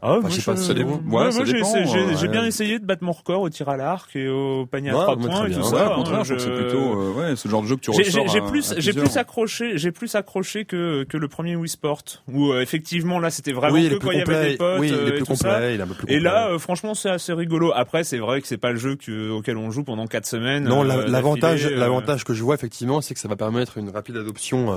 Ah, 0.00 0.12
Enfin, 0.12 0.20
moi, 0.20 0.30
je 0.30 0.36
sais 0.36 0.42
pas, 0.42 0.54
je- 0.54 0.60
ça 0.62 0.74
dépend. 0.74 0.90
Ouais, 0.90 0.96
Ouais, 0.96 1.02
moi, 1.10 1.32
ça 1.32 1.44
j'ai 1.44 1.54
dépend, 1.54 2.30
bien 2.30 2.44
essayé 2.44 2.78
de 2.78 2.84
battre 2.86 3.02
mon 3.04 3.12
record 3.18 3.42
au 3.42 3.50
tir 3.50 3.68
à 3.68 3.76
l'arc 3.76 4.14
et 4.16 4.28
au 4.28 4.66
panier 4.66 4.90
à 4.90 4.96
Ouais, 4.96 5.02
trois 5.02 5.16
points 5.16 5.46
et 5.46 5.52
tout 5.52 5.62
ça. 5.62 5.76
Ouais, 5.88 5.92
au 5.92 5.96
contraire, 5.96 6.24
je- 6.24 6.38
c'est 6.38 6.50
plutôt 6.54 6.78
euh, 7.00 7.12
ouais, 7.12 7.36
ce 7.36 7.48
genre 7.48 7.62
de 7.62 7.66
jeu 7.66 7.76
que 7.76 7.80
tu 7.82 7.90
ressors. 7.90 8.28
J'ai 8.28 8.40
plus, 8.40 8.74
j'ai 8.78 8.92
plus 8.92 9.16
accroché, 9.16 9.76
j'ai 9.78 9.92
plus 9.92 10.14
accroché 10.14 10.64
que 10.64 11.04
que 11.04 11.16
le 11.16 11.28
premier 11.28 11.56
Wii 11.56 11.68
Sport 11.68 12.02
où 12.32 12.52
euh, 12.52 12.60
effectivement 12.62 13.18
là 13.18 13.30
c'était 13.30 13.52
vraiment 13.52 13.74
oui, 13.74 13.88
que 13.90 13.94
quand 13.96 14.10
il 14.10 14.18
y 14.18 14.22
avait 14.22 14.50
des 14.52 14.56
potes 14.56 14.80
oui, 14.80 14.90
euh, 14.92 15.08
et 15.08 15.10
plus 15.12 15.18
tout 15.20 15.26
complet. 15.26 15.74
Il 15.74 15.80
est 15.80 15.82
un 15.82 15.86
peu 15.86 15.94
plus 15.94 16.12
Et 16.14 16.20
là, 16.20 16.48
euh, 16.50 16.58
franchement, 16.58 16.94
c'est 16.94 17.10
assez 17.10 17.32
rigolo. 17.32 17.72
Après, 17.74 18.04
c'est 18.04 18.18
vrai 18.18 18.40
que 18.40 18.46
c'est 18.46 18.56
pas 18.58 18.70
le 18.72 18.78
jeu 18.78 18.96
que, 18.96 19.30
auquel 19.30 19.56
on 19.56 19.70
joue 19.70 19.84
pendant 19.84 20.06
quatre 20.06 20.26
semaines. 20.26 20.64
Non, 20.64 20.82
la- 20.82 21.06
l'avantage, 21.06 21.66
l'avantage 21.66 22.24
que 22.24 22.34
je 22.34 22.42
vois 22.42 22.54
effectivement, 22.54 23.00
c'est 23.00 23.14
que 23.14 23.20
ça 23.20 23.28
va 23.28 23.36
permettre 23.36 23.78
une 23.78 23.90
rapide 23.90 24.16
adoption 24.16 24.72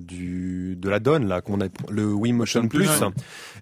du 0.00 0.76
de 0.78 0.88
la 0.88 0.98
donne 1.00 1.26
là 1.28 1.40
qu'on 1.40 1.60
a 1.60 1.66
le 1.90 2.06
Wii 2.12 2.32
Motion 2.32 2.66
Plus, 2.68 2.88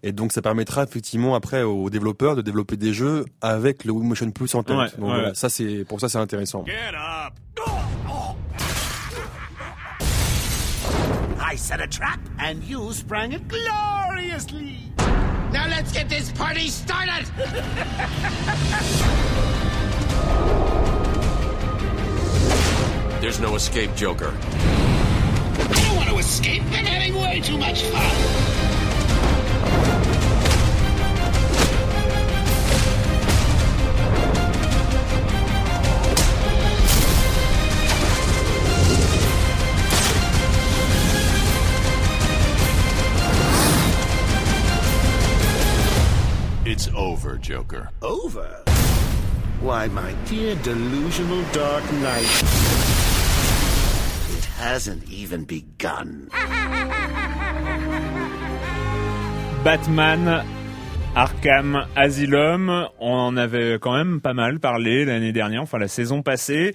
et 0.03 0.13
donc 0.13 0.33
ça 0.33 0.43
permettra 0.43 0.85
effectivement 0.85 1.35
après 1.35 1.63
aux 1.63 1.91
développeurs 1.91 2.37
de 2.37 2.43
développer 2.43 2.77
des 2.77 2.93
jeux 2.93 3.25
avec 3.41 3.70
le 3.85 3.93
Wii 3.93 4.07
Motion 4.07 4.31
Plus 4.31 4.55
en 4.55 4.63
tête. 4.63 4.77
Ouais, 4.77 4.85
donc 4.99 5.09
ouais. 5.09 5.15
voilà, 5.15 5.35
ça 5.35 5.49
c'est 5.49 5.85
pour 5.89 6.01
ça 6.01 6.09
c'est 6.09 6.19
intéressant. 6.19 6.65
I 11.53 11.57
set 11.57 11.81
a 11.81 11.87
trap, 11.89 12.21
and 12.39 12.63
you 12.63 12.93
sprang 12.93 13.33
it 13.33 13.49
gloriously. 13.49 14.93
Now 15.53 15.67
let's 15.69 15.91
get 15.93 16.09
this 16.09 16.31
party 16.31 16.69
started! 16.69 17.27
There's 23.21 23.41
no 23.41 23.57
escape, 23.57 23.97
Joker. 23.97 24.33
I 24.33 25.83
don't 25.83 25.97
want 25.97 26.09
to 26.09 26.19
escape. 26.19 26.63
I'm 26.73 26.87
having 26.87 27.15
way 27.21 27.41
too 27.41 27.59
much 27.59 27.83
fun. 27.83 28.01
Joker. 47.51 47.91
Over? 48.01 48.63
Why, 49.61 49.89
my 49.89 50.13
dear 50.27 50.55
delusional 50.63 51.43
Dark 51.51 51.83
Knight. 51.95 52.31
It 54.31 54.45
hasn't 54.57 55.03
even 55.11 55.47
begun. 55.47 56.29
Batman. 59.65 60.47
Arkham 61.17 61.89
Asylum, 61.97 62.87
on 63.01 63.13
en 63.13 63.37
avait 63.37 63.81
quand 63.81 63.97
même 63.97 64.21
pas 64.21 64.33
mal 64.33 64.61
parlé 64.61 65.05
l'année 65.05 65.33
dernière, 65.33 65.63
enfin 65.63 65.79
la 65.79 65.89
saison 65.89 66.23
passée. 66.23 66.73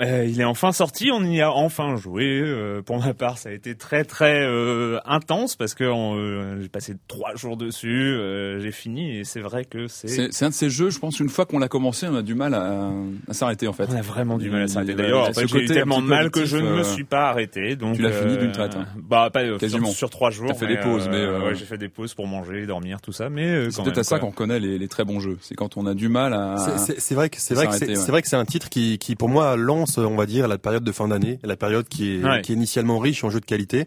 Euh, 0.00 0.24
il 0.28 0.40
est 0.40 0.44
enfin 0.44 0.72
sorti, 0.72 1.10
on 1.12 1.22
y 1.24 1.40
a 1.40 1.50
enfin 1.52 1.96
joué. 1.96 2.24
Euh, 2.40 2.82
pour 2.82 2.98
ma 2.98 3.14
part, 3.14 3.38
ça 3.38 3.48
a 3.48 3.52
été 3.52 3.74
très 3.74 4.04
très 4.04 4.40
euh, 4.46 4.98
intense 5.04 5.56
parce 5.56 5.74
que 5.74 5.84
euh, 5.84 6.60
j'ai 6.62 6.68
passé 6.68 6.94
trois 7.08 7.34
jours 7.34 7.56
dessus, 7.56 7.88
euh, 8.12 8.60
j'ai 8.60 8.72
fini 8.72 9.18
et 9.18 9.24
c'est 9.24 9.40
vrai 9.40 9.64
que 9.64 9.86
c'est 9.88 10.08
C'est 10.08 10.32
c'est 10.32 10.44
un 10.44 10.48
de 10.50 10.54
ces 10.54 10.70
jeux, 10.70 10.90
je 10.90 10.98
pense, 10.98 11.20
une 11.20 11.28
fois 11.28 11.46
qu'on 11.46 11.58
l'a 11.58 11.68
commencé, 11.68 12.06
on 12.08 12.14
a 12.14 12.22
du 12.22 12.34
mal 12.34 12.54
à, 12.54 12.90
à 13.28 13.32
s'arrêter 13.32 13.68
en 13.68 13.72
fait. 13.72 13.86
On 13.90 13.96
a 13.96 14.02
vraiment 14.02 14.38
du 14.38 14.50
mal 14.50 14.62
à 14.62 14.68
s'arrêter. 14.68 14.92
Il- 14.92 14.96
D'ailleurs, 14.96 15.30
j'ai 15.32 15.42
eu 15.62 15.66
tellement 15.66 16.00
de 16.02 16.06
mal 16.06 16.30
que 16.30 16.44
je 16.44 16.56
ne 16.56 16.62
me 16.62 16.78
euh, 16.80 16.84
suis 16.84 17.04
pas 17.04 17.28
arrêté. 17.30 17.76
Donc, 17.76 17.96
tu 17.96 18.02
l'as 18.02 18.12
fini 18.12 18.36
d'une 18.38 18.52
traite, 18.52 18.74
hein. 18.76 18.86
Bah, 18.96 19.30
pas 19.32 19.42
euh, 19.42 19.58
Quasiment. 19.58 19.88
sur, 19.88 19.96
sur 19.96 20.10
trois 20.10 20.30
jours. 20.30 20.48
T'as 20.48 20.54
fait 20.54 20.66
des 20.66 20.76
pauses, 20.78 21.08
mais, 21.08 21.16
euh, 21.16 21.44
ouais, 21.46 21.54
j'ai 21.54 21.64
fait 21.64 21.78
des 21.78 21.88
pauses 21.88 22.14
pour 22.14 22.26
manger, 22.26 22.66
dormir, 22.66 23.00
tout 23.00 23.12
ça. 23.12 23.28
Mais 23.30 23.46
euh, 23.46 23.70
C'est 23.70 23.82
peut-être 23.82 23.98
à 23.98 24.04
ça 24.04 24.18
qu'on 24.18 24.30
reconnaît 24.30 24.60
les, 24.60 24.78
les 24.78 24.88
très 24.88 25.04
bons 25.04 25.20
jeux. 25.20 25.38
C'est 25.40 25.54
quand 25.54 25.76
on 25.76 25.86
a 25.86 25.94
du 25.94 26.08
mal 26.08 26.32
à. 26.34 26.56
C'est- 26.58 26.76
C'est 26.78 27.00
c'est 27.00 27.14
vrai 27.14 27.28
que 27.30 27.36
c'est 27.40 27.54
vrai 27.54 27.66
que 27.66 27.72
s'arrêter, 27.72 27.86
c'est 27.94 27.98
ouais. 28.00 28.04
c'est 28.04 28.10
vrai 28.12 28.22
que 28.22 28.28
c'est 28.28 28.36
un 28.36 28.44
titre 28.44 28.68
qui, 28.68 28.98
qui 28.98 29.14
pour 29.16 29.28
moi 29.28 29.56
lance, 29.56 29.85
on 29.98 30.16
va 30.16 30.26
dire, 30.26 30.48
la 30.48 30.58
période 30.58 30.84
de 30.84 30.92
fin 30.92 31.08
d'année, 31.08 31.38
la 31.42 31.56
période 31.56 31.88
qui 31.88 32.16
est 32.16 32.24
Ouais. 32.24 32.42
qui 32.42 32.52
est 32.52 32.54
initialement 32.54 32.98
riche 32.98 33.24
en 33.24 33.30
jeux 33.30 33.40
de 33.40 33.46
qualité. 33.46 33.86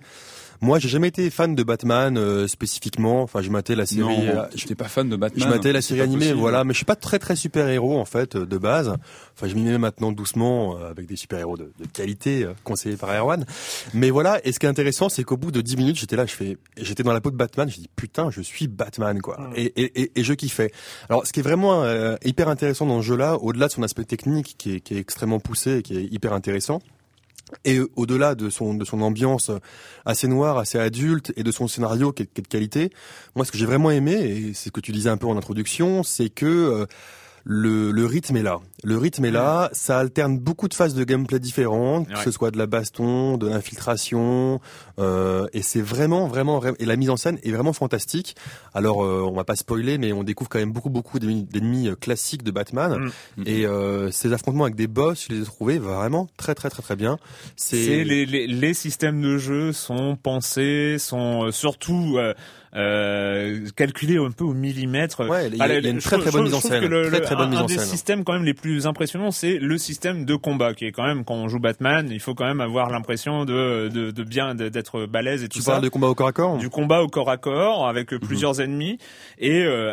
Moi, 0.62 0.78
j'ai 0.80 0.90
jamais 0.90 1.08
été 1.08 1.30
fan 1.30 1.56
de 1.56 1.64
Batman 1.64 2.18
euh, 2.18 2.48
spécifiquement. 2.48 3.22
Enfin, 3.24 3.42
je 3.42 3.50
matais 3.50 3.76
la 3.76 3.86
série. 3.86 4.02
Non, 4.02 4.20
euh, 4.28 4.44
je 4.56 4.64
n'étais 4.64 4.76
pas 4.76 4.90
fan 4.90 5.08
de 5.08 5.14
Je 5.16 5.20
Batman. 5.20 5.50
matais 5.50 5.72
la 5.72 5.82
série 5.82 6.02
animée, 6.02 6.20
possible. 6.26 6.40
voilà, 6.40 6.64
mais 6.66 6.74
je 6.74 6.78
suis 6.78 6.86
pas 6.86 6.96
très 6.98 7.18
très 7.18 7.36
super 7.38 7.68
héros 7.70 7.98
en 7.98 8.06
fait 8.06 8.36
euh, 8.36 8.46
de 8.46 8.58
base. 8.58 8.94
Enfin, 9.36 9.48
je 9.48 9.56
m'y 9.56 9.62
mets 9.64 9.78
maintenant 9.78 10.12
doucement 10.12 10.78
euh, 10.78 10.90
avec 10.90 11.06
des 11.08 11.16
super 11.16 11.40
héros 11.40 11.56
de, 11.58 11.72
de 11.80 11.86
qualité 11.94 12.44
euh, 12.44 12.54
conseillés 12.66 12.98
par 12.98 13.10
Erwan. 13.16 13.46
Mais 13.94 14.10
voilà, 14.10 14.40
et 14.46 14.52
ce 14.52 14.60
qui 14.60 14.66
est 14.66 14.70
intéressant, 14.70 15.08
c'est 15.10 15.24
qu'au 15.24 15.38
bout 15.38 15.52
de 15.52 15.62
10 15.62 15.78
minutes, 15.78 15.98
j'étais 16.00 16.16
là, 16.18 16.26
je 16.26 16.34
fais, 16.34 16.58
j'étais 16.78 17.04
dans 17.04 17.14
la 17.14 17.22
peau 17.22 17.32
de 17.32 17.38
Batman, 17.38 17.70
je 17.70 17.78
dis 17.78 17.90
putain, 17.96 18.30
je 18.30 18.42
suis 18.42 18.68
Batman 18.68 19.22
quoi, 19.22 19.50
et, 19.56 19.64
et, 19.82 20.02
et, 20.02 20.12
et 20.20 20.24
je 20.24 20.34
kiffais. 20.34 20.72
Alors, 21.10 21.26
ce 21.26 21.32
qui 21.32 21.40
est 21.40 21.44
vraiment 21.44 21.84
euh, 21.84 22.16
hyper 22.26 22.50
intéressant 22.50 22.86
dans 22.86 23.02
ce 23.02 23.08
jeu-là, 23.08 23.38
au-delà 23.38 23.68
de 23.68 23.72
son 23.72 23.84
aspect 23.84 24.04
technique 24.04 24.56
qui 24.58 24.76
est, 24.76 24.80
qui 24.82 24.96
est 24.96 25.00
extrêmement 25.00 25.40
poussé, 25.40 25.78
et 25.78 25.82
qui 25.84 25.98
est 25.98 26.04
hyper 26.04 26.34
intéressant. 26.34 26.82
Et 27.66 27.80
au-delà 27.96 28.36
de 28.36 28.50
son 28.50 28.74
de 28.76 28.86
son 28.86 29.02
ambiance 29.02 29.52
assez 30.06 30.28
noire, 30.28 30.58
assez 30.58 30.78
adulte, 30.78 31.34
et 31.36 31.44
de 31.44 31.52
son 31.52 31.68
scénario 31.68 32.12
qui 32.12 32.24
est, 32.24 32.26
qui 32.28 32.42
est 32.42 32.44
de 32.44 32.48
qualité, 32.48 32.92
moi 33.36 33.46
ce 33.46 33.52
que 33.52 33.58
j'ai 33.58 33.66
vraiment 33.66 33.92
aimé, 33.92 34.14
et 34.14 34.54
c'est 34.54 34.70
ce 34.70 34.72
que 34.72 34.82
tu 34.82 34.92
disais 34.92 35.10
un 35.10 35.18
peu 35.18 35.28
en 35.28 35.38
introduction, 35.38 36.04
c'est 36.04 36.30
que 36.30 36.46
euh, 36.46 36.86
le, 37.52 37.90
le 37.92 38.06
rythme 38.06 38.38
est 38.38 38.44
là. 38.44 38.60
Le 38.84 38.96
rythme 38.98 39.26
est 39.26 39.32
là, 39.32 39.70
ça 39.74 39.98
alterne 39.98 40.38
beaucoup 40.38 40.68
de 40.68 40.74
phases 40.76 40.94
de 40.94 41.04
gameplay 41.04 41.40
différentes, 41.40 42.08
que 42.08 42.20
ce 42.20 42.30
soit 42.32 42.52
de 42.52 42.58
la 42.60 42.68
baston, 42.68 43.38
de 43.38 43.48
l'infiltration, 43.48 44.62
euh, 45.00 45.48
et 45.54 45.64
c'est 45.64 45.82
vraiment, 45.82 46.28
vraiment, 46.28 46.60
vra- 46.60 46.76
et 46.78 46.86
la 46.86 46.96
mise 46.96 47.10
en 47.10 47.18
scène 47.18 47.40
est 47.44 47.52
vraiment 47.52 47.74
fantastique. 47.74 48.36
Alors, 48.76 49.04
euh, 49.04 49.26
on 49.28 49.34
va 49.34 49.44
pas 49.46 49.56
spoiler, 49.56 49.98
mais 49.98 50.14
on 50.14 50.24
découvre 50.24 50.48
quand 50.50 50.60
même 50.60 50.72
beaucoup, 50.72 50.92
beaucoup 50.92 51.18
d'ennemis 51.18 51.88
euh, 51.90 51.96
classiques 51.96 52.44
de 52.44 52.52
Batman, 52.52 53.10
Mm. 53.38 53.44
et 53.48 53.66
euh, 53.66 54.12
ces 54.12 54.32
affrontements 54.32 54.66
avec 54.66 54.76
des 54.76 54.88
boss, 54.88 55.26
je 55.28 55.34
les 55.34 55.42
ai 55.42 55.46
trouvés 55.46 55.80
vraiment 55.80 56.28
très, 56.38 56.54
très, 56.54 56.70
très, 56.70 56.84
très 56.84 56.96
bien. 56.96 57.18
C'est 57.56 58.04
les, 58.04 58.26
les, 58.28 58.46
les 58.48 58.74
systèmes 58.76 59.22
de 59.22 59.38
jeu 59.40 59.74
sont 59.74 60.16
pensés, 60.16 60.98
sont 61.00 61.46
euh, 61.48 61.52
surtout 61.52 62.18
euh, 62.76 63.66
calculés 63.76 64.18
un 64.18 64.32
peu 64.32 64.44
au 64.44 64.54
millimètre. 64.54 65.28
Ouais, 65.28 65.48
il 65.48 65.58
y 65.58 65.62
a- 65.62 65.80
une 65.80 66.00
très, 66.00 66.18
très 66.18 66.32
bonne 66.32 66.44
mise 66.44 66.54
en 66.54 66.60
scène. 66.62 66.84
un, 66.84 67.66
des 67.66 67.78
systèmes 67.80 68.24
quand 68.24 68.34
même 68.34 68.46
les 68.46 68.54
plus 68.54 68.86
impressionnants, 68.88 69.32
c'est 69.32 69.58
le 69.58 69.78
système 69.78 70.26
de 70.26 70.36
combat, 70.36 70.74
qui 70.74 70.86
est 70.86 70.92
quand 70.92 71.06
même 71.06 71.24
quand 71.26 71.36
on 71.36 71.48
joue 71.48 71.60
Batman, 71.60 72.08
il 72.12 72.20
faut 72.20 72.36
quand 72.36 72.46
même 72.46 72.62
avoir 72.62 72.90
l'impression 72.90 73.46
de, 73.46 73.88
de, 73.88 74.12
de 74.12 74.24
bien 74.24 74.56
d'être 74.56 75.06
balèze 75.06 75.44
et 75.44 75.48
tout 75.50 75.60
Tu 75.60 75.64
ça. 75.64 75.72
parles 75.72 75.84
de 75.84 75.90
combat 75.90 76.08
au 76.08 76.16
corps 76.16 76.28
à 76.28 76.34
corps 76.34 76.58
du 76.58 76.70
combat 76.70 77.02
au 77.02 77.08
corps 77.08 77.30
à 77.30 77.38
corps 77.38 77.88
avec 77.88 78.14
euh, 78.14 78.20
plusieurs 78.20 78.62
ennemis 78.62 78.98
et 79.40 79.64
euh, 79.64 79.92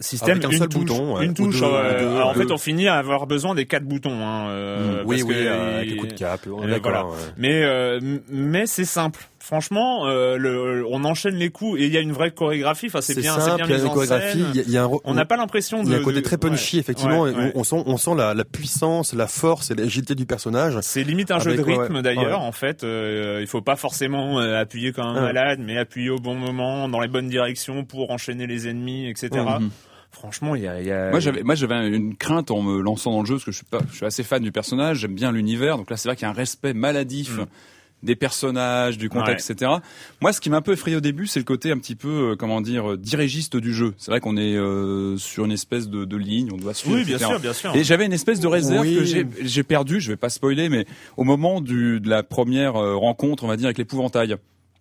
système 0.00 0.38
un 0.44 0.50
une 0.50 0.58
seul 0.58 0.68
touche, 0.68 0.84
bouton, 0.84 1.16
ouais. 1.16 1.24
une 1.24 1.32
Ou 1.32 1.34
touche. 1.34 1.60
deux, 1.60 1.66
euh, 1.66 1.96
ou 1.96 2.00
deux, 2.10 2.16
alors, 2.16 2.28
en 2.28 2.34
fait, 2.34 2.50
on 2.52 2.58
finit 2.58 2.86
à 2.88 2.94
avoir 2.96 3.26
besoin 3.26 3.54
des 3.56 3.66
quatre 3.66 3.84
boutons. 3.84 4.12
Hein, 4.24 4.48
euh, 4.50 5.02
oui, 5.06 5.16
parce 5.18 5.28
oui, 5.28 5.34
que, 5.34 5.40
euh, 5.48 5.76
avec 5.78 5.90
les 5.90 5.96
coups 5.96 6.12
de 6.14 6.18
cap. 6.18 6.40
voilà. 6.46 7.04
ouais. 7.06 7.12
Mais 7.36 7.62
euh, 7.64 8.00
mais 8.30 8.66
c'est 8.66 8.84
simple. 8.84 9.28
Franchement, 9.40 10.06
euh, 10.08 10.36
le, 10.36 10.84
on 10.90 11.04
enchaîne 11.04 11.36
les 11.36 11.48
coups 11.50 11.80
et 11.80 11.86
il 11.86 11.92
y 11.92 11.96
a 11.96 12.00
une 12.00 12.12
vraie 12.12 12.32
chorégraphie. 12.32 12.86
Enfin, 12.86 13.00
c'est 13.00 13.14
bien, 13.18 13.34
c'est 13.36 13.40
simple, 13.42 13.64
bien 13.64 13.66
il 13.66 13.70
y 13.70 13.72
a 13.72 13.76
mis 13.76 13.82
une 13.84 13.88
en 13.88 13.94
chorégraphie, 13.94 14.38
scène. 14.40 14.46
il 14.52 14.56
y 14.56 14.60
a- 14.60 14.64
il 14.66 14.70
y 14.72 14.76
a 14.76 14.84
un, 14.84 14.90
On 15.04 15.14
n'a 15.14 15.24
pas 15.24 15.36
l'impression 15.36 15.82
de. 15.82 15.88
il 15.88 15.92
y 15.92 15.94
a 15.94 15.98
un 15.98 16.02
côté 16.02 16.16
de- 16.18 16.24
très 16.24 16.36
punchy, 16.38 16.76
ouais, 16.76 16.80
effectivement. 16.80 17.20
ouais, 17.22 17.30
et 17.32 17.34
ouais. 17.34 17.52
On, 17.54 17.60
on 17.60 17.64
sent, 17.64 17.82
on 17.86 17.96
sent 17.96 18.14
la, 18.16 18.34
la 18.34 18.44
puissance, 18.44 19.14
la 19.14 19.28
force 19.28 19.70
et 19.70 19.74
l'agilité 19.76 20.14
du 20.16 20.26
personnage. 20.26 20.76
C'est 20.82 21.04
limite 21.04 21.30
un 21.30 21.38
jeu 21.38 21.54
de 21.54 21.62
rythme 21.62 21.96
ouais. 21.96 22.02
d'ailleurs. 22.02 22.40
Ouais. 22.40 22.46
En 22.46 22.52
fait, 22.52 22.82
euh, 22.84 23.38
il 23.40 23.46
faut 23.46 23.62
pas 23.62 23.76
forcément 23.76 24.40
euh, 24.40 24.60
appuyer 24.60 24.92
comme 24.92 25.06
un 25.06 25.14
Ouais. 25.14 25.20
malade, 25.32 25.60
mais 25.62 25.78
appuyer 25.78 26.10
au 26.10 26.18
bon 26.18 26.34
moment, 26.34 26.88
dans 26.88 27.00
les 27.00 27.08
bonnes 27.08 27.28
directions 27.28 27.84
pour 27.84 28.10
enchaîner 28.10 28.46
les 28.48 28.66
ennemis, 28.68 29.08
etc. 29.08 29.30
Mhm. 29.60 29.70
Franchement, 30.10 30.54
il 30.56 30.62
y 30.62 30.66
a, 30.66 30.80
il 30.80 30.86
y 30.86 30.90
a- 30.90 31.10
Moi 31.10 31.20
j'avais 31.20 31.42
moi 31.42 31.54
j'avais 31.54 31.86
une 31.88 32.16
crainte 32.16 32.50
en 32.50 32.62
me 32.62 32.80
lançant 32.80 33.12
dans 33.12 33.20
le 33.20 33.26
jeu 33.26 33.34
parce 33.34 33.44
que 33.44 33.52
je 33.52 33.56
suis 33.58 33.66
pas 33.66 33.78
je 33.90 33.96
suis 33.96 34.06
assez 34.06 34.24
fan 34.24 34.42
du 34.42 34.50
personnage, 34.52 34.98
j'aime 34.98 35.14
bien 35.14 35.30
l'univers. 35.30 35.76
Donc 35.76 35.90
là 35.90 35.96
c'est 35.96 36.08
vrai 36.08 36.16
qu'il 36.16 36.22
y 36.24 36.26
a 36.26 36.30
un 36.30 36.34
respect 36.34 36.72
maladif 36.74 37.36
Mm. 37.36 37.46
Des 38.02 38.14
personnages, 38.16 38.98
du 38.98 39.08
contexte, 39.08 39.50
etc. 39.50 39.72
Moi 40.20 40.32
ce 40.32 40.40
qui 40.40 40.50
m'a 40.50 40.58
un 40.58 40.62
peu 40.62 40.72
effrayé 40.72 40.96
au 40.96 41.00
début, 41.00 41.26
c'est 41.26 41.40
le 41.40 41.44
côté 41.44 41.70
un 41.72 41.78
petit 41.78 41.96
peu 41.96 42.32
euh, 42.32 42.36
comment 42.36 42.60
dire 42.60 42.92
euh, 42.92 42.96
dirigiste 42.96 43.56
du 43.56 43.74
jeu. 43.74 43.94
C'est 43.98 44.10
vrai 44.10 44.20
qu'on 44.20 44.36
est 44.36 44.54
euh, 44.56 45.16
sur 45.16 45.44
une 45.44 45.52
espèce 45.52 45.88
de, 45.88 46.04
de 46.04 46.16
ligne, 46.16 46.50
on 46.52 46.56
doit 46.56 46.74
suivre. 46.74 46.96
Oui, 46.96 47.04
bien 47.04 47.16
etc. 47.16 47.30
sûr, 47.30 47.40
bien 47.40 47.52
sûr. 47.52 47.74
Et 47.74 47.84
j'avais 47.84 48.06
une 48.06 48.12
espèce 48.12 48.40
de 48.40 48.46
réserve 48.46 48.86
Oui. 48.86 48.96
que 48.96 49.04
j'ai 49.04 49.26
j'ai 49.42 49.62
perdu, 49.62 50.00
je 50.00 50.10
vais 50.12 50.16
pas 50.16 50.28
spoiler, 50.30 50.68
mais 50.68 50.86
au 51.16 51.24
moment 51.24 51.60
du, 51.60 52.00
de 52.00 52.08
la 52.08 52.22
première 52.22 52.76
euh, 52.76 52.94
rencontre, 52.96 53.44
on 53.44 53.48
va 53.48 53.56
dire, 53.56 53.66
avec 53.66 53.78
l'épouvantail. 53.78 54.36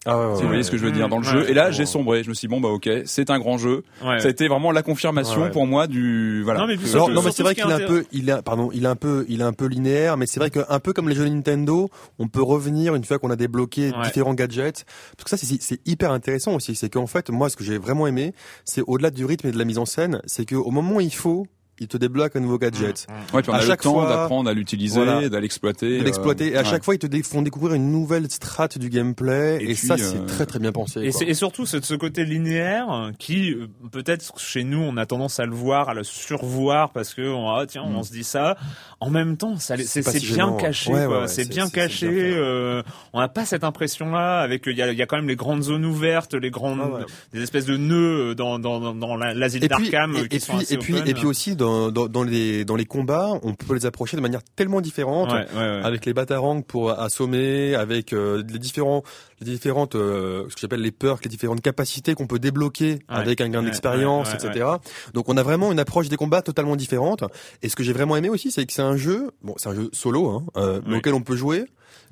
Ah, 0.06 0.18
ouais, 0.18 0.24
Si 0.24 0.28
ouais, 0.30 0.34
vous 0.34 0.48
voyez 0.48 0.58
ouais. 0.60 0.64
ce 0.64 0.72
que 0.72 0.78
je 0.78 0.86
veux 0.86 0.92
dire 0.92 1.10
dans 1.10 1.18
le 1.20 1.26
Ouais. 1.26 1.32
jeu. 1.32 1.50
Et 1.50 1.54
là, 1.54 1.66
Ouais. 1.68 1.74
j'ai 1.74 1.86
sombré. 1.86 2.24
Je 2.24 2.30
me 2.30 2.34
suis 2.34 2.48
dit, 2.48 2.54
bon, 2.54 2.62
bah, 2.62 2.70
ok, 2.70 2.90
c'est 3.06 3.30
un 3.30 3.40
grand 3.40 3.58
jeu. 3.58 3.84
Ouais. 4.06 4.20
Ça 4.20 4.28
a 4.28 4.30
été 4.32 4.48
vraiment 4.48 4.72
la 4.72 4.82
confirmation 4.84 5.38
Ouais, 5.40 5.44
ouais. 5.48 5.52
pour 5.52 5.68
moi 5.68 5.88
du, 5.88 6.44
voilà. 6.44 6.62
Non, 6.62 6.68
mais 6.68 6.76
Alors, 6.94 7.10
non, 7.10 7.22
mais 7.22 7.32
c'est 7.32 7.44
vrai 7.44 7.56
qu'il 7.56 7.70
est 7.70 7.74
un 7.74 7.80
peu, 7.88 8.06
il 8.14 8.30
est, 8.30 8.42
pardon, 8.42 8.70
il 8.74 8.86
est 8.86 8.88
un 8.88 8.96
peu, 8.96 9.26
il 9.28 9.42
est 9.42 9.44
un 9.44 9.54
peu 9.54 9.66
linéaire, 9.66 10.16
mais 10.16 10.26
c'est 10.26 10.40
vrai 10.40 10.50
qu'un 10.50 10.80
peu 10.80 10.94
comme 10.94 11.10
les 11.10 11.16
jeux 11.16 11.28
Nintendo, 11.28 11.90
on 12.20 12.28
peut 12.28 12.42
revenir 12.44 12.96
une 12.96 13.04
fois 13.04 13.20
qu'on 13.20 13.32
a 13.32 13.36
débloqué 13.36 13.92
Ouais. 13.92 14.04
différents 14.06 14.34
gadgets. 14.34 14.86
Parce 15.18 15.24
que 15.26 15.30
ça, 15.30 15.38
c'est- 15.38 15.62
c'est 15.62 15.80
hyper 15.86 16.12
intéressant 16.12 16.54
aussi. 16.56 16.76
C'est 16.76 16.90
qu'en 16.90 17.08
fait, 17.08 17.30
moi, 17.30 17.50
ce 17.50 17.58
que 17.58 17.64
j'ai 17.66 17.78
vraiment 17.78 18.08
aimé, 18.08 18.34
c'est 18.64 18.82
au-delà 18.88 19.10
du 19.12 19.26
rythme 19.26 19.48
et 19.48 19.52
de 19.52 19.58
la 19.58 19.66
mise 19.66 19.78
en 19.78 19.86
scène, 19.86 20.22
c'est 20.26 20.46
qu'au 20.48 20.72
moment 20.72 20.96
où 20.98 21.02
il 21.02 21.14
faut, 21.14 21.48
il 21.80 21.88
te 21.88 21.98
débloque 21.98 22.36
un 22.36 22.40
nouveau 22.40 22.58
gadget. 22.58 23.08
Ouais, 23.34 23.42
puis 23.42 23.50
on 23.52 23.54
À 23.54 23.58
a 23.58 23.62
le 23.62 23.68
chaque 23.68 23.82
temps 23.82 23.94
fois- 23.94 24.08
d'apprendre 24.10 24.50
à 24.50 24.54
l'utiliser, 24.54 24.96
Voilà. 25.04 25.30
d'aller 25.30 25.42
l'exploiter. 25.42 26.00
de 26.00 26.04
l'exploiter. 26.04 26.48
et 26.54 26.56
à 26.58 26.62
ouais. 26.64 26.66
chaque 26.70 26.84
fois, 26.84 26.96
ils 26.96 27.00
te 27.00 27.08
dé- 27.08 27.22
font 27.24 27.42
découvrir 27.42 27.76
une 27.76 27.92
nouvelle 27.92 28.30
strate 28.32 28.78
du 28.78 28.90
gameplay. 28.90 29.58
Et 29.62 29.64
Et, 29.64 29.66
puis, 29.68 29.76
ça, 29.76 29.98
c'est 29.98 30.18
euh, 30.18 30.26
très 30.26 30.46
très 30.46 30.60
bien 30.60 30.72
pensé. 30.72 31.02
Et, 31.02 31.10
quoi. 31.12 31.20
c'est- 31.20 31.26
et 31.28 31.34
surtout 31.34 31.66
ce, 31.66 31.80
ce 31.82 31.94
côté 31.94 32.26
linéaire 32.26 33.12
qui 33.20 33.52
euh, 33.54 33.68
peut-être 33.92 34.40
chez 34.40 34.64
nous 34.64 34.80
on 34.80 34.98
a 34.98 35.06
tendance 35.06 35.40
à 35.40 35.46
le 35.46 35.54
voir, 35.56 35.90
à 35.90 35.94
le 35.94 36.04
survoir 36.04 36.92
parce 36.92 37.14
que 37.14 37.22
on, 37.22 37.50
ah, 37.50 37.66
tiens 37.68 37.84
on 37.86 38.04
se 38.04 38.12
dit 38.12 38.24
ça. 38.24 38.58
En 39.00 39.10
même 39.12 39.38
temps, 39.38 39.58
ça, 39.58 39.76
c'est, 39.78 40.02
pas 40.04 40.12
c'est 40.12 40.20
si 40.20 40.34
bien 40.34 40.52
caché, 40.58 40.92
Ouais, 40.92 41.06
quoi. 41.06 41.22
ouais, 41.22 41.28
c'est, 41.28 41.44
c'est- 41.44 41.50
bien 41.50 41.66
c'est- 41.66 41.72
c'est 41.72 41.76
caché. 41.78 42.08
bien 42.08 42.38
euh, 42.38 42.84
on 43.14 43.20
n'a 43.20 43.28
pas 43.28 43.46
cette 43.46 43.64
impression-là. 43.64 44.40
Avec 44.40 44.64
il 44.66 44.76
y 44.78 44.82
a, 44.82 44.92
y 44.92 45.02
a 45.02 45.06
quand 45.06 45.18
même 45.18 45.28
les 45.28 45.36
grandes 45.36 45.64
zones 45.64 45.86
ouvertes, 45.86 46.34
les 46.34 46.50
grandes, 46.50 46.80
Ah 46.84 46.90
ouais. 46.98 47.06
des 47.34 47.42
espèces 47.44 47.66
de 47.66 47.78
nœuds 47.78 48.34
dans 48.36 48.58
dans 48.60 48.80
dans, 48.80 48.96
dans 48.96 49.16
la- 49.16 49.34
l'asile 49.34 49.68
d'Arkham 49.68 50.16
euh, 50.16 50.26
qui 50.28 50.40
sont 50.40 50.54
puis, 50.54 50.62
assez 50.64 50.74
et 50.74 50.78
puis, 50.78 50.98
et 51.06 51.14
puis 51.14 51.26
aussi 51.26 51.56
dans, 51.56 51.67
dans, 51.92 52.08
dans 52.08 52.24
les 52.24 52.66
dans 52.66 52.76
les 52.76 52.86
combats, 52.86 53.40
on 53.44 53.54
peut 53.54 53.74
les 53.74 53.86
approcher 53.86 54.18
de 54.18 54.22
manière 54.22 54.42
tellement 54.56 54.82
différente. 54.82 55.32
Ouais, 55.32 55.46
ouais, 55.54 55.60
ouais. 55.60 55.82
avec 55.84 56.06
les 56.06 56.14
batarangs 56.14 56.62
pour 56.62 56.92
assommer, 56.92 57.76
avec 57.76 58.14
euh, 58.14 58.44
les 58.48 58.60
différents, 58.60 59.04
les 59.42 59.46
différentes, 59.52 59.96
euh, 59.96 60.44
ce 60.50 60.56
que 60.56 60.62
j'appelle 60.62 60.82
les 60.82 60.92
perks, 60.92 61.24
les 61.26 61.30
différentes 61.30 61.62
capacités 61.62 62.14
qu'on 62.16 62.28
peut 62.28 62.40
débloquer 62.40 63.00
avec 63.08 63.42
un 63.42 63.50
gain 63.50 63.64
d'expérience, 63.64 64.34
etc. 64.34 64.66
Donc 65.14 65.30
on 65.30 65.38
a 65.38 65.44
vraiment 65.44 65.72
une 65.72 65.80
approche 65.80 66.10
des 66.10 66.18
combats 66.18 66.42
totalement 66.42 66.76
différente. 66.76 67.24
Et 67.62 67.70
ce 67.70 67.76
que 67.76 67.84
j'ai 67.84 67.94
vraiment 67.94 68.16
aimé 68.16 68.30
aussi, 68.30 68.52
c'est 68.52 68.66
que 68.66 68.74
c'est 68.74 68.82
un 68.82 68.98
jeu, 68.98 69.32
bon, 69.44 69.54
c'est 69.58 69.70
un 69.70 69.76
jeu 69.76 69.90
solo, 69.94 70.30
hein, 70.30 70.44
euh, 70.58 70.82
Oui. 70.88 70.98
auquel 70.98 71.14
on 71.14 71.22
peut 71.22 71.36
jouer. 71.36 71.66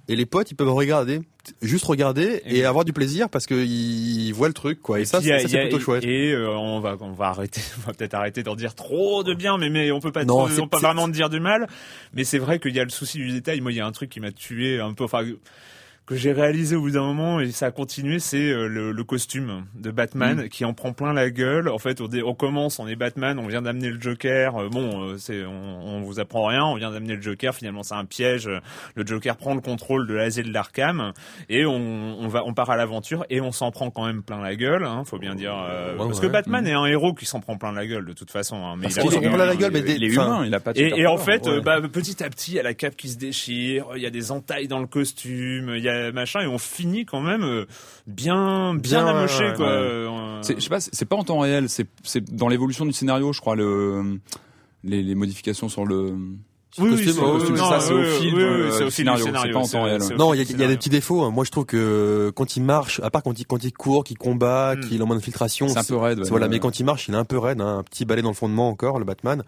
Et 0.07 0.15
les 0.15 0.25
potes, 0.25 0.51
ils 0.51 0.55
peuvent 0.55 0.71
regarder, 0.71 1.21
juste 1.61 1.85
regarder 1.85 2.41
et, 2.45 2.57
Et- 2.57 2.65
avoir 2.65 2.85
du 2.85 2.93
plaisir 2.93 3.29
parce 3.29 3.47
qu'ils 3.47 4.33
voient 4.33 4.47
le 4.47 4.53
truc, 4.53 4.81
quoi. 4.81 4.99
Et, 4.99 5.05
ça, 5.05 5.21
c'est 5.21 5.47
ça, 5.47 5.59
plutôt 5.59 5.79
chouette. 5.79 6.03
Et 6.03 6.31
euh, 6.31 6.49
on 6.51 6.79
va 6.79 6.95
on 6.99 7.11
va 7.11 7.27
arrêter, 7.27 7.61
on 7.77 7.87
va 7.87 7.93
peut-être 7.93 8.13
arrêter 8.13 8.43
d'en 8.43 8.55
dire 8.55 8.75
trop 8.75 9.23
de 9.23 9.33
bien, 9.33 9.57
mais 9.57 9.69
mais 9.69 9.91
on 9.91 9.99
peut 9.99 10.11
pas 10.11 10.23
Non, 10.25 10.43
on 10.43 10.47
peut 10.47 10.67
pas 10.67 10.79
vraiment 10.79 11.07
dire 11.07 11.29
du 11.29 11.39
mal. 11.39 11.67
Mais 12.13 12.23
c'est 12.23 12.39
vrai 12.39 12.59
qu'il 12.59 12.75
y 12.75 12.79
a 12.79 12.83
le 12.83 12.89
souci 12.89 13.17
du 13.17 13.31
détail. 13.31 13.61
Moi, 13.61 13.71
il 13.71 13.77
y 13.77 13.81
a 13.81 13.85
un 13.85 13.91
truc 13.91 14.09
qui 14.09 14.19
m'a 14.19 14.31
tué 14.31 14.79
un 14.79 14.93
peu, 14.93 15.03
enfin 15.03 15.23
que 16.05 16.15
j'ai 16.15 16.33
réalisé 16.33 16.75
au 16.75 16.81
bout 16.81 16.91
d'un 16.91 17.01
moment 17.03 17.39
et 17.39 17.49
ça 17.51 17.65
a 17.65 17.71
continué, 17.71 18.19
c'est 18.19 18.37
euh, 18.51 18.67
le, 18.67 18.91
le 18.91 19.03
costume 19.03 19.65
de 19.73 19.89
Batman 19.89 20.43
Mm. 20.45 20.49
qui 20.49 20.63
en 20.63 20.73
prend 20.73 20.93
plein 20.93 21.13
la 21.13 21.31
gueule. 21.31 21.67
En 21.67 21.79
fait, 21.79 21.99
on, 21.99 22.07
dé- 22.07 22.21
on 22.21 22.35
commence, 22.35 22.77
on 22.77 22.87
est 22.87 22.95
Batman, 22.95 23.39
on 23.39 23.47
vient 23.47 23.61
d'amener 23.63 23.89
le 23.89 23.99
Joker. 23.99 24.55
euh, 24.55 24.69
bon, 24.69 25.03
euh, 25.03 25.17
c'est 25.17 25.43
on, 25.45 25.51
on 25.97 26.01
vous 26.01 26.19
apprend 26.19 26.45
rien, 26.45 26.63
on 26.63 26.75
vient 26.75 26.91
d'amener 26.91 27.15
le 27.15 27.21
Joker. 27.23 27.55
Finalement, 27.55 27.81
c'est 27.81 27.95
un 27.95 28.05
piège. 28.05 28.47
Le 28.95 29.05
Joker 29.05 29.35
prend 29.35 29.55
le 29.55 29.61
contrôle 29.61 30.05
de 30.07 30.13
l'asile 30.13 30.51
d'Arkham 30.51 31.11
et 31.49 31.65
on, 31.65 31.73
on 32.19 32.27
va, 32.27 32.43
on 32.45 32.53
part 32.53 32.69
à 32.69 32.75
l'aventure 32.77 33.25
et 33.31 33.41
on 33.41 33.51
s'en 33.51 33.71
prend 33.71 33.89
quand 33.89 34.05
même 34.05 34.21
plein 34.21 34.41
la 34.41 34.55
gueule. 34.55 34.83
Hein, 34.83 35.03
faut 35.05 35.17
bien 35.17 35.33
dire, 35.33 35.55
euh, 35.57 35.93
Ouais, 35.93 35.97
parce 36.05 36.19
ouais. 36.19 36.27
que 36.27 36.31
Batman 36.31 36.67
est 36.67 36.73
un 36.73 36.85
héros 36.85 37.13
qui 37.15 37.25
s'en 37.25 37.39
prend 37.39 37.57
plein 37.57 37.71
la 37.71 37.87
gueule 37.87 38.05
de 38.05 38.13
toute 38.13 38.29
façon. 38.29 38.57
Hein, 38.63 38.75
mais 38.77 38.83
Parce 38.83 38.95
il 38.95 38.99
a 38.99 39.01
qu'il 39.01 39.09
des- 39.11 39.15
s'en 39.15 39.21
prend 39.23 39.35
plein 39.37 39.45
la 39.47 39.55
gueule, 39.55 39.71
mais 39.73 39.79
il 39.79 40.03
est 40.03 40.09
des- 40.09 40.17
enfin, 40.19 40.27
humain, 40.41 40.45
il 40.45 40.53
a 40.53 40.59
pas 40.59 40.73
de 40.73 40.79
et, 40.81 40.99
et 40.99 41.07
en 41.07 41.17
fait, 41.17 41.49
bah, 41.63 41.81
petit 41.81 42.23
à 42.23 42.29
petit, 42.29 42.51
il 42.51 42.55
y 42.55 42.59
a 42.59 42.63
la 42.63 42.75
cape 42.75 42.95
qui 42.95 43.09
se 43.09 43.17
déchire, 43.17 43.85
il 43.95 44.01
y 44.03 44.05
a 44.05 44.11
des 44.11 44.31
entailles 44.31 44.67
dans 44.67 44.79
le 44.79 44.87
costume, 44.87 45.73
il 45.75 45.83
y 45.83 45.89
a 45.89 45.94
machin, 46.13 46.41
et 46.41 46.47
on 46.47 46.57
finit 46.57 47.05
quand 47.05 47.21
même 47.21 47.43
euh, 47.43 47.65
bien, 48.07 48.75
bien, 48.75 49.03
Bien, 49.03 49.07
amoché, 49.07 49.43
ouais, 49.49 49.53
quoi. 49.55 49.65
ouais. 49.67 49.71
Euh, 49.73 50.41
C'est- 50.41 50.55
je 50.55 50.61
sais 50.61 50.69
pas, 50.69 50.79
c'est 50.79 51.05
pas 51.05 51.15
en 51.15 51.23
temps 51.23 51.39
réel, 51.39 51.69
c'est 51.69 51.87
c'est 52.03 52.23
dans 52.35 52.47
l'évolution 52.47 52.85
du 52.85 52.93
scénario, 52.93 53.33
je 53.33 53.41
crois, 53.41 53.55
le 53.55 54.19
les, 54.83 55.01
les 55.01 55.15
modifications 55.15 55.67
sur 55.69 55.85
le. 55.85 56.15
Oui, 56.77 56.89
oui, 56.89 56.89
costume, 56.95 57.13
c'est- 57.13 57.19
oui, 57.21 57.31
costume, 57.39 57.55
non, 57.57 57.69
ça, 57.69 57.79
c'est 57.79 57.93
au 57.93 57.97
oui, 57.99 58.05
fil 58.19 58.35
oui, 58.35 58.41
de- 58.43 58.47
oui, 58.49 58.63
du 58.65 58.71
c'est 58.71 58.75
au 58.75 58.77
fil 58.77 58.85
du 58.87 58.91
scénario, 58.91 59.19
c'est 59.25 59.29
scénario. 59.31 59.53
pas 59.53 59.59
en 59.59 59.67
temps 59.67 59.83
réel, 59.83 60.01
c'est 60.01 60.13
au 60.13 60.17
Non, 60.17 60.33
il 60.33 60.37
y, 60.37 60.41
a- 60.41 60.45
du 60.45 60.53
il 60.53 60.59
y 60.59 60.63
a 60.63 60.67
des 60.67 60.77
petits 60.77 60.89
défauts. 60.89 61.23
hein. 61.23 61.31
Moi, 61.31 61.43
je 61.45 61.51
trouve 61.51 61.65
que 61.65 62.31
quand 62.35 62.55
il 62.57 62.63
marche, 62.63 62.99
à 63.03 63.09
part 63.09 63.23
quand 63.23 63.39
il, 63.39 63.45
quand 63.45 63.63
il 63.63 63.71
court, 63.73 64.03
qu'il 64.03 64.17
combat, 64.17 64.75
Mm. 64.75 64.79
qu'il 64.81 64.99
est 64.99 65.03
en 65.03 65.07
mode 65.07 65.17
infiltration, 65.17 65.67
C'est 65.67 65.77
un 65.79 65.83
peu 65.83 65.95
raide. 65.97 66.19
ouais. 66.19 66.29
voilà. 66.29 66.47
Mais 66.47 66.59
quand 66.59 66.79
il 66.79 66.83
marche, 66.83 67.07
il 67.07 67.13
est 67.13 67.17
un 67.17 67.25
peu 67.25 67.37
raide, 67.37 67.61
hein, 67.61 67.77
un 67.79 67.83
petit 67.83 68.05
balai 68.05 68.21
dans 68.21 68.29
le 68.29 68.35
fondement 68.35 68.69
encore, 68.69 68.99
le 68.99 69.05
Batman. 69.05 69.43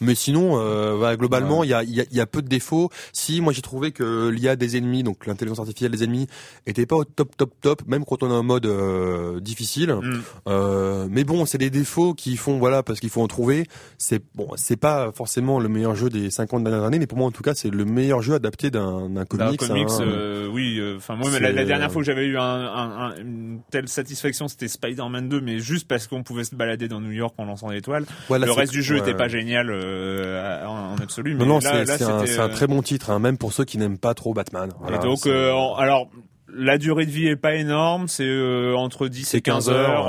Mais 0.00 0.14
sinon, 0.14 0.58
euh, 0.58 0.94
voilà, 0.96 1.16
globalement, 1.16 1.62
il 1.64 1.70
y, 1.70 1.74
a, 1.74 1.82
il 1.82 1.94
y, 1.94 2.00
a, 2.00 2.04
il 2.10 2.16
y 2.16 2.20
a 2.20 2.26
peu 2.26 2.42
de 2.42 2.48
défauts. 2.48 2.90
Si, 3.12 3.40
moi, 3.40 3.52
j'ai 3.52 3.62
trouvé 3.62 3.92
que 3.92 4.28
l'IA 4.28 4.56
des 4.56 4.76
ennemis, 4.76 5.02
donc 5.02 5.26
l'intelligence 5.26 5.58
artificielle 5.58 5.92
des 5.92 6.02
ennemis, 6.04 6.26
était 6.66 6.86
pas 6.86 6.96
au 6.96 7.04
top, 7.04 7.36
top, 7.36 7.52
top, 7.60 7.82
même 7.86 8.04
quand 8.04 8.22
on 8.22 8.28
est 8.30 8.34
en 8.34 8.42
mode 8.42 8.66
euh, 8.66 9.40
difficile. 9.40 9.92
Mm. 9.92 10.20
Euh, 10.48 11.06
mais 11.10 11.24
bon, 11.24 11.46
c'est 11.46 11.58
des 11.58 11.70
défauts 11.70 12.14
qui 12.14 12.36
font, 12.36 12.58
voilà, 12.58 12.82
parce 12.82 13.00
qu'il 13.00 13.10
faut 13.10 13.22
en 13.22 13.28
trouver. 13.28 13.66
C'est 13.98 14.22
bon, 14.34 14.48
c'est 14.56 14.76
pas 14.76 15.12
forcément 15.12 15.60
le 15.60 15.68
meilleur 15.68 15.94
jeu 15.94 16.08
des 16.08 16.30
50 16.30 16.62
dernières 16.64 16.71
années, 16.72 16.98
mais 16.98 17.06
pour 17.06 17.18
moi, 17.18 17.26
en 17.26 17.30
tout 17.30 17.42
cas, 17.42 17.54
c'est 17.54 17.70
le 17.70 17.84
meilleur 17.84 18.22
jeu 18.22 18.34
adapté 18.34 18.70
d'un 18.70 19.08
comics. 19.28 19.58
comics, 19.60 19.88
hein. 19.90 20.00
euh, 20.02 20.48
oui. 20.52 20.78
euh, 20.80 20.98
moi, 21.16 21.30
la, 21.40 21.52
la 21.52 21.64
dernière 21.64 21.90
fois 21.92 22.02
que 22.02 22.06
j'avais 22.06 22.26
eu 22.26 22.38
un, 22.38 22.42
un- 22.42 23.10
un- 23.10 23.16
une 23.16 23.60
telle 23.70 23.88
satisfaction, 23.88 24.48
c'était 24.48 24.68
Spider-Man 24.68 25.28
2, 25.28 25.40
mais 25.40 25.58
juste 25.58 25.88
parce 25.88 26.06
qu'on 26.06 26.22
pouvait 26.22 26.44
se 26.44 26.54
balader 26.54 26.88
dans 26.88 27.00
New 27.00 27.10
York 27.12 27.34
en 27.38 27.44
lançant 27.44 27.68
l'étoile. 27.70 28.04
Voilà, 28.28 28.46
le 28.46 28.52
reste 28.52 28.72
du 28.72 28.82
jeu 28.82 28.94
ouais. 28.96 29.00
était 29.00 29.14
pas 29.14 29.28
génial 29.28 29.68
euh, 29.70 30.64
en, 30.66 30.94
en 30.94 30.96
absolu. 30.96 31.34
Mais 31.34 31.44
Non, 31.44 31.60
c'est 31.60 32.38
un, 32.40 32.48
très 32.48 32.66
bon 32.66 32.82
titre, 32.82 33.10
hein, 33.10 33.18
même 33.18 33.38
pour 33.38 33.52
ceux 33.52 33.64
qui 33.64 33.78
n'aiment 33.78 33.98
pas 33.98 34.14
trop 34.14 34.34
Batman. 34.34 34.70
Voilà, 34.80 34.98
et 34.98 35.00
donc, 35.00 35.26
alors, 35.26 36.08
la 36.54 36.76
durée 36.78 37.06
de 37.06 37.10
vie 37.10 37.28
est 37.28 37.36
pas 37.36 37.54
énorme, 37.54 38.08
c'est 38.08 38.26
euh, 38.26 38.74
entre 38.76 39.08
10 39.08 39.24
C'est 39.24 39.38
et 39.38 39.40
15 39.40 39.66
15 39.66 39.74
heures, 39.74 40.08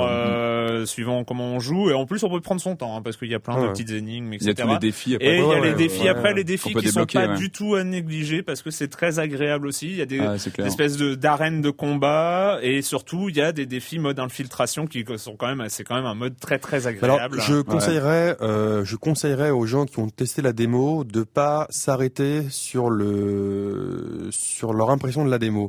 euh, 0.74 0.86
suivant 0.86 1.24
comment 1.24 1.46
on 1.54 1.60
joue. 1.60 1.90
Et 1.90 1.94
en 1.94 2.06
plus, 2.06 2.22
on 2.24 2.30
peut 2.30 2.40
prendre 2.40 2.60
son 2.60 2.76
temps, 2.76 2.96
hein, 2.96 3.02
parce 3.02 3.16
qu'il 3.16 3.28
y 3.28 3.34
a 3.34 3.40
plein 3.40 3.62
de 3.62 3.68
petites 3.68 3.90
énigmes, 3.90 4.32
Il 4.34 4.42
y 4.42 4.48
a 4.48 4.50
etc. 4.52 4.66
tous 4.68 4.72
les 4.74 4.78
défis 4.80 5.14
après. 5.14 5.26
Et 5.26 5.36
il 5.36 5.40
y 5.40 5.42
a 5.42 5.46
Ouais, 5.48 5.60
les 5.70 5.74
défis 5.74 6.02
ouais, 6.02 6.08
après, 6.08 6.28
ouais. 6.30 6.34
les 6.34 6.44
défis 6.44 6.74
qui 6.74 6.88
sont 6.88 7.06
pas 7.06 7.26
ouais. 7.28 7.36
du 7.36 7.50
tout 7.50 7.74
à 7.74 7.84
négliger, 7.84 8.42
parce 8.42 8.62
que 8.62 8.70
c'est 8.70 8.88
très 8.88 9.18
agréable 9.18 9.66
aussi. 9.66 9.88
Il 9.88 9.96
y 9.96 10.02
a 10.02 10.06
des 10.06 10.20
Ah, 10.20 10.34
espèces 10.64 10.96
de 10.96 11.14
d'arènes 11.14 11.60
de 11.62 11.70
combat, 11.70 12.58
et 12.62 12.82
surtout, 12.82 13.28
il 13.28 13.36
y 13.36 13.40
a 13.40 13.52
des 13.52 13.66
défis 13.66 13.98
mode 13.98 14.18
infiltration 14.18 14.86
qui 14.86 15.04
sont 15.16 15.36
quand 15.36 15.54
même, 15.54 15.64
c'est 15.68 15.84
quand 15.84 15.94
même 15.94 16.06
un 16.06 16.14
mode 16.14 16.38
très 16.38 16.58
très 16.58 16.86
Alors, 16.86 17.16
agréable. 17.16 17.40
je 17.40 17.60
conseillerais, 17.60 18.36
euh, 18.42 18.84
je 18.84 18.96
conseillerais 18.96 19.50
aux 19.50 19.66
gens 19.66 19.84
qui 19.86 19.98
ont 19.98 20.08
testé 20.08 20.42
la 20.42 20.52
démo 20.52 21.04
de 21.04 21.22
pas 21.22 21.66
s'arrêter 21.70 22.42
sur 22.50 22.90
le 22.90 24.28
sur 24.30 24.72
leur 24.72 24.90
impression 24.90 25.24
de 25.24 25.30
la 25.30 25.38
démo, 25.38 25.68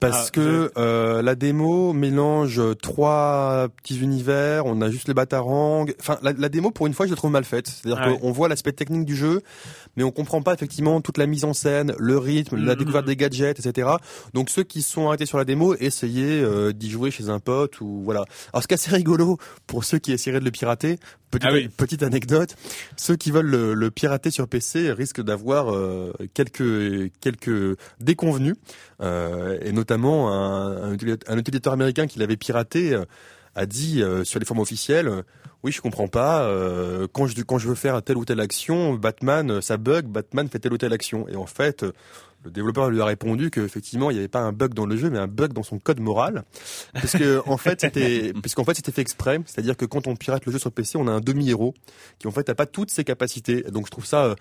parce 0.00 0.28
Ah, 0.28 0.30
que 0.32 0.70
euh, 0.76 1.22
la 1.22 1.34
démo 1.34 1.92
mélange 1.92 2.60
trois 2.82 3.68
petits 3.76 4.00
univers. 4.00 4.33
On 4.64 4.80
a 4.82 4.90
juste 4.90 5.08
les 5.08 5.14
batarangs. 5.14 5.86
Enfin, 6.00 6.18
la, 6.22 6.32
la 6.32 6.48
démo 6.48 6.70
pour 6.70 6.86
une 6.86 6.94
fois, 6.94 7.06
je 7.06 7.10
la 7.10 7.16
trouve 7.16 7.30
mal 7.30 7.44
faite. 7.44 7.66
C'est-à-dire 7.68 8.00
Ah 8.02 8.10
ouais. 8.10 8.18
qu'on 8.18 8.32
voit 8.32 8.48
l'aspect 8.48 8.72
technique 8.72 9.04
du 9.04 9.16
jeu, 9.16 9.42
mais 9.96 10.02
on 10.04 10.10
comprend 10.10 10.42
pas 10.42 10.54
effectivement 10.54 11.00
toute 11.00 11.18
la 11.18 11.26
mise 11.26 11.44
en 11.44 11.52
scène, 11.52 11.94
le 11.98 12.18
rythme, 12.18 12.56
la 12.56 12.72
Mhm. 12.72 12.78
découverte 12.78 13.06
des 13.06 13.16
gadgets, 13.16 13.58
etc. 13.58 13.88
Donc 14.32 14.50
ceux 14.50 14.62
qui 14.62 14.82
sont 14.82 15.08
arrêtés 15.08 15.26
sur 15.26 15.38
la 15.38 15.44
démo, 15.44 15.74
essayez 15.74 16.40
euh, 16.42 16.72
d'y 16.72 16.90
jouer 16.90 17.10
chez 17.10 17.28
un 17.28 17.38
pote 17.40 17.80
ou 17.80 18.02
voilà. 18.04 18.24
Alors 18.52 18.62
ce 18.62 18.68
qui 18.68 18.74
est 18.74 18.80
assez 18.80 18.90
rigolo 18.90 19.38
pour 19.66 19.84
ceux 19.84 19.98
qui 19.98 20.12
essaieraient 20.12 20.40
de 20.40 20.44
le 20.44 20.50
pirater, 20.50 20.98
petite, 21.30 21.48
Ah 21.50 21.52
oui. 21.52 21.68
petite 21.68 22.02
anecdote, 22.02 22.54
ceux 22.96 23.16
qui 23.16 23.30
veulent 23.30 23.46
le, 23.46 23.74
le 23.74 23.90
pirater 23.90 24.30
sur 24.30 24.46
PC 24.48 24.92
risquent 24.92 25.22
d'avoir 25.22 25.74
euh, 25.74 26.12
quelques 26.34 27.10
quelques 27.20 27.76
déconvenus 28.00 28.54
euh, 29.00 29.58
et 29.62 29.72
notamment 29.72 30.30
un, 30.32 30.90
un, 30.90 30.92
utilisateur- 30.94 31.72
américain 31.72 32.06
qui 32.06 32.18
l'avait 32.18 32.36
piraté 32.36 32.96
a 33.54 33.66
dit 33.66 34.02
euh, 34.02 34.24
sur 34.24 34.38
les 34.40 34.46
forums 34.46 34.62
officiels 34.62 35.08
euh, 35.08 35.22
oui, 35.64 35.72
je 35.72 35.80
comprends 35.80 36.08
pas. 36.08 36.42
euh, 36.42 37.08
quand 37.10 37.26
je 37.26 37.40
quand 37.42 37.56
je 37.56 37.68
veux 37.68 37.74
faire 37.74 38.02
telle 38.02 38.18
ou 38.18 38.26
telle 38.26 38.40
action, 38.40 38.92
Batman, 38.94 39.50
euh, 39.50 39.60
ça 39.62 39.78
bug, 39.78 40.04
Batman 40.04 40.46
fait 40.46 40.58
telle 40.58 40.74
ou 40.74 40.76
telle 40.76 40.92
action. 40.92 41.26
Et 41.28 41.36
en 41.36 41.46
fait, 41.46 41.84
euh, 41.84 41.92
le 42.44 42.50
développeur 42.50 42.90
lui 42.90 43.00
a 43.00 43.06
répondu 43.06 43.50
qu'effectivement, 43.50 44.10
il 44.10 44.14
n'y 44.14 44.18
avait 44.18 44.28
pas 44.28 44.40
un 44.40 44.52
bug 44.52 44.74
dans 44.74 44.84
le 44.84 44.94
jeu, 44.98 45.08
mais 45.08 45.18
un 45.18 45.26
bug 45.26 45.54
dans 45.54 45.62
son 45.62 45.78
code 45.78 46.00
moral, 46.00 46.44
parce 46.92 47.14
que 47.14 47.42
en 47.48 47.56
fait, 47.56 47.80
c'était, 47.80 48.34
puisqu'en 48.42 48.64
fait, 48.64 48.74
c'était 48.74 48.92
fait 48.92 49.00
exprès. 49.00 49.40
C'est-à-dire 49.46 49.74
que 49.78 49.86
quand 49.86 50.06
on 50.06 50.16
pirate 50.16 50.44
le 50.44 50.52
jeu 50.52 50.58
sur 50.58 50.70
PC, 50.70 50.98
on 50.98 51.08
a 51.08 51.12
un 51.12 51.20
demi-héros 51.20 51.72
qui 52.18 52.26
en 52.26 52.30
fait 52.30 52.46
n'a 52.46 52.54
pas 52.54 52.66
toutes 52.66 52.90
ses 52.90 53.04
capacités. 53.04 53.62
Donc 53.62 53.86
je 53.86 53.90
trouve 53.90 54.04
ça, 54.04 54.24
euh, 54.26 54.34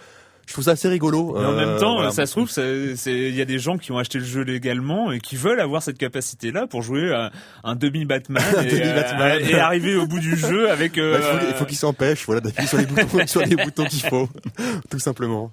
je 0.46 0.54
trouve 0.54 0.66
ça 0.66 0.72
assez 0.72 0.88
rigolo. 0.90 1.36
Mais 1.40 1.46
en 1.46 1.52
Euh, 1.54 1.66
même 1.66 1.80
temps, 1.80 1.96
voilà. 1.96 2.12
ça 2.12 2.26
se 2.26 2.32
trouve, 2.34 2.52
il 2.58 3.36
y 3.36 3.42
a 3.42 3.46
des 3.46 3.60
gens 3.60 3.78
qui 3.78 3.92
ont 3.92 3.98
acheté 3.98 4.20
le 4.20 4.26
jeu 4.26 4.42
légalement 4.42 5.12
et 5.12 5.20
qui 5.20 5.36
veulent 5.36 5.60
avoir 5.62 5.82
cette 5.82 5.98
capacité-là 5.98 6.68
pour 6.68 6.82
jouer 6.82 7.12
à 7.14 7.32
un 7.64 7.76
demi-Batman 7.76 8.44
Un 8.58 8.62
et, 8.64 8.68
demi-Batman. 8.72 9.40
euh, 9.42 9.48
et 9.48 9.56
arriver 9.56 9.96
au 9.96 10.06
bout 10.06 10.20
du 10.20 10.36
jeu 10.36 10.70
avec... 10.70 10.96
Bah, 10.96 11.02
euh, 11.02 11.18
il 11.20 11.24
faut, 11.40 11.46
il 11.50 11.54
faut 11.56 11.66
qu'il 11.66 11.78
s'empêche, 11.78 12.26
voilà, 12.26 12.42
d'appuyer 12.42 12.68
sur 12.68 12.78
les 12.78 12.86
boutons, 12.86 13.08
sur 13.28 13.42
les 13.42 13.56
boutons 13.56 13.86
qu'il 13.86 14.02
faut, 14.02 14.28
tout 14.90 15.00
simplement. 15.00 15.50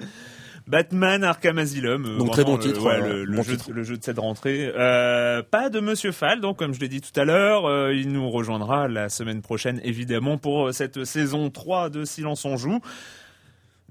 Batman 0.66 1.24
Arkham 1.24 1.58
Asylum. 1.58 2.04
euh, 2.06 2.18
Donc, 2.18 2.30
très 2.32 2.44
bon 2.44 2.56
le- 2.56 2.62
titre, 2.62 2.82
ouais, 2.84 2.94
euh, 3.00 3.08
le, 3.12 3.24
le 3.24 3.36
bon 3.36 3.42
jeu, 3.42 3.56
titre. 3.56 3.70
le 3.72 3.82
jeu 3.82 3.96
de 3.96 4.04
cette 4.04 4.18
rentrée. 4.18 4.70
Euh, 4.76 5.42
pas 5.48 5.68
de 5.68 5.80
Monsieur 5.80 6.12
Fall, 6.12 6.40
donc 6.40 6.58
comme 6.58 6.74
je 6.74 6.80
l'ai 6.80 6.88
dit 6.88 7.00
tout 7.00 7.18
à 7.18 7.24
l'heure, 7.24 7.66
euh, 7.66 7.92
il 7.94 8.12
nous 8.12 8.28
rejoindra 8.30 8.86
la 8.86 9.08
semaine 9.08 9.40
prochaine 9.42 9.80
évidemment 9.82 10.36
pour 10.38 10.68
euh, 10.68 10.72
cette 10.72 11.04
saison 11.04 11.50
3 11.50 11.90
de 11.90 12.04
Silence 12.04 12.44
on 12.44 12.56
joue. 12.56 12.80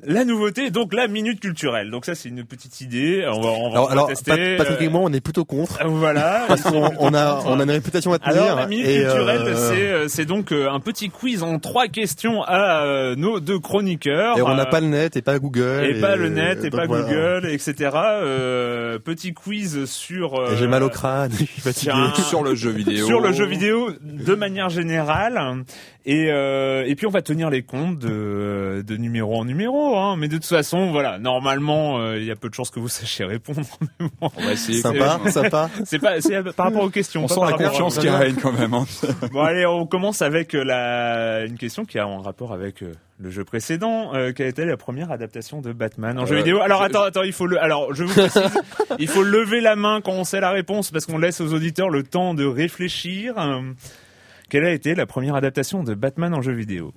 La 0.06 0.24
nouveauté, 0.26 0.72
donc 0.72 0.94
la 0.94 1.08
minute 1.08 1.40
culturelle. 1.40 1.92
Donc 1.92 2.06
ça 2.06 2.16
c'est 2.16 2.30
une 2.30 2.44
petite 2.46 2.82
idée. 2.82 3.26
On 3.28 3.42
va, 3.42 3.50
on 3.50 3.70
va, 3.70 3.72
Alors, 3.72 3.84
on 3.84 3.86
va 3.88 3.92
alors 3.92 4.08
tester. 4.08 4.32
Pat- 4.32 4.58
Patrick 4.58 4.82
euh, 4.82 4.86
et 4.86 4.90
moi, 4.90 5.02
on 5.04 5.12
est 5.14 5.22
plutôt 5.22 5.46
contre. 5.46 5.80
Voilà. 5.86 6.46
Parce 6.48 6.62
qu'on 6.62 6.92
on 7.00 7.14
a, 7.14 7.42
on 7.46 7.60
a 7.60 7.64
une 7.64 7.72
réputation 7.72 8.14
à 8.14 8.20
tenir. 8.20 8.42
Alors 8.44 8.56
la 8.58 8.68
minute 8.68 8.86
et, 8.88 9.02
culturelle, 9.02 9.42
euh, 9.48 9.56
c'est 9.56 9.82
euh, 9.92 10.08
c'est 10.08 10.26
donc 10.26 10.52
euh, 10.52 10.70
un 10.70 10.80
petit 10.80 11.10
quiz 11.10 11.44
en 11.44 11.60
trois 11.60 11.88
questions 11.88 12.44
à 12.44 12.84
euh, 12.84 13.16
nos 13.16 13.40
deux 13.40 13.60
chroniqueurs. 13.60 14.38
Et 14.38 14.42
on 14.42 14.54
n'a 14.56 14.64
Euh, 14.64 14.66
pas 14.66 14.80
le 14.80 14.88
net 14.88 15.18
et 15.18 15.22
pas 15.22 15.38
Google. 15.40 15.86
et 15.90 16.00
pas 16.00 16.16
le 16.16 16.30
net 16.30 16.60
et 16.64 16.70
donc 16.70 16.80
pas 16.80 16.88
voilà. 16.88 17.04
Google, 17.06 17.50
etc. 17.52 17.90
Euh, 17.94 19.00
petit 19.00 19.34
quiz 19.34 19.86
sur. 19.86 20.36
euh, 20.40 20.54
Et 20.54 20.58
j'ai 20.58 20.68
mal 20.68 20.84
au 20.84 20.90
crâne, 20.90 21.32
je 21.40 21.46
suis 21.46 21.62
fatigué. 21.62 21.92
sur 21.92 21.96
un- 21.96 22.14
Sur 22.16 22.44
le 22.44 22.56
jeu 22.56 22.70
vidéo. 22.72 23.06
sur 23.08 23.22
le 23.22 23.32
jeu 23.34 23.46
vidéo 23.46 23.90
de 24.02 24.36
manière 24.36 24.70
générale 24.70 25.64
et 26.06 26.28
euh, 26.32 26.86
et 26.88 26.96
puis 26.96 27.06
on 27.06 27.10
va 27.10 27.22
tenir 27.22 27.50
les 27.50 27.62
comptes 27.62 28.00
de, 28.00 28.84
de 28.88 28.98
numéro 28.98 29.36
en 29.38 29.44
numéro 29.46 29.98
hein. 29.98 30.16
mais 30.18 30.28
de 30.30 30.36
toute 30.38 30.46
façon 30.46 30.92
voilà 30.92 31.20
normalement 31.20 32.00
euh, 32.00 32.18
il 32.18 32.24
y 32.24 32.32
a 32.32 32.36
peu 32.38 32.48
de 32.50 32.54
chances 32.54 32.70
que 32.70 32.80
vous 32.80 32.88
sachiez 33.00 33.26
répondre 33.26 33.62
Mais 34.00 34.08
bon, 34.22 34.30
On 34.38 34.42
va 34.46 34.54
essayer. 34.54 34.82
Sympa, 34.82 35.20
sympa. 35.30 35.70
c'est 35.84 36.00
pas 36.00 36.22
c'est 36.22 36.42
par 36.56 36.68
rapport 36.68 36.84
aux 36.84 36.90
questions 36.90 37.26
On 37.26 37.28
sent 37.28 37.42
la 37.42 37.48
à- 37.48 37.54
confiance 37.70 37.98
qui 37.98 38.08
règne 38.10 38.36
quand 38.36 38.54
même. 38.54 38.74
hein. 38.74 38.86
Bon 39.34 39.42
allez, 39.42 39.66
on 39.66 39.86
commence 39.86 40.22
avec 40.22 40.56
euh, 40.56 40.64
la 40.64 41.46
une 41.46 41.58
question 41.58 41.84
qui 41.86 42.00
a 42.00 42.06
un 42.06 42.22
rapport 42.22 42.54
avec 42.54 42.82
euh, 42.82 42.94
le 43.20 43.30
jeu 43.30 43.44
précédent. 43.44 44.14
Euh, 44.16 44.32
quelle 44.34 44.48
était 44.48 44.66
la 44.66 44.78
première 44.78 45.12
adaptation 45.12 45.60
de 45.60 45.74
Batman 45.74 46.18
en 46.18 46.26
jeu 46.26 46.36
Euh, 46.36 46.38
vidéo? 46.38 46.62
Alors 46.62 46.80
je- 46.80 46.86
attends, 46.86 47.04
attends, 47.04 47.24
il 47.24 47.34
faut 47.34 47.46
le. 47.48 47.62
Alors 47.62 47.94
je 47.94 48.06
vous 48.06 48.14
précise, 48.14 48.42
il 49.00 49.08
faut 49.10 49.24
lever 49.24 49.60
la 49.60 49.76
main 49.76 50.00
quand 50.02 50.14
on 50.14 50.24
sait 50.24 50.40
la 50.40 50.52
réponse 50.52 50.92
parce 50.92 51.06
qu'on 51.06 51.18
laisse 51.18 51.42
aux 51.42 51.54
auditeurs 51.54 51.90
le 51.90 52.04
temps 52.04 52.34
de 52.34 52.46
réfléchir. 52.46 53.34
Euh, 53.38 53.60
Quelle 54.50 54.66
a 54.66 54.72
été 54.72 54.96
la 54.96 55.06
première 55.06 55.36
adaptation 55.36 55.84
de 55.84 55.94
Batman 55.94 56.34
en 56.34 56.42
jeu 56.42 56.54
vidéo? 56.54 56.92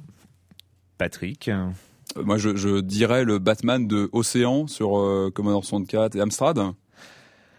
Patrick? 0.96 1.48
Euh, 1.48 1.68
Moi, 2.16 2.38
je, 2.38 2.80
dirais 2.80 3.24
le 3.24 3.38
Batman 3.38 3.86
de 3.86 4.08
Océan 4.12 4.66
sur 4.66 4.98
euh, 4.98 5.30
Commodore 5.30 5.62
64 5.62 6.16
et 6.16 6.20
Amstrad. 6.22 6.58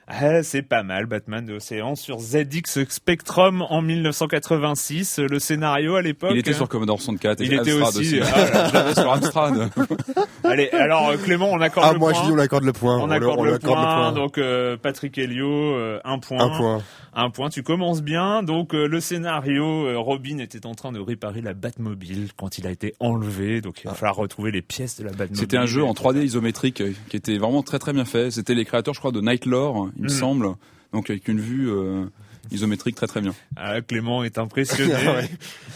Ah, 0.07 0.43
c'est 0.43 0.61
pas 0.63 0.83
mal, 0.83 1.05
Batman 1.05 1.45
de 1.45 1.53
Océan 1.53 1.95
sur 1.95 2.19
ZX 2.19 2.83
Spectrum 2.89 3.61
en 3.69 3.81
1986. 3.81 5.19
Le 5.19 5.39
scénario 5.39 5.95
à 5.95 6.01
l'époque. 6.01 6.31
Il 6.33 6.39
était 6.39 6.53
sur 6.53 6.67
Commodore 6.67 6.99
64 6.99 7.39
et 7.41 7.45
Il 7.45 7.53
était 7.53 7.71
Amstrad 7.71 7.95
aussi, 8.01 8.19
aussi. 8.19 8.31
ah 8.33 8.49
là 8.53 8.67
Je 8.67 8.73
l'avais 8.73 8.95
sur 8.95 9.11
Amstrad. 9.11 9.69
Allez, 10.43 10.69
alors 10.71 11.09
euh, 11.09 11.17
Clément, 11.17 11.49
on 11.51 11.61
accorde 11.61 11.87
Ah, 11.89 11.93
le 11.93 11.99
moi, 11.99 12.11
point. 12.11 12.21
je 12.21 12.27
dis, 12.27 12.33
on 12.33 12.39
accorde 12.39 12.63
le 12.65 12.73
point. 12.73 12.97
On 12.99 13.09
accorde 13.09 13.39
on 13.39 13.43
le, 13.43 13.53
accorde 13.53 13.79
point, 13.79 14.11
donc 14.11 14.37
euh, 14.37 14.75
Patrick 14.75 15.17
Helio, 15.17 15.47
euh, 15.49 15.99
un 16.03 16.19
point. 16.19 16.39
Un 16.43 16.57
point. 16.57 16.83
Un 17.15 17.29
point, 17.29 17.49
tu 17.49 17.61
commences 17.61 18.01
bien. 18.01 18.41
Donc 18.43 18.73
euh, 18.73 18.87
le 18.87 18.99
scénario, 18.99 19.85
euh, 19.87 19.97
Robin 19.99 20.39
était 20.39 20.65
en 20.65 20.73
train 20.73 20.91
de 20.91 20.99
réparer 20.99 21.41
la 21.41 21.53
Batmobile 21.53 22.29
quand 22.35 22.57
il 22.57 22.65
a 22.65 22.71
été 22.71 22.95
enlevé, 22.99 23.61
donc 23.61 23.81
il 23.83 23.87
va 23.87 23.93
falloir 23.93 24.15
retrouver 24.15 24.51
les 24.51 24.63
pièces 24.63 24.97
de 24.99 25.03
la 25.03 25.11
Batmobile. 25.11 25.35
Ah. 25.37 25.39
C'était 25.39 25.57
un 25.57 25.65
jeu 25.67 25.83
en 25.83 25.93
3D 25.93 26.23
isométrique 26.23 26.81
qui 27.09 27.15
était 27.15 27.37
vraiment 27.37 27.61
très 27.61 27.77
très 27.79 27.93
bien 27.93 28.05
fait. 28.05 28.31
C'était 28.31 28.55
les 28.55 28.65
créateurs, 28.65 28.93
je 28.95 28.99
crois, 28.99 29.11
de 29.11 29.21
Nightlore, 29.21 29.89
il 29.97 30.03
me 30.03 30.08
Mm. 30.08 30.10
semble. 30.10 30.47
Donc 30.91 31.10
avec 31.10 31.27
une 31.27 31.39
vue 31.39 31.69
euh, 31.71 32.06
isométrique 32.51 32.95
très 32.95 33.08
très 33.08 33.21
bien. 33.21 33.34
Ah, 33.56 33.82
Clément 33.82 34.23
est 34.23 34.38
impressionné. 34.38 34.93
Ah 35.08 35.13
ouais. 35.13 35.29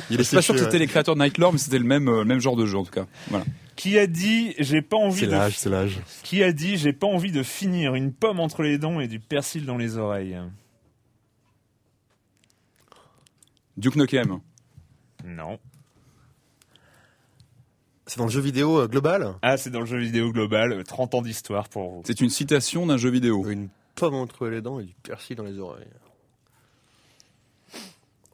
Il 0.09 0.23
suis 0.23 0.35
pas 0.35 0.41
sûr 0.41 0.53
que 0.53 0.59
c'était 0.59 0.73
ouais. 0.73 0.79
les 0.79 0.87
créateurs 0.87 1.15
de 1.15 1.19
Nightlore, 1.21 1.51
mais 1.53 1.59
c'était 1.59 1.79
le 1.79 1.85
même 1.85 2.07
euh, 2.07 2.23
même 2.23 2.39
genre 2.39 2.55
de 2.55 2.65
jeu 2.65 2.77
en 2.77 2.83
tout 2.83 2.91
cas. 2.91 3.05
Voilà. 3.29 3.45
Qui 3.75 3.97
a 3.99 4.07
dit 4.07 4.53
j'ai 4.59 4.81
pas 4.81 4.97
envie 4.97 5.19
C'est 5.21 5.25
de 5.27 5.31
l'âge, 5.31 5.57
c'est 5.57 5.69
l'âge. 5.69 5.99
Qui 6.23 6.43
a 6.43 6.51
dit 6.51 6.77
j'ai 6.77 6.93
pas 6.93 7.07
envie 7.07 7.31
de 7.31 7.43
finir 7.43 7.95
une 7.95 8.11
pomme 8.11 8.39
entre 8.39 8.63
les 8.63 8.77
dents 8.77 8.99
et 8.99 9.07
du 9.07 9.19
persil 9.19 9.65
dans 9.65 9.77
les 9.77 9.97
oreilles? 9.97 10.37
Duke 13.77 13.95
Nukem. 13.95 14.39
Non. 15.25 15.59
C'est 18.07 18.17
dans 18.19 18.25
le 18.25 18.31
jeu 18.31 18.39
vidéo 18.41 18.79
euh, 18.81 18.87
global? 18.87 19.35
Ah, 19.41 19.57
c'est 19.57 19.69
dans 19.69 19.81
le 19.81 19.85
jeu 19.85 19.97
vidéo 19.99 20.31
global, 20.31 20.71
euh, 20.71 20.83
30 20.83 21.13
ans 21.15 21.21
d'histoire 21.21 21.67
pour 21.69 21.91
vous. 21.91 22.01
C'est 22.05 22.21
une 22.21 22.29
citation 22.29 22.85
d'un 22.85 22.97
jeu 22.97 23.09
vidéo. 23.09 23.45
Une 23.49 23.67
pomme 23.97 24.13
entre 24.13 24.47
les 24.47 24.61
dents 24.61 24.79
et 24.79 24.85
du 24.85 24.93
persil 24.93 25.35
dans 25.35 25.43
les 25.43 25.57
oreilles. 25.57 25.87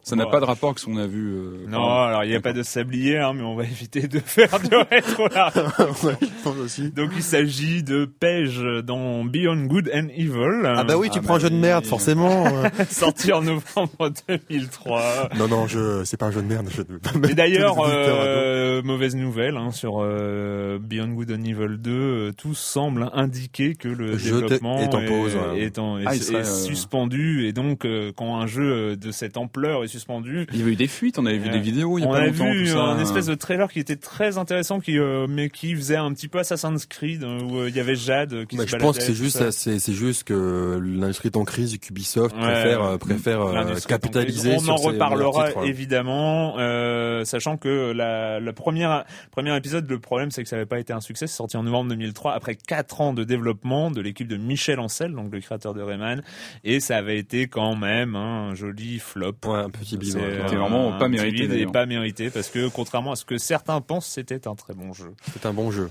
Ça 0.03 0.15
n'a 0.17 0.25
pas 0.25 0.39
de 0.41 0.45
rapport 0.45 0.69
avec 0.69 0.79
ce 0.79 0.85
qu'on 0.85 0.97
a 0.97 1.07
vu. 1.07 1.33
euh, 1.33 1.65
Non, 1.69 1.81
alors 2.03 2.23
il 2.25 2.29
n'y 2.29 2.35
a 2.35 2.41
pas 2.41 2.51
de 2.53 2.61
sablier, 2.61 3.17
hein, 3.19 3.31
mais 3.33 3.41
on 3.43 3.55
va 3.55 3.63
éviter 3.73 4.07
de 4.07 4.19
faire 4.19 4.59
de 4.59 4.75
rétro 4.89 5.23
ouais, 6.07 6.63
aussi. 6.63 6.91
Donc 6.91 7.11
il 7.15 7.23
s'agit 7.23 7.83
de 7.83 8.05
Page 8.05 8.59
dans 8.83 9.23
Beyond 9.23 9.65
Good 9.65 9.89
and 9.93 10.07
Evil, 10.15 10.63
Ah 10.65 10.83
bah 10.83 10.97
oui, 10.97 11.09
tu 11.09 11.19
Ah 11.19 11.21
prends 11.23 11.35
un 11.35 11.39
jeu 11.39 11.49
de 11.49 11.55
merde, 11.55 11.85
forcément. 11.85 12.45
euh. 12.65 12.69
sorti 12.89 13.31
en 13.31 13.41
novembre 13.41 14.11
2003. 14.27 15.29
non, 15.37 15.47
non, 15.47 15.67
je, 15.67 16.03
c'est 16.03 16.17
pas 16.17 16.25
un 16.27 16.31
jeu 16.31 16.41
de 16.41 16.47
merde. 16.47 16.67
Je 16.69 16.81
mettre 17.17 17.35
d'ailleurs, 17.35 17.77
euh, 17.87 18.81
mauvaise 18.83 19.15
nouvelle 19.15 19.55
hein, 19.57 19.71
sur 19.71 19.99
euh, 20.01 20.79
Beyond 20.79 21.13
Good 21.13 21.31
and 21.31 21.43
Evil 21.45 21.77
2, 21.79 21.91
euh, 21.91 22.31
tout 22.37 22.53
semble 22.55 23.09
indiquer 23.13 23.75
que 23.75 23.87
le 23.87 24.17
jeu 24.17 24.41
développement 24.41 24.79
est 24.79 24.93
en 24.93 25.05
pause, 25.05 25.35
ouais. 25.35 25.61
est 25.61 25.79
en- 25.79 25.97
est- 25.99 26.03
Ah, 26.05 26.15
il 26.15 26.21
est 26.21 26.23
serait, 26.25 26.39
euh, 26.41 26.43
suspendu. 26.43 27.47
Et 27.47 27.53
donc, 27.53 27.85
euh, 27.85 28.11
quand 28.15 28.35
un 28.39 28.47
jeu 28.47 28.95
de 28.97 29.11
cette 29.11 29.37
ampleur 29.37 29.83
est 29.83 29.92
suspendu, 29.93 30.45
Il 30.51 30.59
y 30.59 30.61
avait 30.61 30.71
eu 30.73 30.75
des 30.75 30.87
fuites, 30.87 31.17
on 31.19 31.25
avait 31.25 31.37
vu 31.37 31.49
des 31.49 31.59
vidéos 31.59 31.97
il 31.97 32.01
y 32.01 32.05
a 32.05 32.07
on 32.07 32.11
pas 32.11 32.17
a 32.19 32.25
longtemps. 32.27 32.51
vu 32.51 32.65
tout 32.65 32.71
ça. 32.71 32.79
un 32.83 32.99
espèce 32.99 33.25
de 33.27 33.35
trailer 33.35 33.71
qui 33.71 33.79
était 33.79 33.95
très 33.95 34.37
intéressant, 34.37 34.79
qui 34.79 34.97
euh, 34.99 35.27
mais 35.29 35.49
qui 35.49 35.75
faisait 35.75 35.95
un 35.95 36.11
petit 36.13 36.27
peu 36.27 36.39
Assassin's 36.39 36.85
Creed, 36.85 37.23
euh, 37.23 37.39
où 37.41 37.57
euh, 37.59 37.69
il 37.69 37.75
y 37.75 37.79
avait 37.79 37.95
Jade 37.95 38.45
qui 38.47 38.57
Bah, 38.57 38.63
se 38.65 38.69
je 38.71 38.75
pense 38.77 38.97
que 38.97 39.03
c'est 39.03 39.13
juste, 39.13 39.51
c'est, 39.51 39.79
c'est 39.79 39.93
juste 39.93 40.23
que 40.25 40.79
l'industrie 40.83 41.29
est 41.29 41.37
en 41.37 41.45
crise 41.45 41.73
et 41.73 41.77
qu'Ubisoft 41.77 42.35
Ouais. 42.35 42.41
préfère, 42.41 42.83
euh, 42.83 42.97
préfère 42.97 43.39
capitaliser 43.87 44.55
On 44.55 44.59
sur 44.59 44.73
en 44.73 44.77
reparlera 44.77 45.47
titres, 45.47 45.61
ouais. 45.61 45.67
évidemment, 45.69 46.55
euh, 46.59 47.23
sachant 47.25 47.57
que 47.57 47.91
la, 47.91 48.39
la 48.39 48.53
première 48.53 49.05
premier 49.31 49.55
épisode, 49.55 49.89
le 49.89 49.99
problème 49.99 50.31
c'est 50.31 50.43
que 50.43 50.49
ça 50.49 50.55
n'avait 50.55 50.65
pas 50.65 50.79
été 50.79 50.93
un 50.93 51.01
succès. 51.01 51.27
C'est 51.27 51.35
sorti 51.35 51.57
en 51.57 51.63
novembre 51.63 51.89
2003 51.91 52.33
après 52.33 52.55
quatre 52.55 53.01
ans 53.01 53.13
de 53.13 53.23
développement 53.23 53.91
de 53.91 54.01
l'équipe 54.01 54.27
de 54.27 54.37
Michel 54.37 54.79
Ancel, 54.79 55.13
donc 55.13 55.31
le 55.31 55.39
créateur 55.39 55.73
de 55.73 55.81
Rayman, 55.81 56.21
et 56.63 56.79
ça 56.79 56.97
avait 56.97 57.17
été 57.17 57.47
quand 57.47 57.75
même 57.75 58.15
hein, 58.15 58.49
un 58.51 58.55
joli 58.55 58.99
flop. 58.99 59.33
Ouais, 59.45 59.59
un 59.59 59.69
petit. 59.83 60.11
C'était 60.11 60.23
euh, 60.23 60.59
vraiment 60.59 60.95
un 60.95 60.99
pas 60.99 61.07
mérité, 61.07 61.61
Et 61.61 61.65
pas 61.65 61.85
mérité 61.85 62.29
parce 62.29 62.49
que 62.49 62.67
contrairement 62.69 63.11
à 63.11 63.15
ce 63.15 63.25
que 63.25 63.37
certains 63.37 63.81
pensent, 63.81 64.07
c'était 64.07 64.47
un 64.47 64.55
très 64.55 64.73
bon 64.73 64.93
jeu. 64.93 65.13
C'est 65.31 65.45
un 65.45 65.53
bon 65.53 65.71
jeu. 65.71 65.89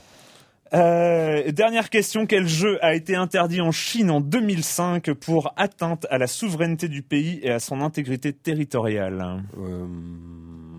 Euh, 0.74 1.52
dernière 1.52 1.90
question, 1.90 2.26
quel 2.26 2.46
jeu 2.48 2.82
a 2.82 2.94
été 2.94 3.14
interdit 3.14 3.60
en 3.60 3.72
Chine 3.72 4.10
en 4.10 4.20
2005 4.22 5.12
pour 5.12 5.52
atteinte 5.56 6.06
à 6.08 6.16
la 6.16 6.26
souveraineté 6.26 6.88
du 6.88 7.02
pays 7.02 7.40
et 7.42 7.50
à 7.50 7.60
son 7.60 7.82
intégrité 7.82 8.32
territoriale? 8.32 9.42
Euh, 9.58 9.86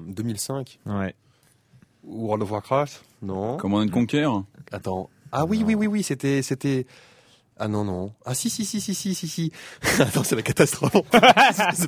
2005. 0.07 0.79
Ouais. 0.87 1.13
World 2.03 2.41
of 2.43 2.51
Warcraft? 2.51 3.03
Non. 3.21 3.57
Command 3.57 3.87
and 3.87 3.91
Conquer? 3.91 4.27
Attends. 4.71 5.09
Ah 5.31 5.45
oui, 5.45 5.63
oui, 5.65 5.75
oui, 5.75 5.87
oui, 5.87 6.03
c'était, 6.03 6.41
c'était. 6.41 6.85
Ah 7.59 7.67
non, 7.67 7.83
non. 7.85 8.11
Ah 8.25 8.33
si, 8.33 8.49
si, 8.49 8.65
si, 8.65 8.81
si, 8.81 8.93
si, 8.95 9.13
si, 9.13 9.27
si. 9.27 9.51
Attends, 9.99 10.23
c'est 10.23 10.35
la 10.35 10.41
catastrophe. 10.41 10.91
ce. 11.75 11.85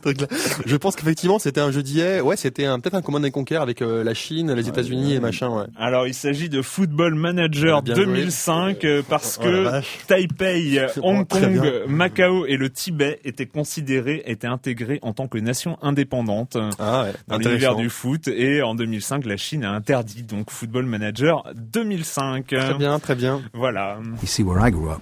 Je 0.66 0.76
pense 0.76 0.96
qu'effectivement, 0.96 1.40
c'était 1.40 1.62
un 1.62 1.72
jeu 1.72 1.82
d'hier. 1.84 2.26
Ouais, 2.26 2.38
c'était 2.38 2.66
un, 2.66 2.80
peut-être 2.80 2.94
un 2.96 3.02
Command 3.02 3.26
and 3.26 3.32
Conquer 3.32 3.56
avec 3.58 3.82
euh, 3.82 4.04
la 4.04 4.14
Chine, 4.14 4.54
les 4.54 4.68
États-Unis 4.70 5.14
et 5.14 5.20
machin, 5.20 5.50
ouais. 5.50 5.66
Alors, 5.78 6.08
il 6.08 6.14
s'agit 6.14 6.50
de 6.50 6.62
Football 6.62 7.16
Manager 7.16 7.78
Ah, 7.80 7.82
bien 7.82 7.96
joué. 7.96 8.06
2005 8.06 8.84
euh, 8.86 9.02
parce 9.08 9.40
Oh 9.42 9.44
que. 9.44 9.82
Taipei, 10.08 10.80
euh, 10.80 10.88
Hong 11.02 11.28
Kong, 11.28 11.60
bien. 11.62 11.72
Macao 11.88 12.46
et 12.46 12.58
le 12.58 12.70
Tibet 12.70 13.20
étaient 13.24 13.48
considérés, 13.48 14.24
étaient 14.26 14.48
intégrés 14.48 15.00
en 15.02 15.14
tant 15.14 15.28
que 15.28 15.38
nation 15.38 15.78
indépendante 15.82 16.58
Ah 16.80 17.04
ouais. 17.04 17.14
dans 17.28 17.38
l'univers 17.38 17.76
du 17.76 17.90
foot. 17.90 18.28
Et 18.28 18.62
en 18.62 18.76
2005, 18.76 19.26
la 19.26 19.38
Chine 19.38 19.64
a 19.64 19.72
interdit 19.72 20.24
donc 20.24 20.52
Football 20.52 20.86
Manager 20.86 21.44
2005. 21.56 22.48
Très 22.48 22.74
bien, 22.76 23.00
très 23.00 23.16
bien. 23.16 23.42
Voilà. 23.54 23.98
You 24.22 24.28
see, 24.28 24.44
where 24.44 24.60
I 24.66 24.72
grew 24.72 24.90
up, 24.90 25.02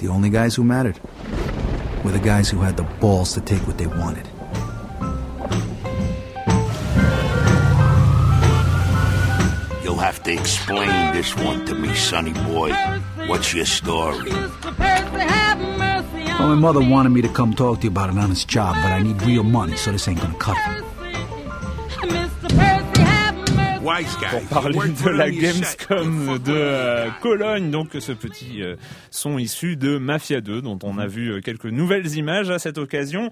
the 0.00 0.08
only 0.08 0.30
guys 0.30 0.54
who 0.54 0.64
mattered 0.64 0.98
were 2.02 2.10
the 2.10 2.18
guys 2.18 2.48
who 2.48 2.58
had 2.60 2.76
the 2.78 2.84
balls 3.00 3.34
to 3.34 3.40
take 3.40 3.60
what 3.66 3.76
they 3.76 3.86
wanted. 3.86 4.26
You'll 9.84 9.98
have 9.98 10.22
to 10.22 10.32
explain 10.32 11.12
this 11.12 11.36
one 11.36 11.66
to 11.66 11.74
me, 11.74 11.94
sonny 11.94 12.32
boy. 12.32 12.72
What's 13.26 13.52
your 13.52 13.66
story? 13.66 14.30
Well, 16.40 16.48
my 16.48 16.54
mother 16.54 16.80
wanted 16.80 17.10
me 17.10 17.20
to 17.20 17.28
come 17.28 17.52
talk 17.52 17.80
to 17.80 17.84
you 17.84 17.90
about 17.90 18.08
an 18.08 18.16
honest 18.16 18.48
job, 18.48 18.76
but 18.76 18.86
I 18.92 19.02
need 19.02 19.20
real 19.22 19.42
money, 19.42 19.76
so 19.76 19.92
this 19.92 20.08
ain't 20.08 20.18
gonna 20.22 20.38
cut 20.38 20.56
it. 20.56 20.89
Pour 23.82 24.42
parler 24.42 24.78
de 24.78 25.08
la 25.08 25.30
Gamescom 25.30 26.38
de 26.44 26.52
euh, 26.52 27.08
Cologne, 27.22 27.70
donc 27.70 27.88
ce 27.98 28.12
petit 28.12 28.62
euh, 28.62 28.76
son 29.10 29.38
issu 29.38 29.76
de 29.76 29.96
Mafia 29.96 30.42
2, 30.42 30.60
dont 30.60 30.78
on 30.82 30.98
a 30.98 31.06
vu 31.06 31.32
euh, 31.32 31.40
quelques 31.40 31.64
nouvelles 31.64 32.14
images 32.16 32.50
à 32.50 32.58
cette 32.58 32.76
occasion. 32.76 33.30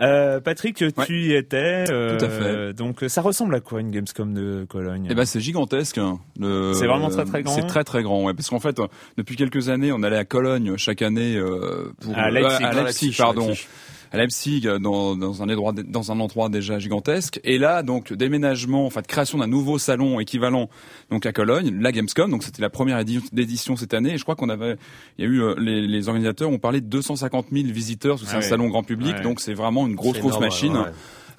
Euh, 0.00 0.40
Patrick, 0.40 0.82
tu 1.06 1.20
y 1.22 1.32
étais. 1.34 1.84
euh, 1.90 2.18
Tout 2.18 2.24
à 2.24 2.28
fait. 2.28 2.72
Donc 2.72 3.04
ça 3.06 3.20
ressemble 3.22 3.54
à 3.54 3.60
quoi 3.60 3.80
une 3.80 3.92
Gamescom 3.92 4.34
de 4.34 4.66
Cologne? 4.68 5.06
Eh 5.10 5.14
ben 5.14 5.24
c'est 5.24 5.40
gigantesque. 5.40 5.98
hein. 5.98 6.18
Le- 6.40 6.72
C'est 6.74 6.88
vraiment 6.88 7.08
très, 7.08 7.24
très 7.24 7.42
grand 7.44 7.54
C'est 7.54 7.66
très 7.66 7.84
très 7.84 8.02
grand, 8.02 8.24
ouais, 8.24 8.34
parce 8.34 8.50
qu'en 8.50 8.60
fait, 8.60 8.76
depuis 9.16 9.36
quelques 9.36 9.68
années, 9.68 9.92
on 9.92 10.02
allait 10.02 10.18
à 10.18 10.24
Cologne 10.24 10.74
chaque 10.76 11.02
année 11.02 11.36
euh, 11.36 11.92
pour 12.00 12.18
À 12.18 12.30
Leipzig. 12.30 12.64
à 12.64 12.68
À 12.68 12.72
Leipzig, 12.72 13.06
Leipzig, 13.06 13.16
pardon. 13.16 13.46
Leipzig. 13.48 13.66
À 14.14 14.18
Leipzig, 14.18 14.62
euh, 14.66 14.78
dans, 14.78 15.16
dans 15.16 15.42
un 15.42 15.48
endroit 15.48 15.72
dans 15.72 16.12
un 16.12 16.20
endroit 16.20 16.48
déjà 16.48 16.78
gigantesque, 16.78 17.40
et 17.44 17.58
là 17.58 17.82
donc 17.82 18.12
déménagement, 18.12 18.86
enfin 18.86 19.00
de 19.02 19.06
création 19.06 19.38
d'un 19.38 19.46
nouveau 19.46 19.78
salon 19.78 20.20
équivalent 20.20 20.68
donc 21.10 21.26
à 21.26 21.32
Cologne, 21.32 21.76
la 21.80 21.92
Gamescom. 21.92 22.30
Donc 22.30 22.42
c'était 22.44 22.62
la 22.62 22.70
première 22.70 22.98
édi- 23.00 23.20
édition 23.36 23.76
cette 23.76 23.92
année. 23.94 24.14
Et 24.14 24.18
je 24.18 24.22
crois 24.22 24.36
qu'on 24.36 24.48
avait, 24.48 24.76
il 25.18 25.24
y 25.24 25.28
a 25.28 25.30
eu 25.30 25.42
euh, 25.42 25.54
les, 25.58 25.86
les 25.86 26.08
organisateurs 26.08 26.50
ont 26.50 26.58
parlé 26.58 26.80
de 26.80 26.86
250 26.86 27.46
000 27.52 27.66
visiteurs. 27.68 28.14
parce 28.16 28.22
que 28.22 28.28
C'est 28.28 28.34
Ah 28.34 28.38
un 28.38 28.42
ouais. 28.42 28.48
salon 28.48 28.68
grand 28.68 28.82
public, 28.84 29.16
Ouais. 29.16 29.22
donc 29.22 29.40
c'est 29.40 29.54
vraiment 29.54 29.86
une 29.86 29.94
grosse 29.94 30.18
grosse 30.18 30.32
énorme, 30.36 30.44
machine. 30.44 30.72
ouais, 30.74 30.78
ouais. 30.84 30.90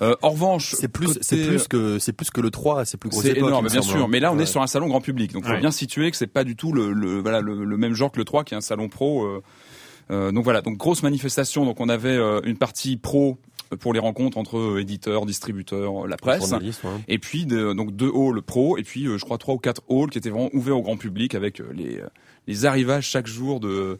Euh, 0.01 0.13
en 0.21 0.31
revanche, 0.31 0.75
C'est 0.77 0.89
plus, 0.89 1.07
côté- 1.07 1.19
c'est 1.21 1.47
plus 1.47 1.67
que, 1.69 1.99
c'est 1.99 2.11
plus 2.11 2.29
que 2.29 2.41
le 2.41 2.49
3, 2.49 2.83
c'est 2.83 2.97
plus 2.97 3.09
gros 3.09 3.21
c'est 3.21 3.37
énorme, 3.37 3.67
bien 3.69 3.81
sûr. 3.81 4.03
hein. 4.03 4.07
Mais 4.09 4.19
là, 4.19 4.33
on 4.33 4.39
est 4.39 4.45
sur 4.45 4.61
un 4.61 4.67
salon 4.67 4.87
grand 4.87 4.99
public, 4.99 5.31
donc 5.31 5.43
il 5.45 5.47
faut 5.47 5.53
Ouais. 5.53 5.61
bien 5.61 5.71
situer 5.71 6.11
que 6.11 6.17
c'est 6.17 6.27
pas 6.27 6.43
du 6.43 6.57
tout 6.57 6.73
le, 6.73 6.91
le- 6.91 7.21
voilà 7.21 7.39
le, 7.39 7.63
le 7.63 7.77
même 7.77 7.93
genre 7.93 8.11
que 8.11 8.17
le 8.17 8.25
3, 8.25 8.43
qui 8.43 8.53
est 8.53 8.57
un 8.57 8.61
salon 8.61 8.89
pro. 8.89 9.23
euh, 9.23 9.41
donc 10.09 10.43
voilà, 10.43 10.61
donc 10.61 10.77
grosse 10.77 11.03
manifestation. 11.03 11.65
Donc 11.65 11.79
on 11.79 11.89
avait 11.89 12.09
euh, 12.17 12.41
une 12.43 12.57
partie 12.57 12.97
pro 12.97 13.37
pour 13.79 13.93
les 13.93 13.99
rencontres 13.99 14.37
entre 14.37 14.57
euh, 14.57 14.79
éditeurs, 14.81 15.25
distributeurs, 15.25 16.05
euh, 16.05 16.07
la 16.07 16.17
presse. 16.17 16.43
Ouais. 16.51 16.57
Et 17.07 17.17
puis 17.17 17.45
de- 17.47 17.73
donc 17.73 17.95
deux 17.95 18.11
halls 18.15 18.41
pro 18.43 18.77
et 18.77 18.83
puis 18.83 19.07
euh, 19.07 19.17
je 19.17 19.25
crois 19.25 19.37
trois 19.39 19.55
ou 19.55 19.57
quatre 19.57 19.81
halls 19.89 20.09
qui 20.11 20.17
étaient 20.19 20.29
vraiment 20.29 20.49
ouverts 20.53 20.77
au 20.77 20.81
grand 20.83 20.97
public 20.97 21.33
avec 21.33 21.59
euh, 21.59 21.69
les 21.73 21.97
euh, 21.99 22.07
les 22.47 22.65
arrivages 22.67 23.07
chaque 23.09 23.25
jour 23.25 23.59
de 23.59 23.97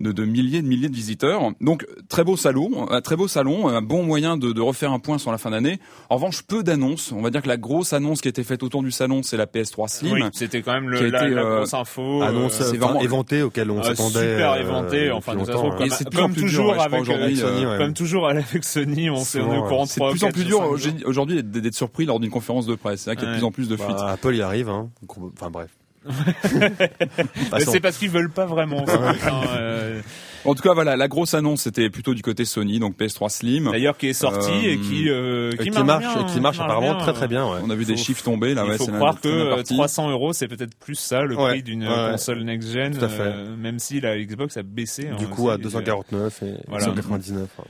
de, 0.00 0.12
de 0.12 0.24
milliers 0.24 0.62
de 0.62 0.66
milliers 0.68 0.88
de 0.88 0.94
visiteurs. 0.94 1.42
Donc 1.60 1.86
très 2.08 2.24
beau 2.24 2.36
salon, 2.36 2.90
un 2.90 3.00
très 3.00 3.16
beau 3.16 3.28
salon, 3.28 3.68
un 3.68 3.82
bon 3.82 4.02
moyen 4.02 4.36
de, 4.36 4.52
de 4.52 4.60
refaire 4.60 4.92
un 4.92 4.98
point 4.98 5.18
sur 5.18 5.32
la 5.32 5.38
fin 5.38 5.50
d'année. 5.50 5.78
En 6.10 6.16
revanche, 6.16 6.42
peu 6.42 6.62
d'annonces. 6.62 7.12
On 7.12 7.20
va 7.22 7.30
dire 7.30 7.42
que 7.42 7.48
la 7.48 7.56
grosse 7.56 7.92
annonce 7.92 8.20
qui 8.20 8.28
a 8.28 8.30
été 8.30 8.44
faite 8.44 8.62
autour 8.62 8.82
du 8.82 8.90
salon, 8.90 9.22
c'est 9.22 9.36
la 9.36 9.46
PS3 9.46 9.88
Slim. 9.88 10.12
Oui, 10.12 10.22
c'était 10.32 10.62
quand 10.62 10.72
même 10.72 10.88
le, 10.88 11.08
la, 11.08 11.24
été, 11.24 11.34
la 11.34 11.42
euh, 11.42 11.56
grosse 11.58 11.74
info. 11.74 12.22
Annonce 12.22 12.52
c'est 12.54 12.68
enfin, 12.70 12.76
vraiment- 12.78 13.00
éventée 13.00 13.42
auquel 13.42 13.70
on 13.70 13.78
euh, 13.80 13.82
s'attendait. 13.82 14.32
super 14.34 14.52
euh, 14.52 14.60
éventé, 14.60 14.96
depuis 15.06 15.10
enfin 15.12 15.34
de 15.34 15.38
toute 15.40 15.48
longtemps, 15.48 15.70
façon, 15.76 15.82
ouais. 15.82 15.88
comme, 15.88 16.14
comme 16.14 16.32
dur, 16.32 16.42
toujours 16.42 16.72
crois, 16.72 16.84
avec 16.84 17.08
euh, 17.08 17.34
Sony, 17.36 17.66
ouais. 17.66 17.78
comme 17.78 17.94
toujours 17.94 18.28
avec 18.28 18.64
Sony, 18.64 19.10
on 19.10 19.16
s'est 19.24 19.40
au 19.40 19.62
courant 19.64 19.84
de 19.84 19.88
C'est 19.88 20.00
de 20.00 20.10
plus 20.10 20.24
en 20.24 20.30
plus 20.30 20.44
dur 20.44 20.60
aujourd'hui- 21.04 21.42
d'être 21.42 21.74
surpris 21.74 22.04
lors 22.06 22.20
d'une 22.20 22.30
conférence 22.30 22.66
de 22.66 22.74
presse. 22.74 23.02
C'est 23.02 23.10
vrai 23.10 23.16
qu'il 23.16 23.26
y 23.26 23.30
a 23.30 23.34
de 23.34 23.38
plus 23.38 23.44
en 23.46 23.50
plus 23.50 23.68
de 23.68 23.76
fuites. 23.76 23.88
Bah, 23.96 24.10
Apple 24.12 24.34
y 24.34 24.42
arrive, 24.42 24.68
hein. 24.68 24.90
Enfin 25.34 25.50
bref. 25.50 25.70
C'est 27.58 27.80
parce 27.80 27.98
qu'ils 27.98 28.10
veulent 28.10 28.30
pas 28.30 28.46
vraiment. 28.46 28.86
ça, 28.86 28.94
hein, 29.10 29.14
euh, 29.56 30.00
En 30.44 30.54
tout 30.54 30.62
cas, 30.62 30.72
voilà, 30.74 30.96
la 30.96 31.08
grosse 31.08 31.34
annonce 31.34 31.62
c'était 31.62 31.90
plutôt 31.90 32.14
du 32.14 32.22
côté 32.22 32.44
Sony, 32.44 32.78
donc 32.78 32.96
PS3 32.98 33.28
Slim. 33.28 33.70
D'ailleurs, 33.70 33.96
qui 33.96 34.08
est 34.08 34.12
sorti 34.12 34.50
Euh, 34.50 34.72
et 34.72 34.78
qui 34.78 35.08
euh, 35.08 35.50
Et 35.52 35.56
qui 35.58 35.70
marche, 35.70 35.98
bien, 36.00 36.26
et 36.26 36.32
qui 36.32 36.40
marche 36.40 36.60
apparemment 36.60 36.94
bien. 36.94 36.98
très 37.00 37.12
très 37.12 37.28
bien, 37.28 37.44
ouais. 37.46 37.58
On 37.62 37.70
a 37.70 37.74
vu 37.74 37.84
des 37.84 37.96
chiffres 37.96 38.22
tomber 38.22 38.54
là. 38.54 38.62
Il 38.64 38.70
ouais, 38.70 38.76
faut 38.78 38.86
croire 38.86 39.14
que 39.20 39.28
c'est 39.28 39.36
la 39.36 39.44
euh, 39.44 39.54
partie. 39.56 39.74
300 39.74 40.10
euros, 40.10 40.32
c'est 40.32 40.48
peut-être 40.48 40.74
plus 40.78 40.94
ça 40.94 41.22
le 41.22 41.36
Ouais, 41.36 41.50
prix 41.50 41.62
d'une 41.62 41.86
ouais. 41.86 42.10
console 42.12 42.42
next-gen, 42.44 42.96
Tout 42.98 43.04
à 43.04 43.08
fait. 43.08 43.22
euh, 43.22 43.56
même 43.56 43.78
si 43.78 44.00
la 44.00 44.18
Xbox 44.18 44.56
a 44.56 44.62
baissé. 44.62 45.04
Du 45.18 45.24
hein, 45.24 45.28
coup, 45.30 45.50
à 45.50 45.56
c'est- 45.56 45.62
249 45.62 46.42
et 46.42 46.54
Voilà. 46.68 46.84
199. 46.86 47.48
ouais. 47.58 47.64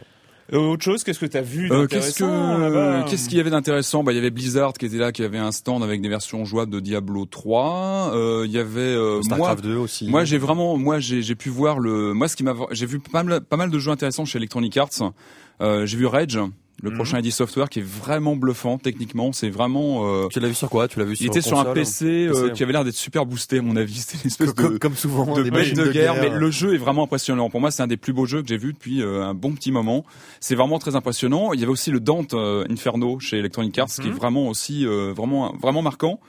Euh, 0.53 0.59
autre 0.59 0.83
chose, 0.83 1.05
qu'est-ce 1.05 1.19
que 1.19 1.27
t'as 1.27 1.43
vu 1.43 1.71
Euh, 1.71 1.87
qu'est-ce 1.87 2.19
d'intéressant 2.23 2.57
que 2.57 2.61
là-bas 2.63 3.05
qu'est-ce 3.09 3.29
qu'il 3.29 3.37
y 3.37 3.41
avait 3.41 3.51
d'intéressant 3.51 4.03
Bah 4.03 4.13
il 4.13 4.17
y 4.17 4.19
avait 4.19 4.31
Blizzard 4.31 4.73
qui 4.73 4.87
était 4.87 4.97
là, 4.97 5.13
qui 5.13 5.23
avait 5.23 5.39
un 5.39 5.53
stand 5.53 5.83
avec 5.83 6.01
des 6.01 6.09
versions 6.09 6.45
jouables 6.47 6.73
de 6.73 6.81
Diablo 6.81 7.27
3. 7.27 8.13
Euh, 8.15 8.45
il 8.47 8.53
y 8.53 8.59
avait 8.59 8.81
euh, 8.81 9.15
moi 9.15 9.23
Starcraft 9.23 9.65
2 9.65 9.77
aussi. 9.77 10.09
moi 10.09 10.25
j'ai 10.25 10.39
vraiment 10.39 10.79
moi 10.79 11.01
j'ai 11.01 11.21
j'ai 11.21 11.35
pu 11.35 11.51
voir 11.51 11.79
le 11.79 12.15
moi 12.15 12.29
ce 12.29 12.37
qui 12.37 12.45
m'a 12.45 12.55
j'ai 12.71 12.87
vu 12.87 12.99
pas 12.99 13.23
mal 13.23 13.41
pas 13.43 13.57
mal 13.57 13.71
de 13.71 13.79
jeux 13.79 13.91
intéressants 13.91 14.25
chez 14.25 14.39
Electronic 14.39 14.77
Arts. 14.79 15.13
Euh, 15.61 15.85
j'ai 15.87 15.97
vu 15.99 16.07
Rage 16.07 16.39
le 16.83 16.91
Mhm. 16.91 16.97
prochain 16.97 17.19
ID 17.19 17.31
Software 17.33 17.69
qui 17.69 17.81
est 17.81 17.87
vraiment 17.87 18.37
bluffant 18.37 18.79
techniquement, 18.79 19.33
c'est 19.33 19.51
vraiment 19.51 20.07
euh, 20.07 20.29
Tu 20.31 20.39
l'as 20.41 20.49
vu 20.49 20.55
sur 20.55 20.71
quoi? 20.71 20.87
Tu 20.89 20.99
l'as 20.99 21.05
vu 21.05 21.17
sur 21.17 21.25
il 21.25 21.29
était 21.29 21.41
sur 21.41 21.59
un 21.59 21.65
PC, 21.73 22.27
euh, 22.29 22.33
PC. 22.43 22.53
qui 22.55 22.63
avait 22.63 22.73
l'air 22.73 22.85
d'être 22.85 22.95
super 22.95 23.27
boosté 23.27 23.59
à 23.59 23.63
mon 23.63 23.77
avis, 23.77 23.95
c'était 23.97 24.23
une 24.23 24.29
espèce 24.29 24.53
Comme, 24.53 24.75
de 24.75 24.79
comme 24.79 24.95
souvent, 24.95 25.35
de 25.35 25.43
des 25.43 25.51
bête 25.51 25.75
de, 25.75 25.91
guerre, 25.91 26.15
mais 26.15 26.29
le 26.31 26.51
jeu 26.51 26.75
est 26.75 26.79
vraiment 26.79 27.05
impressionnant. 27.05 27.51
Pour 27.51 27.61
moi, 27.61 27.71
c'est 27.71 27.83
un 27.83 27.87
des 27.89 27.97
plus 27.97 28.13
beaux 28.13 28.27
jeux 28.27 28.43
que 28.43 28.49
j'ai 28.49 28.59
vu 28.59 28.73
depuis 28.73 29.03
euh, 29.03 29.25
un 29.25 29.35
bon 29.35 29.53
petit 29.53 29.73
moment. 29.73 30.05
C'est 30.41 30.55
vraiment 30.55 30.79
très 30.79 30.95
impressionnant. 30.97 31.53
Il 31.53 31.61
y 31.61 31.63
avait 31.63 31.73
aussi 31.73 31.91
le 31.91 32.01
Dante 32.01 32.35
euh, 32.35 32.65
Inferno 32.71 33.19
chez 33.21 33.39
Electronic 33.39 33.77
Arts, 33.79 33.89
qui 33.89 34.09
est 34.09 34.13
vraiment 34.13 34.49
aussi 34.49 34.87
euh, 34.87 35.13
vraiment 35.17 35.55
vraiment 35.61 35.83
marquant. 35.83 36.21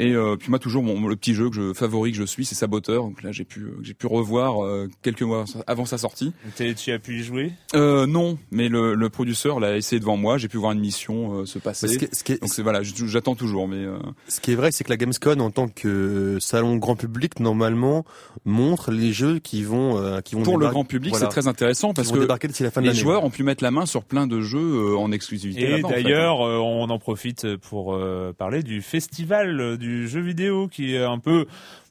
Et 0.00 0.12
euh, 0.14 0.36
puis 0.36 0.50
moi 0.50 0.58
toujours 0.58 0.82
mon 0.82 1.06
le 1.08 1.16
petit 1.16 1.34
jeu 1.34 1.48
que 1.50 1.56
je 1.56 1.72
favori 1.74 2.10
que 2.12 2.16
je 2.18 2.24
suis, 2.24 2.44
c'est 2.44 2.54
Saboteur. 2.54 3.04
Donc 3.04 3.22
là 3.22 3.32
j'ai 3.32 3.44
pu 3.44 3.60
euh, 3.60 3.78
j'ai 3.82 3.94
pu 3.94 4.06
revoir 4.06 4.64
euh, 4.64 4.88
quelques 5.02 5.22
mois 5.22 5.44
avant 5.66 5.84
sa 5.84 5.98
sortie. 5.98 6.32
T'es- 6.56 6.74
Tu 6.74 6.90
as 6.92 6.98
pu 6.98 7.20
y 7.20 7.22
jouer? 7.22 7.52
Euh, 7.74 8.06
non, 8.06 8.38
mais 8.50 8.68
le, 8.68 8.94
le 8.94 9.10
producteur 9.10 9.60
l'a 9.60 9.76
essayé 9.76 10.00
devant 10.00 10.16
moi. 10.16 10.38
J'ai 10.38 10.48
pu 10.48 10.56
voir 10.56 10.72
une 10.72 10.80
mission 10.80 11.40
euh, 11.40 11.46
se 11.46 11.58
passer. 11.58 11.88
Ce, 11.88 11.98
qui 11.98 12.04
est, 12.06 12.14
ce 12.14 12.24
qui 12.24 12.32
est- 12.32 12.40
Donc 12.40 12.52
c'est 12.52 12.62
voilà, 12.62 12.80
j'attends 12.82 13.34
toujours, 13.34 13.68
mais 13.68 13.76
euh, 13.84 13.98
ce 14.28 14.40
qui 14.40 14.52
est 14.52 14.54
vrai, 14.54 14.70
c'est 14.72 14.84
que 14.84 14.90
la 14.90 14.96
Gamescom, 14.96 15.40
en 15.40 15.50
tant 15.50 15.68
que 15.68 16.38
salon 16.40 16.76
grand 16.76 16.96
public, 16.96 17.38
normalement, 17.40 18.04
montre 18.44 18.90
les 18.92 19.12
jeux 19.12 19.38
qui 19.38 19.62
vont, 19.62 19.98
euh, 19.98 20.20
qui 20.20 20.34
vont 20.34 20.42
pour 20.42 20.58
le 20.58 20.68
grand 20.68 20.84
public, 20.84 21.10
voilà, 21.12 21.26
c'est 21.26 21.30
très 21.40 21.46
intéressant 21.48 21.92
parce 21.92 22.10
que 22.10 22.18
débarquer 22.18 22.48
d'ici 22.48 22.62
la 22.62 22.70
fin 22.70 22.80
de 22.80 22.86
les 22.86 22.92
l'année. 22.92 23.00
joueurs 23.00 23.24
ont 23.24 23.30
pu 23.30 23.42
mettre 23.42 23.62
la 23.62 23.70
main 23.70 23.84
sur 23.86 24.04
plein 24.04 24.26
de 24.26 24.40
jeux 24.40 24.58
euh, 24.58 24.96
en 24.96 25.12
exclusivité. 25.12 25.62
Et 25.62 25.68
là-bas, 25.70 25.88
en 25.88 25.90
fait. 25.90 26.02
d'ailleurs, 26.02 26.40
euh, 26.46 26.56
on 26.58 26.88
en 26.90 26.98
profite 26.98 27.56
pour 27.56 27.94
euh, 27.94 28.32
parler 28.32 28.62
du 28.62 28.80
festival 28.82 29.60
euh, 29.60 29.76
jeu 30.06 30.20
vidéo 30.20 30.68
qui 30.68 30.94
est 30.94 31.04
un 31.04 31.18
peu 31.18 31.46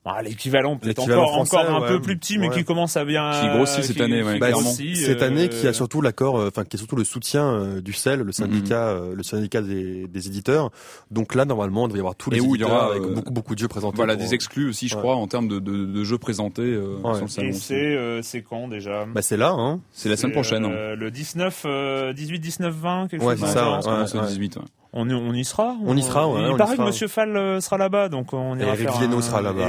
bah, 0.06 0.22
l'équivalent 0.24 0.78
peut-être 0.78 1.00
encore 1.00 1.30
français, 1.30 1.58
encore 1.58 1.76
un 1.76 1.82
ouais. 1.82 1.88
peu 1.90 2.02
plus 2.02 2.18
petit 2.18 2.38
mais 2.38 2.48
Ouais. 2.48 2.56
qui 2.56 2.64
commence 2.64 2.96
à 2.98 3.04
bien 3.06 3.32
Qui 3.42 3.48
grossit 3.50 3.84
cette 3.84 3.98
qui- 3.98 4.02
année, 4.02 4.24
ouais, 4.24 4.40
Bah, 4.40 4.52
grossit, 4.52 4.96
cette 4.96 5.22
euh, 5.22 5.28
année 5.28 5.50
qui 5.50 5.68
a 5.68 5.74
surtout 5.74 6.02
l'accord, 6.02 6.40
euh, 6.40 6.48
enfin 6.48 6.64
qui 6.64 6.78
a 6.78 6.80
surtout 6.80 6.96
le 6.96 7.04
soutien 7.04 7.44
euh, 7.44 7.82
du 7.82 7.92
CEL, 7.94 8.22
le 8.22 8.32
syndicat, 8.32 8.88
euh, 8.88 9.14
le 9.14 9.24
syndicat 9.24 9.62
des, 9.62 10.08
des 10.08 10.28
éditeurs. 10.28 10.72
Donc 11.12 11.36
là, 11.36 11.44
normalement, 11.46 11.82
il 11.86 11.90
devrait 11.90 11.98
y 12.00 12.02
avoir 12.02 12.16
tous 12.16 12.32
Et 12.32 12.36
les 12.36 12.40
où 12.42 12.56
il 12.56 12.62
y 12.62 12.64
éditeurs 12.64 12.72
aura, 12.72 12.92
avec 12.92 13.04
euh, 13.04 13.14
beaucoup 13.14 13.32
beaucoup 13.34 13.54
de 13.56 13.60
jeux 13.60 13.68
présentés. 13.68 13.98
Voilà, 13.98 14.16
pour- 14.16 14.24
des 14.24 14.34
exclus 14.34 14.70
aussi, 14.70 14.88
je 14.88 14.96
Ouais. 14.96 15.02
crois, 15.02 15.16
en 15.16 15.28
termes 15.28 15.48
de, 15.50 15.60
de, 15.60 15.86
de 15.86 16.04
jeux 16.06 16.18
présentés 16.18 16.62
euh, 16.64 16.96
Ouais. 17.04 17.14
sur 17.16 17.24
le 17.24 17.28
salon. 17.30 17.50
et 17.50 17.54
c'est 17.54 17.76
euh, 17.76 18.22
c'est 18.22 18.42
quand 18.42 18.68
déjà? 18.70 19.06
Bah 19.06 19.22
c'est 19.22 19.38
là, 19.38 19.52
hein. 19.52 19.80
C'est 19.92 20.08
la 20.10 20.16
semaine 20.18 20.34
prochaine. 20.34 20.64
hein. 20.66 20.72
euh, 20.72 20.96
le 20.96 21.12
19 21.12 21.64
euh, 21.66 22.14
18 22.14 22.40
19 22.40 22.74
20 22.74 23.08
quelque 23.10 23.24
Ouais, 23.24 23.34
chose 23.34 23.42
dans 23.42 23.48
ça, 23.48 23.92
ouais, 24.16 24.20
ouais. 24.22 24.28
18. 24.28 24.56
ouais. 24.58 24.62
On, 24.92 25.08
y- 25.08 25.14
on 25.14 25.34
y 25.36 25.46
sera 25.46 25.76
On 25.86 25.96
y 25.96 26.02
sera, 26.02 26.28
ouais, 26.28 26.42
Il 26.42 26.48
on 26.48 26.58
paraît 26.58 26.74
sera. 26.74 26.84
que 26.84 26.88
Monsieur 26.90 27.08
Fall 27.08 27.38
euh, 27.38 27.62
sera 27.62 27.78
là-bas, 27.78 28.10
donc 28.10 28.34
on 28.34 28.58
ira 28.58 28.70
Eric 28.70 28.90
faire 28.90 29.22
sera 29.22 29.40
et 29.42 29.44
là-bas. 29.44 29.60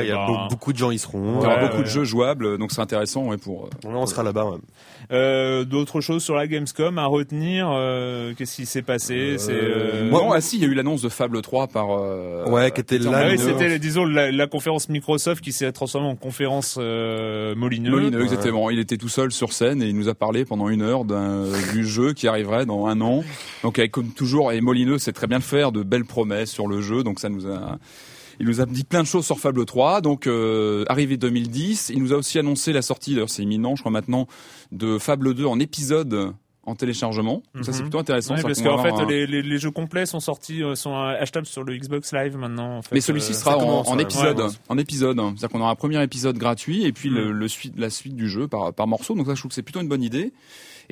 Les- 0.00 0.06
Il 0.06 0.08
y 0.08 0.12
a 0.12 0.16
bah, 0.16 0.26
beau- 0.26 0.48
beaucoup 0.50 0.72
de 0.72 0.78
gens 0.78 0.90
y 0.90 0.98
seront. 0.98 1.40
Il 1.40 1.42
y 1.42 1.46
aura 1.46 1.56
Ouais, 1.56 1.60
beaucoup 1.62 1.76
ouais. 1.78 1.82
de 1.82 1.88
jeux 1.88 2.04
jouables, 2.04 2.58
donc 2.58 2.72
c'est 2.72 2.80
intéressant 2.80 3.26
ouais, 3.26 3.36
pour. 3.36 3.66
euh, 3.66 3.88
on 3.88 4.06
sera 4.06 4.22
là-bas. 4.22 4.44
ouais. 4.46 4.58
Euh, 5.12 5.64
D'autres 5.64 6.00
choses 6.00 6.22
sur 6.22 6.34
la 6.36 6.46
Gamescom 6.46 6.96
à 6.98 7.06
retenir 7.06 7.68
euh, 7.72 8.32
Qu'est-ce 8.36 8.56
qui 8.56 8.66
s'est 8.66 8.82
passé 8.82 9.36
C'est 9.38 9.52
euh, 9.52 10.08
moi- 10.10 10.20
non, 10.22 10.32
ah 10.32 10.40
si, 10.40 10.56
il 10.56 10.62
y 10.62 10.64
a 10.64 10.68
eu 10.68 10.74
l'annonce 10.74 11.02
de 11.02 11.08
Fable 11.08 11.40
3 11.42 11.66
par. 11.68 11.88
euh, 11.90 12.44
Ouais, 12.48 12.70
qui 12.70 12.80
était 12.80 12.98
là, 12.98 13.10
Ah 13.32 13.36
c'était 13.36 13.78
disons 13.78 14.04
la, 14.04 14.30
la 14.30 14.46
conférence 14.46 14.88
Microsoft 14.88 15.42
qui 15.42 15.52
s'est 15.52 15.70
transformée 15.72 16.06
en 16.08 16.16
conférence 16.16 16.76
euh, 16.80 17.54
Molineux. 17.56 17.90
Molineux, 17.90 18.22
exactement. 18.22 18.70
Il 18.70 18.78
était 18.78 18.96
tout 18.98 19.08
seul 19.08 19.32
sur 19.32 19.52
scène 19.52 19.82
et 19.82 19.86
il 19.88 19.96
nous 19.96 20.08
a 20.08 20.14
parlé 20.14 20.44
pendant 20.44 20.68
une 20.68 20.82
heure 20.82 21.04
d'un- 21.04 21.44
du 21.74 21.84
jeu 21.86 22.12
qui 22.12 22.28
arriverait 22.28 22.66
dans 22.66 22.86
un 22.86 23.00
an. 23.00 23.24
Donc 23.64 23.78
avec 23.78 23.90
comme 23.90 24.10
toujours, 24.10 24.52
et 24.52 24.60
Molineux 24.60 24.98
sait 24.98 25.12
très 25.12 25.26
bien 25.26 25.38
le 25.38 25.42
faire, 25.42 25.72
de 25.72 25.82
belles 25.82 26.04
promesses 26.04 26.50
sur 26.50 26.66
le 26.68 26.80
jeu. 26.80 27.02
Donc 27.02 27.18
ça 27.20 27.28
nous 27.28 27.46
a, 27.46 27.78
il 28.40 28.46
nous 28.46 28.60
a 28.60 28.66
dit 28.66 28.84
plein 28.84 29.02
de 29.02 29.06
choses 29.06 29.26
sur 29.26 29.38
Fable 29.38 29.64
3. 29.64 30.00
Donc 30.00 30.26
euh, 30.26 30.84
arrivé 30.88 31.16
2010, 31.16 31.90
il 31.94 32.02
nous 32.02 32.12
a 32.12 32.16
aussi 32.16 32.38
annoncé 32.38 32.72
la 32.72 32.82
sortie, 32.82 33.12
d'ailleurs 33.14 33.30
c'est 33.30 33.42
imminent, 33.42 33.76
je 33.76 33.82
crois 33.82 33.92
maintenant, 33.92 34.26
de 34.72 34.98
Fable 34.98 35.34
2 35.34 35.44
en 35.44 35.60
épisode 35.60 36.32
en 36.64 36.74
téléchargement. 36.74 37.42
Ça 37.62 37.72
c'est 37.72 37.78
Mhm. 37.78 37.80
plutôt 37.82 37.98
intéressant. 37.98 38.34
Ouais, 38.36 38.42
parce 38.42 38.60
qu'en 38.60 38.78
fait, 38.82 38.90
un- 38.92 39.06
les, 39.06 39.26
les, 39.26 39.42
les 39.42 39.58
jeux 39.58 39.70
complets 39.70 40.04
sont 40.06 40.20
sortis, 40.20 40.62
euh, 40.62 40.74
sont 40.74 40.94
achetables 40.94 41.46
sur 41.46 41.64
le 41.64 41.76
Xbox 41.76 42.12
Live 42.12 42.36
maintenant. 42.36 42.76
En 42.78 42.82
fait, 42.82 42.94
Mais 42.94 43.00
celui-ci 43.00 43.32
Euh, 43.32 43.34
sera 43.34 43.52
ça 43.52 43.58
en, 43.58 43.82
en 43.86 43.98
épisode, 43.98 44.40
Ouais. 44.40 44.46
en 44.68 44.78
épisode. 44.78 45.16
C'est-à-dire 45.18 45.48
qu'on 45.48 45.60
aura 45.60 45.70
un 45.70 45.74
premier 45.74 46.00
épisode 46.02 46.36
gratuit 46.36 46.84
et 46.84 46.92
puis 46.92 47.08
le, 47.08 47.28
Mm. 47.30 47.32
le 47.32 47.48
suite, 47.48 47.74
la 47.78 47.90
suite 47.90 48.14
du 48.14 48.28
jeu 48.28 48.46
par, 48.46 48.72
par 48.74 48.86
morceau. 48.86 49.14
Donc 49.14 49.26
ça, 49.26 49.34
je 49.34 49.40
trouve 49.40 49.48
que 49.48 49.54
c'est 49.54 49.62
plutôt 49.62 49.80
une 49.80 49.88
bonne 49.88 50.02
idée. 50.02 50.32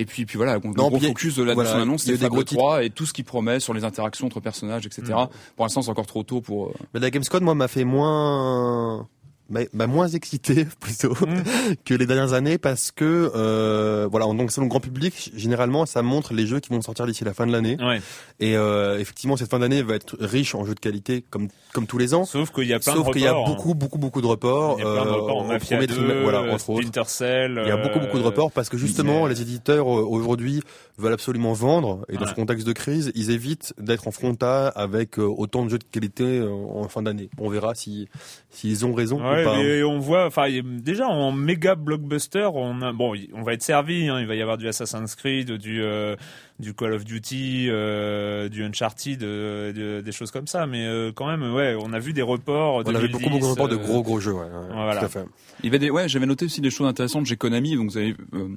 Et 0.01 0.05
puis, 0.05 0.25
puis 0.27 0.37
voilà, 0.37 0.55
le 0.55 0.61
Non, 0.61 0.89
gros 0.89 0.99
puis 0.99 1.09
focus 1.09 1.35
de 1.35 1.43
la, 1.43 1.55
voilà, 1.55 1.71
de 1.71 1.75
son 1.75 1.83
annonce, 1.83 2.05
c'est 2.05 2.17
Fable 2.17 2.31
gros 2.31 2.45
titres. 2.45 2.61
3 2.61 2.85
et 2.85 2.91
tout 2.91 3.05
ce 3.05 3.13
qui 3.13 3.25
promet 3.25 3.59
sur 3.59 3.75
les 3.75 3.83
interactions 3.83 4.27
entre 4.27 4.39
personnages, 4.39 4.87
etc. 4.87 5.03
Mm. 5.09 5.27
Pour 5.57 5.65
l'instant, 5.65 5.83
c'est 5.83 5.91
encore 5.91 6.07
trop 6.07 6.23
tôt 6.23 6.41
pour. 6.41 6.69
euh, 6.69 6.73
Mais 6.95 7.01
la 7.01 7.11
Gamescom, 7.11 7.43
moi, 7.43 7.57
m'a 7.57 7.67
fait 7.67 7.83
moins 7.83 9.09
bah, 9.49 9.61
bah, 9.73 9.87
moins 9.87 10.09
excité 10.09 10.67
plutôt 10.81 11.15
Mm. 11.27 11.43
que 11.85 11.95
les 11.95 12.07
dernières 12.07 12.33
années 12.35 12.59
parce 12.59 12.91
que 12.91 13.31
euh, 13.35 14.07
voilà 14.11 14.27
donc 14.27 14.51
selon 14.53 14.67
le 14.67 14.71
grand 14.71 14.81
public 14.81 15.33
généralement 15.35 15.87
ça 15.87 16.03
montre 16.03 16.35
les 16.35 16.47
jeux 16.47 16.61
qui 16.61 16.69
vont 16.71 16.83
sortir 16.83 17.07
d'ici 17.07 17.25
la 17.25 17.33
fin 17.35 17.47
de 17.47 17.53
l'année 17.53 17.77
Ouais. 17.81 18.01
et 18.41 18.57
euh, 18.57 18.99
effectivement 18.99 19.37
cette 19.37 19.51
fin 19.51 19.59
d'année 19.59 19.83
va 19.83 19.95
être 19.95 20.17
riche 20.21 20.55
en 20.55 20.65
jeux 20.65 20.75
de 20.75 20.81
qualité 20.81 21.25
comme 21.31 21.49
comme 21.73 21.87
tous 21.87 21.99
les 21.99 22.15
ans 22.15 22.25
Sauf 22.25 22.51
qu'il 22.53 22.65
y 22.67 22.73
a 22.75 22.79
plein 22.79 22.95
sauf 22.95 23.11
qu'il 23.13 23.23
y 23.23 23.27
a 23.27 23.33
reports, 23.33 23.49
hein. 23.49 23.55
beaucoup 23.55 23.75
beaucoup 23.75 23.99
beaucoup 23.99 24.21
de 24.21 24.27
reports 24.27 24.77
Il 24.79 24.85
y 24.85 24.87
a 24.87 24.93
plein 24.93 25.05
de 25.05 25.09
euh, 25.09 25.13
reports 25.13 25.37
en 25.39 25.45
au 25.45 25.49
Mafia 25.49 25.77
premier 25.77 25.87
2, 25.87 25.95
trimestre, 25.95 26.23
voilà 26.23 26.41
entre 26.43 26.71
autres 26.71 26.83
Splinter 26.83 27.03
Cell. 27.09 27.61
il 27.65 27.69
y 27.69 27.71
a 27.73 27.77
beaucoup 27.77 28.01
beaucoup 28.01 28.19
de 28.19 28.23
euh, 28.23 28.27
reports 28.27 28.53
parce 28.53 28.69
que 28.69 28.77
justement 28.77 29.27
les 29.27 29.41
éditeurs 29.43 29.87
euh, 29.87 30.03
aujourd'hui 30.03 30.63
veulent 30.99 31.13
absolument 31.13 31.53
vendre 31.53 32.05
et 32.09 32.15
dans 32.17 32.23
Ouais. 32.23 32.29
ce 32.29 32.35
contexte 32.35 32.67
de 32.67 32.73
crise 32.73 33.13
ils 33.15 33.31
évitent 33.31 33.73
d'être 33.79 34.09
en 34.09 34.11
frontal 34.11 34.73
avec 34.75 35.19
autant 35.19 35.65
de 35.65 35.71
jeux 35.71 35.79
de 35.79 35.85
qualité 35.85 36.43
en 36.43 36.87
fin 36.89 37.03
d'année 37.03 37.31
on 37.39 37.49
verra 37.49 37.75
si 37.75 38.09
s'ils 38.51 38.85
ont 38.85 38.93
raison 38.93 39.19
Ouais, 39.23 39.38
ou 39.43 39.45
pas 39.45 39.57
mais 39.59 39.83
on 39.83 39.99
voit, 39.99 40.27
enfin, 40.27 40.47
déjà 40.65 41.07
en 41.09 41.33
méga 41.33 41.75
blockbuster, 41.75 42.49
on 42.55 42.81
a, 42.83 42.93
bon, 42.93 43.15
on 43.35 43.43
va 43.43 43.53
être 43.55 43.63
servi. 43.63 44.09
Hein, 44.09 44.21
il 44.21 44.27
va 44.27 44.35
y 44.35 44.43
avoir 44.43 44.59
du 44.59 44.69
Assassin's 44.69 45.15
Creed, 45.15 45.53
du 45.53 45.83
euh, 45.83 46.17
du 46.59 46.75
Call 46.75 46.93
of 46.93 47.05
Duty, 47.05 47.69
euh, 47.71 48.49
du 48.49 48.65
Uncharted, 48.65 49.23
euh, 49.23 49.73
de- 49.73 50.01
des 50.01 50.13
choses 50.13 50.31
comme 50.31 50.47
ça. 50.47 50.67
Mais 50.67 50.87
euh, 50.87 51.13
quand 51.15 51.27
même, 51.27 51.55
ouais, 51.55 51.77
on 51.81 51.93
a 51.93 51.99
vu 51.99 52.13
des 52.13 52.23
reports. 52.23 52.83
on 52.87 52.95
avait 52.95 53.09
beaucoup 53.09 53.25
beaucoup 53.31 53.37
de 53.37 53.41
2010, 53.41 53.51
reports 53.51 53.69
de 53.69 53.75
euh, 53.77 53.79
gros 53.79 54.03
gros 54.03 54.21
jeux 54.21 54.33
ouais, 54.33 54.41
ouais, 54.43 54.73
voilà. 54.73 54.97
tout 55.01 55.05
à 55.05 55.09
fait 55.09 55.25
Il 55.63 55.67
y 55.67 55.69
avait 55.69 55.79
des, 55.79 55.91
ouais, 55.91 56.09
j'avais 56.09 56.27
noté 56.27 56.45
aussi 56.47 56.61
des 56.61 56.71
choses 56.71 56.87
intéressantes 56.89 57.27
chez 57.27 57.37
Konami. 57.37 57.77
Donc, 57.77 57.91
vous 57.91 57.97
avez, 57.99 58.15
euh, 58.35 58.49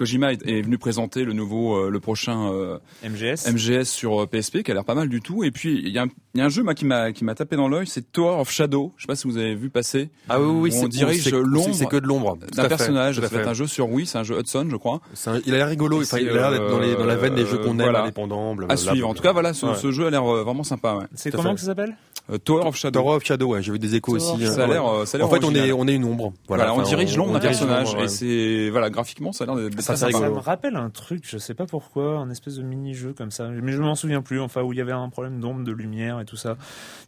Kojima 0.00 0.32
est, 0.32 0.48
est 0.48 0.62
venu 0.62 0.78
présenter 0.78 1.24
le 1.24 1.34
nouveau, 1.34 1.76
euh, 1.76 1.90
le 1.90 2.00
prochain 2.00 2.50
euh, 2.50 2.78
MGS. 3.04 3.52
MGS 3.52 3.84
sur 3.84 4.22
euh, 4.22 4.26
PSP, 4.26 4.62
qui 4.62 4.70
a 4.70 4.74
l'air 4.74 4.84
pas 4.86 4.94
mal 4.94 5.08
du 5.10 5.20
tout. 5.20 5.44
Et 5.44 5.50
puis, 5.50 5.78
il 5.84 5.90
y 5.92 5.98
a, 5.98 6.04
un- 6.04 6.08
il 6.34 6.38
y 6.38 6.40
a 6.40 6.46
un 6.46 6.48
jeu 6.48 6.62
moi, 6.62 6.74
qui 6.74 6.86
m'a 6.86 7.12
qui 7.12 7.24
m'a 7.24 7.34
tapé 7.34 7.56
dans 7.56 7.68
l'œil, 7.68 7.86
c'est 7.86 8.10
Tower 8.12 8.40
of 8.40 8.50
Shadow. 8.50 8.92
Je 8.96 9.02
sais 9.02 9.06
pas 9.06 9.16
si 9.16 9.28
vous 9.28 9.36
avez 9.36 9.54
vu 9.54 9.68
passer. 9.68 10.08
Ah 10.30 10.40
oui, 10.40 10.46
oui, 10.48 10.70
On 10.74 10.80
c'est- 10.82 10.88
dirige 10.88 11.22
c'est- 11.24 11.30
l'ombre 11.32 11.74
C'est 11.74 11.86
que 11.86 11.96
de 11.98 12.06
l'ombre. 12.06 12.38
D'un 12.56 12.66
personnage. 12.68 13.20
fait. 13.20 13.46
un 13.46 13.52
jeu 13.52 13.66
sur 13.66 13.90
Wii, 13.90 14.06
c'est 14.06 14.18
un 14.18 14.22
jeu 14.22 14.38
Hudson, 14.38 14.66
je 14.70 14.76
crois. 14.76 15.00
C'est 15.12 15.30
un- 15.30 15.40
il 15.46 15.52
a 15.54 15.58
l'air 15.58 15.68
rigolo, 15.68 15.98
enfin, 15.98 16.16
c'est, 16.16 16.22
il 16.22 16.28
a 16.30 16.32
l'air 16.32 16.50
d'être 16.52 16.70
dans, 16.70 16.78
les, 16.78 16.94
dans 16.94 17.04
la 17.04 17.16
veine 17.16 17.34
des 17.34 17.42
euh, 17.42 17.46
jeux 17.46 17.58
qu'on 17.58 17.72
aime, 17.78 17.82
voilà. 17.82 18.02
indépendants, 18.04 18.56
À 18.68 18.76
suivre. 18.76 19.08
En 19.08 19.14
tout 19.14 19.22
cas, 19.22 19.32
voilà, 19.32 19.52
ce, 19.52 19.66
Ouais. 19.66 19.74
ce 19.74 19.90
jeu 19.90 20.06
a 20.06 20.10
l'air 20.10 20.24
euh, 20.24 20.42
vraiment 20.44 20.64
sympa. 20.64 20.94
Ouais. 20.94 21.04
C'est 21.14 21.30
comment 21.30 21.54
que 21.54 21.60
ça 21.60 21.66
s'appelle 21.66 21.96
Euh, 22.32 22.38
Tower 22.38 22.64
of 22.66 22.76
Shadow. 22.76 23.00
Tower 23.00 23.16
of 23.16 23.24
Shadow, 23.24 23.48
ouais, 23.48 23.62
j'ai 23.62 23.72
vu 23.72 23.78
des 23.80 23.96
échos 23.96 24.16
Tower 24.16 24.32
aussi. 24.34 24.44
euh, 24.44 24.52
Ça 24.54 24.64
a 24.64 24.66
l'air, 24.68 24.86
euh, 24.86 25.04
ça 25.04 25.16
a 25.16 25.18
l'air 25.18 25.26
En 25.26 25.30
fait, 25.30 25.42
on 25.44 25.52
est, 25.54 25.72
on 25.72 25.86
est 25.88 25.94
une 25.94 26.04
ombre. 26.04 26.32
Voilà, 26.46 26.66
Voilà, 26.66 26.80
on 26.80 26.82
dirige 26.88 27.16
l'ombre 27.16 27.32
d'un 27.32 27.40
personnage 27.40 27.94
et 28.00 28.06
c'est 28.08 28.70
voilà 28.70 28.88
graphiquement 28.90 29.32
ça 29.32 29.44
a 29.44 29.46
l'air 29.48 29.56
d'être 29.56 29.74
Ça, 29.96 30.08
me 30.08 30.38
rappelle 30.38 30.76
un 30.76 30.90
truc, 30.90 31.24
je 31.26 31.38
sais 31.38 31.54
pas 31.54 31.66
pourquoi, 31.66 32.18
un 32.18 32.30
espèce 32.30 32.56
de 32.56 32.62
mini-jeu 32.62 33.12
comme 33.12 33.30
ça, 33.30 33.48
mais 33.48 33.72
je 33.72 33.80
m'en 33.80 33.94
souviens 33.94 34.22
plus, 34.22 34.40
enfin 34.40 34.62
où 34.62 34.72
il 34.72 34.78
y 34.78 34.80
avait 34.80 34.92
un 34.92 35.08
problème 35.08 35.40
d'ombre, 35.40 35.64
de 35.64 35.72
lumière 35.72 36.20
et 36.20 36.24
tout 36.24 36.36
ça. 36.36 36.56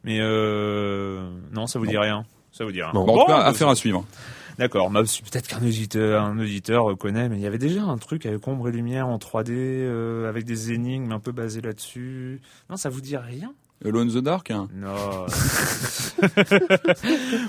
Mais 0.03 0.19
euh... 0.21 1.29
non, 1.51 1.67
ça 1.67 1.79
vous 1.79 1.87
dit 1.87 1.97
rien. 1.97 2.25
Ça 2.51 2.65
vous 2.65 2.71
dit 2.71 2.81
rien. 2.81 2.91
Bon, 2.93 3.01
en 3.01 3.17
tout 3.17 3.25
cas, 3.25 3.39
bah, 3.39 3.45
affaire 3.45 3.69
à 3.69 3.75
suivre. 3.75 4.05
D'accord, 4.59 4.91
bah, 4.91 5.01
peut-être 5.01 5.47
qu'un 5.47 5.65
auditeur, 5.65 6.23
un 6.23 6.39
auditeur 6.39 6.95
connaît, 6.97 7.27
mais 7.27 7.37
il 7.37 7.41
y 7.41 7.47
avait 7.47 7.57
déjà 7.57 7.83
un 7.83 7.97
truc 7.97 8.25
avec 8.25 8.47
ombre 8.47 8.69
et 8.69 8.71
lumière 8.71 9.07
en 9.07 9.17
3D, 9.17 9.51
euh, 9.51 10.29
avec 10.29 10.45
des 10.45 10.71
énigmes 10.71 11.11
un 11.11 11.19
peu 11.19 11.31
basées 11.31 11.61
là-dessus. 11.61 12.41
Non, 12.69 12.77
ça 12.77 12.89
vous 12.89 13.01
dit 13.01 13.17
rien? 13.17 13.53
Alone 13.85 14.09
in 14.09 14.13
the 14.13 14.23
Dark. 14.23 14.51
hein. 14.51 14.67
Non. 14.73 14.91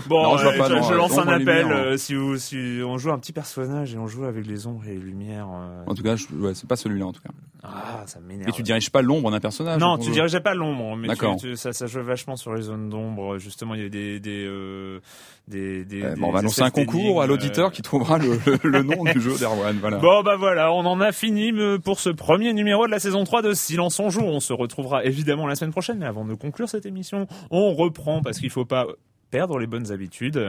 bon, 0.09 0.23
Non, 0.23 0.37
je 0.39 0.43
vois 0.45 0.53
euh, 0.53 0.59
pas, 0.59 0.69
je, 0.69 0.75
non, 0.75 0.83
je 0.83 0.95
lance 0.95 1.19
un 1.19 1.29
appel. 1.29 1.39
lumière, 1.39 1.69
euh, 1.71 1.97
si, 1.97 2.15
vous, 2.15 2.39
si 2.39 2.81
on 2.85 2.99
joue 2.99 3.11
un 3.13 3.19
petit 3.19 3.33
personnage 3.33 3.95
et 3.95 3.99
on 3.99 4.07
joue 4.07 4.25
avec 4.25 4.47
les 4.47 4.67
ombres 4.67 4.83
et 4.87 4.93
les 4.95 4.99
lumières. 4.99 5.49
euh, 5.53 5.85
En 5.87 5.95
tout 5.95 6.03
cas, 6.03 6.17
ouais, 6.35 6.55
c'est 6.55 6.69
pas 6.69 6.77
celui-là 6.77 7.07
en 7.07 7.13
tout 7.13 7.21
cas. 7.23 7.31
Ah, 7.63 8.03
ça 8.07 8.21
m'énerve. 8.21 8.49
Et 8.49 8.53
tu 8.53 8.63
diriges 8.63 8.91
pas 8.91 9.01
l'ombre 9.03 9.31
d'un 9.31 9.41
personnage. 9.41 9.81
Non, 9.81 9.97
tu 9.99 10.11
dirigeais 10.11 10.41
pas 10.41 10.55
l'ombre, 10.55 10.97
mais 10.97 11.09
tu, 11.09 11.15
D'accord. 11.15 11.37
tu- 11.37 11.57
ça, 11.57 11.73
ça 11.73 11.87
joue 11.87 12.03
vachement 12.03 12.37
sur 12.37 12.53
les 12.55 12.63
zones 12.63 12.91
d'ombre. 12.91 13.39
Justement, 13.39 13.75
il 13.75 13.83
y 13.83 13.87
a 13.87 13.89
des 13.89 14.21
des 14.21 14.45
euh, 14.47 15.01
des, 15.49 15.85
des, 15.85 16.03
euh, 16.03 16.15
des 16.15 16.21
bon, 16.21 16.29
on 16.29 16.33
va 16.33 16.43
lancer 16.43 16.63
un 16.63 16.71
concours 16.71 17.21
à 17.23 17.27
l'auditeur 17.27 17.69
euh. 17.69 17.71
qui 17.71 17.83
trouvera 17.83 18.19
le, 18.19 18.39
le- 18.47 18.59
le 18.71 18.83
nom 18.83 19.05
du 19.05 19.21
jeu 19.21 19.37
d'Erwan. 19.39 19.77
Voilà. 19.81 19.99
Bon 19.99 20.23
bah 20.23 20.37
voilà, 20.37 20.73
on 20.73 20.87
en 20.87 21.01
a 21.01 21.13
fini 21.13 21.53
pour 21.85 22.01
ce 22.01 22.11
premier 22.11 22.53
numéro 22.55 22.87
de 22.87 22.91
la 22.91 22.99
saison 22.99 23.25
3 23.25 23.43
de 23.43 23.53
Silence 23.53 23.99
on 24.01 24.09
joue. 24.11 24.23
On 24.23 24.41
se 24.41 24.53
retrouvera 24.53 25.05
évidemment 25.05 25.47
la 25.47 25.55
semaine 25.57 25.73
prochaine, 25.73 25.99
mais 25.99 26.07
avant 26.07 26.25
de 26.25 26.35
conclure 26.35 26.69
cette 26.69 26.87
émission, 26.87 27.27
on 27.51 27.75
reprend 27.75 28.23
parce 28.23 28.39
qu'il 28.39 28.51
faut 28.51 28.65
pas 28.65 28.87
perdre 29.31 29.59
les 29.59 29.67
bonnes 29.67 29.91
habitudes. 29.93 30.43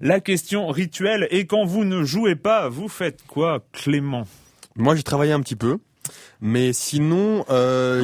La 0.00 0.18
question 0.20 0.66
rituelle 0.68 1.28
et 1.30 1.46
quand 1.46 1.64
vous 1.64 1.84
ne 1.84 2.02
jouez 2.02 2.36
pas, 2.36 2.68
vous 2.68 2.88
faites 2.88 3.22
quoi, 3.26 3.60
Clément? 3.72 4.24
Moi, 4.76 4.96
j'ai 4.96 5.02
travaillé 5.02 5.32
un 5.32 5.40
petit 5.40 5.56
peu. 5.56 5.78
Mais 6.40 6.72
sinon, 6.72 7.44
euh, 7.50 8.02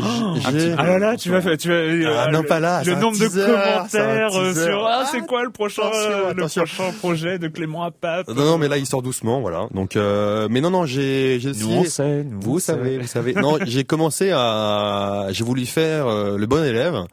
j'ai... 0.51 0.71
peu. 0.71 0.75
Ah 0.79 0.87
là 0.87 0.99
là, 0.99 1.17
tu 1.17 1.31
vas 1.31 1.41
tu 1.57 1.69
vas, 1.69 1.75
Ah, 1.75 2.27
euh, 2.29 2.31
non, 2.33 2.43
le, 2.43 2.47
pas 2.47 2.61
là, 2.61 2.83
le 2.85 2.93
un 2.93 3.01
nombre 3.01 3.19
de 3.19 3.29
commentaires 3.29 4.35
euh, 4.37 4.53
sur 4.55 4.87
ah, 4.87 5.05
c'est 5.11 5.21
Ah, 5.23 5.27
quoi 5.27 5.43
le 5.45 5.51
prochain, 5.51 5.83
attention, 5.83 6.11
euh, 6.11 6.23
le 6.35 6.43
attention. 6.43 6.63
prochain 6.65 6.93
projet 6.99 7.39
de 7.39 7.49
Clément 7.49 7.83
à 7.85 7.91
Pape 7.91 8.29
Non, 8.29 8.45
non, 8.45 8.59
mais 8.59 8.69
là, 8.69 8.77
il 8.77 8.85
sort 8.87 9.01
doucement, 9.03 9.41
voilà. 9.41 9.69
Donc, 9.73 9.97
euh, 9.97 10.49
mais 10.51 10.61
non, 10.61 10.71
non, 10.71 10.85
j'ai, 10.87 11.39
j'ai 11.41 11.53
Nous 11.53 11.71
on 11.73 11.83
essayé- 11.85 11.89
sait, 11.89 12.25
nous 12.25 12.41
Vous 12.43 12.57
on 12.57 12.59
savez, 12.59 12.97
sait. 12.97 12.99
vous 12.99 13.07
savez. 13.07 13.33
Non, 13.35 13.59
j'ai 13.67 13.85
commencé 13.85 14.31
à, 14.35 15.29
j'ai 15.31 15.45
voulu 15.45 15.65
faire 15.65 16.07
euh, 16.07 16.37
le 16.37 16.47
bon 16.47 16.63
élève. 16.63 17.05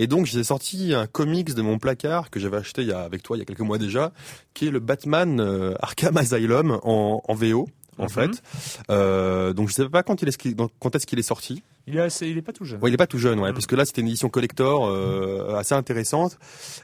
Et 0.00 0.06
donc, 0.06 0.26
j'ai 0.26 0.44
sorti 0.44 0.94
un 0.94 1.06
comics 1.06 1.54
de 1.54 1.62
mon 1.62 1.78
placard 1.78 2.30
que 2.30 2.38
j'avais 2.38 2.58
acheté 2.58 2.82
il 2.82 2.88
y 2.88 2.92
a, 2.92 3.00
avec 3.00 3.22
toi 3.22 3.36
il 3.36 3.40
y 3.40 3.42
a 3.42 3.44
quelques 3.46 3.60
mois 3.60 3.78
déjà, 3.78 4.12
qui 4.54 4.68
est 4.68 4.70
le 4.70 4.78
Batman 4.78 5.40
euh, 5.40 5.74
Arkham 5.80 6.16
Asylum 6.16 6.78
en, 6.84 7.20
en 7.26 7.34
VO. 7.34 7.66
En 7.98 8.04
Mhm. 8.04 8.08
fait, 8.10 8.42
euh, 8.90 9.52
donc 9.52 9.68
je 9.68 9.74
sais 9.74 9.88
pas 9.88 10.02
quand 10.02 10.22
il 10.22 10.28
est 10.28 10.32
quand 10.80 10.94
est-ce 10.94 11.06
qu'il 11.06 11.18
est 11.18 11.22
sorti. 11.22 11.62
Il 11.90 11.96
est 11.96 12.00
assez, 12.00 12.28
il 12.28 12.36
est 12.38 12.42
pas 12.42 12.52
tout 12.52 12.64
jeune. 12.64 12.80
Ouais, 12.82 12.90
il 12.90 12.94
est 12.94 12.98
pas 12.98 13.06
tout 13.06 13.18
jeune, 13.18 13.38
ouais, 13.40 13.48
Mhm. 13.48 13.54
parce 13.54 13.66
que 13.66 13.74
là 13.76 13.84
c'était 13.84 14.00
une 14.02 14.08
édition 14.08 14.28
collector 14.28 14.86
euh, 14.88 15.54
assez 15.56 15.74
intéressante. 15.74 16.38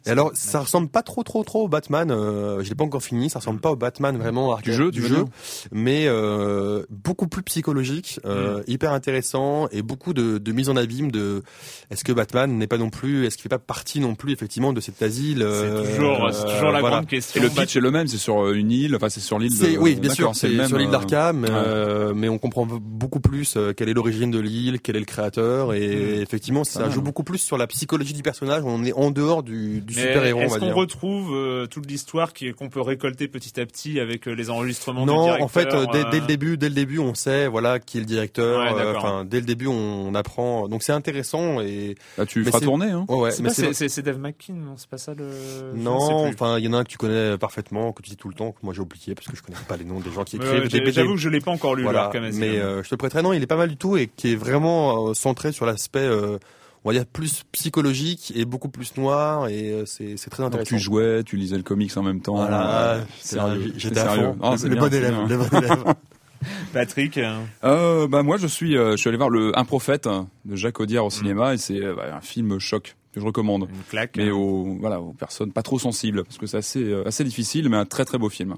Et 0.07 0.11
alors, 0.11 0.31
ça 0.35 0.61
ressemble 0.61 0.89
pas 0.89 1.03
trop, 1.03 1.23
trop, 1.23 1.45
trop 1.45 1.65
au 1.65 1.69
Batman. 1.69 2.11
Euh, 2.11 2.63
je 2.63 2.69
l'ai 2.69 2.75
pas 2.75 2.85
encore 2.85 3.03
fini. 3.03 3.29
Ça 3.31 3.39
ressemble 3.41 3.61
pas 3.61 3.71
au 3.73 3.77
Batman 3.77 4.17
vraiment 4.17 4.57
Du 4.63 4.73
jeu, 4.73 4.91
du 4.91 5.03
jeu 5.07 5.25
mais 5.73 6.07
euh, 6.07 6.85
beaucoup 6.91 7.27
plus 7.29 7.43
psychologique, 7.43 8.21
euh, 8.25 8.63
hyper 8.67 8.93
intéressant 8.93 9.69
et 9.73 9.83
beaucoup 9.83 10.15
de, 10.15 10.39
de 10.39 10.53
mise 10.53 10.69
en 10.69 10.77
abîme 10.77 11.11
de 11.11 11.43
est-ce 11.91 12.05
que 12.05 12.13
Batman 12.13 12.57
n'est 12.57 12.67
pas 12.67 12.79
non 12.79 12.91
plus, 12.91 13.27
est-ce 13.27 13.37
qu'il 13.37 13.43
fait 13.43 13.49
pas 13.49 13.59
partie 13.59 14.01
non 14.01 14.15
plus 14.15 14.33
effectivement 14.33 14.73
de 14.73 14.81
cet 14.81 15.03
asile 15.03 15.43
euh, 15.43 15.83
C'est 15.85 15.91
toujours, 15.97 16.29
c'est 16.33 16.45
toujours 16.55 16.71
la 16.73 16.81
voilà. 16.81 16.97
grande 16.97 17.05
Et 17.05 17.17
question. 17.17 17.43
le 17.43 17.49
pitch 17.51 17.77
est 17.77 17.81
le 17.81 17.91
même, 17.91 18.07
c'est 18.09 18.17
sur 18.19 18.45
euh, 18.47 18.55
une 18.55 18.71
île, 18.71 18.97
enfin 18.97 19.09
c'est 19.09 19.21
sur 19.21 19.39
l'île 19.39 19.59
de. 19.59 19.79
Oui, 19.79 19.95
bien 19.97 20.13
sûr, 20.15 20.35
c'est 20.35 20.49
sur 20.67 20.79
l'île 20.79 20.89
euh, 20.89 20.93
d'Arkham, 20.93 21.43
ouais. 21.43 21.49
euh, 21.51 22.13
mais 22.15 22.29
on 22.29 22.39
comprend 22.39 22.67
beaucoup 22.67 23.21
plus 23.21 23.55
euh, 23.57 23.73
quelle 23.73 23.89
est 23.89 23.95
l'origine 23.95 24.31
de 24.31 24.39
l'île, 24.39 24.81
quel 24.95 24.97
est 24.97 25.01
le 25.01 25.07
créateur, 25.07 25.75
et 25.75 26.21
effectivement, 26.21 26.63
ça 26.63 26.81
mal. 26.81 26.93
joue 26.93 27.03
beaucoup 27.03 27.25
plus 27.25 27.39
sur 27.39 27.59
la 27.59 27.67
psychologie 27.67 28.13
du 28.13 28.23
personnage. 28.23 28.63
On 28.65 28.85
est 28.85 28.93
en 28.93 29.11
dehors 29.11 29.43
du, 29.43 29.83
super 29.89 30.25
héros, 30.25 30.41
on 30.41 30.45
Est-ce 30.45 30.59
qu'on 30.59 30.73
retrouve 30.73 31.35
euh, 31.35 31.67
toute 31.67 31.91
l'histoire 31.91 32.33
qu'on 32.33 32.69
peut 32.69 32.81
récolter 32.81 33.27
petit 33.27 33.61
à 33.61 33.67
petit 33.67 33.99
avec 33.99 34.29
euh, 34.29 34.33
les 34.33 34.51
enregistrements 34.51 35.05
Non, 35.05 35.43
en 35.43 35.49
fait, 35.49 35.75
euh, 35.75 35.87
dès, 35.93 36.05
dès 36.11 36.21
le 36.21 36.27
début, 36.27 36.57
dès 36.57 36.69
le 36.69 36.75
début, 36.75 36.99
on 37.01 37.15
sait, 37.15 37.49
voilà, 37.49 37.81
qui 37.81 37.97
est 37.97 38.01
le 38.01 38.07
directeur. 38.07 38.61
Ouais, 38.61 38.73
euh, 38.73 38.85
d'accord. 38.85 39.05
Enfin, 39.05 39.25
dès 39.25 39.41
le 39.41 39.47
début, 39.47 39.67
on 39.67 40.15
apprend. 40.15 40.69
Donc 40.69 40.83
c'est 40.83 40.93
intéressant 40.93 41.61
et 41.61 41.97
Bah, 42.17 42.27
tu 42.27 42.41
Mais 42.41 42.47
feras 42.47 42.61
tourner, 42.61 42.91
hein. 42.91 43.05
ouais, 43.09 43.33
C'est 43.33 43.43
mais 43.43 44.03
Dave 44.03 44.19
McKean, 44.19 44.55
non 44.55 44.75
C'est 44.77 44.89
pas 44.89 44.99
ça 44.99 45.15
le. 45.15 45.29
non, 45.75 46.29
enfin, 46.29 46.59
il 46.59 46.65
y 46.65 46.69
en 46.69 46.73
a 46.75 46.79
un 46.79 46.85
que 46.85 46.91
tu 46.91 46.99
connais 46.99 47.37
parfaitement, 47.39 47.93
que 47.93 48.03
tu 48.03 48.11
dis 48.11 48.17
tout 48.17 48.29
le 48.29 48.35
temps, 48.35 48.53
que 48.53 48.59
moi 48.63 48.75
j'ai 48.75 48.81
oublié 48.81 49.15
parce 49.15 49.27
que 49.27 49.37
je 49.37 49.43
connais 49.43 49.59
pas 49.67 49.77
les 49.77 49.85
noms 49.85 50.01
des 50.01 50.13
gens 50.13 50.25
qui 50.25 50.37
écrivent. 50.37 50.69
J'avoue 50.93 51.15
que 51.15 51.21
je 51.21 51.29
l'ai 51.29 51.41
pas 51.41 51.51
encore 51.51 51.75
lu. 51.75 51.83
Voilà, 51.83 52.11
mais 52.35 52.59
euh, 52.59 52.83
je 52.83 52.89
te 52.89 52.95
le 52.95 52.99
prêterai. 52.99 53.23
Non, 53.23 53.33
il 53.33 53.43
est 53.43 53.47
pas 53.47 53.57
mal 53.57 53.69
du 53.69 53.77
tout 53.77 53.97
et 53.97 54.09
qui 54.15 54.33
est 54.33 54.37
vraiment 54.37 54.84
euh, 54.91 55.15
centré 55.15 55.53
sur 55.53 55.67
l'aspect, 55.67 56.01
euh, 56.01 56.39
on 56.85 56.91
va 56.91 56.95
dire 56.95 57.07
plus 57.07 57.45
psychologique 57.53 58.33
et 58.37 58.45
beaucoup 58.45 58.69
plus 58.69 58.97
noir 58.97 59.49
et 59.49 59.71
euh, 59.73 59.87
c'est 59.87 60.17
c'est 60.17 60.31
très 60.31 60.43
intéressant. 60.43 60.69
tu 60.69 60.79
jouais, 60.79 61.23
tu 61.25 61.37
lisais 61.37 61.57
le 61.57 61.63
comics 61.63 61.97
en 61.97 62.03
même 62.03 62.21
temps. 62.21 62.37
Voilà, 62.37 62.95
euh, 62.95 63.01
sérieux, 63.21 63.73
j'étais 63.77 64.01
sérieux. 64.01 64.33
fond. 64.33 64.37
Ah, 64.43 64.55
le 64.63 64.69
bien, 64.69 64.81
bon 64.81 64.89
c'est 64.91 64.97
élève, 64.97 65.15
bien. 65.15 65.27
le 65.27 65.37
bon 65.39 65.59
élève. 65.59 65.85
Patrick. 66.75 67.19
euh, 67.65 68.07
bah 68.07 68.23
moi 68.23 68.37
je 68.37 68.47
suis, 68.47 68.77
euh, 68.77 68.93
je 68.93 68.97
suis 68.97 69.09
allé 69.09 69.17
voir 69.17 69.31
le 69.31 69.59
Un 69.59 69.65
prophète 69.65 70.07
de 70.45 70.57
Jacques 70.57 70.79
Audiard 70.81 71.07
au 71.07 71.11
cinéma 71.11 71.55
et 71.55 71.57
c'est 71.57 71.81
euh, 71.83 71.95
bah, 71.97 72.15
un 72.15 72.21
film 72.21 72.59
choc 72.59 72.97
que 73.15 73.21
je 73.21 73.25
recommande. 73.25 73.63
Une 73.63 73.83
claque. 73.89 74.17
Mais 74.19 74.31
aux 74.31 74.77
voilà 74.79 75.01
aux 75.01 75.13
personnes 75.15 75.53
pas 75.53 75.63
trop 75.63 75.79
sensibles 75.79 76.25
parce 76.25 76.37
que 76.37 76.47
c'est 76.47 76.59
assez 76.59 76.95
assez 77.07 77.25
difficile 77.25 77.71
mais 77.71 77.79
un 77.79 77.87
très 77.87 78.05
très 78.05 78.19
beau 78.19 78.29
film. 78.29 78.57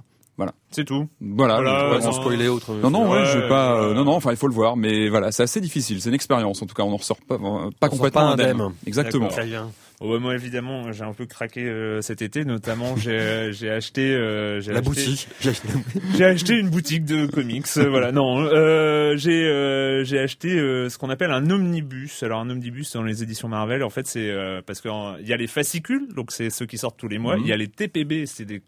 C'est 0.70 0.84
tout. 0.84 1.08
Voilà. 1.20 1.56
Voilà, 1.60 2.12
spoiler 2.12 2.48
autre. 2.48 2.74
Non 2.74 2.90
non 2.90 3.10
ouais, 3.10 3.20
Ouais, 3.20 3.24
je 3.26 3.38
vais 3.38 3.48
pas 3.48 3.80
euh, 3.80 3.94
non 3.94 4.04
non 4.04 4.12
enfin 4.14 4.30
il 4.32 4.36
faut 4.36 4.48
le 4.48 4.52
voir 4.52 4.76
mais 4.76 5.08
voilà 5.08 5.32
c'est 5.32 5.44
assez 5.44 5.60
difficile 5.60 6.02
c'est 6.02 6.08
une 6.10 6.14
expérience 6.14 6.60
en 6.60 6.66
tout 6.66 6.74
cas 6.74 6.82
on 6.82 6.92
en 6.92 6.96
ressort 6.96 7.16
pas 7.26 7.36
euh, 7.36 7.38
pas 7.38 7.46
On 7.48 7.70
sort 7.70 7.90
complètement 7.90 8.10
pas 8.10 8.26
indemne. 8.32 8.50
indemne. 8.60 8.72
exactement 8.86 9.24
D'accord. 9.26 9.38
Très 9.38 9.46
bien. 9.46 9.70
Oh, 10.02 10.10
bah, 10.12 10.18
moi 10.18 10.34
évidemment, 10.34 10.92
j'ai 10.92 11.04
un 11.04 11.14
peu 11.14 11.24
craqué 11.24 11.62
euh, 11.64 12.02
cet 12.02 12.20
été. 12.20 12.44
Notamment, 12.44 12.96
j'ai 12.98 13.48
j'ai 13.52 13.70
acheté. 13.70 14.14
euh, 14.14 14.60
j'ai 14.60 14.72
La 14.72 14.80
acheté- 14.80 14.84
boutique. 14.84 15.28
J'ai 15.40 15.50
acheté- 15.50 16.24
acheté 16.24 16.58
une 16.58 16.68
boutique 16.68 17.06
de 17.06 17.24
comics. 17.24 17.66
voilà, 17.78 18.12
non. 18.12 18.40
Euh, 18.42 19.16
j'ai 19.16 19.44
euh, 19.46 20.04
j'ai 20.04 20.18
acheté 20.18 20.50
euh, 20.58 20.90
ce 20.90 20.98
qu'on 20.98 21.08
appelle 21.08 21.30
un 21.30 21.48
omnibus. 21.48 22.22
Alors 22.22 22.40
un 22.40 22.50
omnibus 22.50 22.92
dans 22.92 23.04
les 23.04 23.22
éditions 23.22 23.48
Marvel, 23.48 23.82
en 23.82 23.88
fait, 23.88 24.06
c'est 24.06 24.28
euh, 24.28 24.60
parce 24.66 24.82
qu'il 24.82 24.90
y 25.26 25.32
a 25.32 25.36
les 25.38 25.46
fascicules, 25.46 26.08
donc 26.14 26.30
c'est 26.30 26.50
ceux 26.50 26.66
qui 26.66 26.76
sortent 26.76 26.98
tous 26.98 27.08
les 27.08 27.16
mois. 27.18 27.36
Mhm. 27.38 27.42
Il 27.44 27.48
y 27.48 27.52
a 27.54 27.56
les 27.56 27.68
TPB, 27.68 28.26
c'est 28.26 28.44
des 28.44 28.60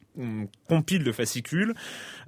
compiles 0.69 1.05
de 1.05 1.12
fascicules. 1.12 1.75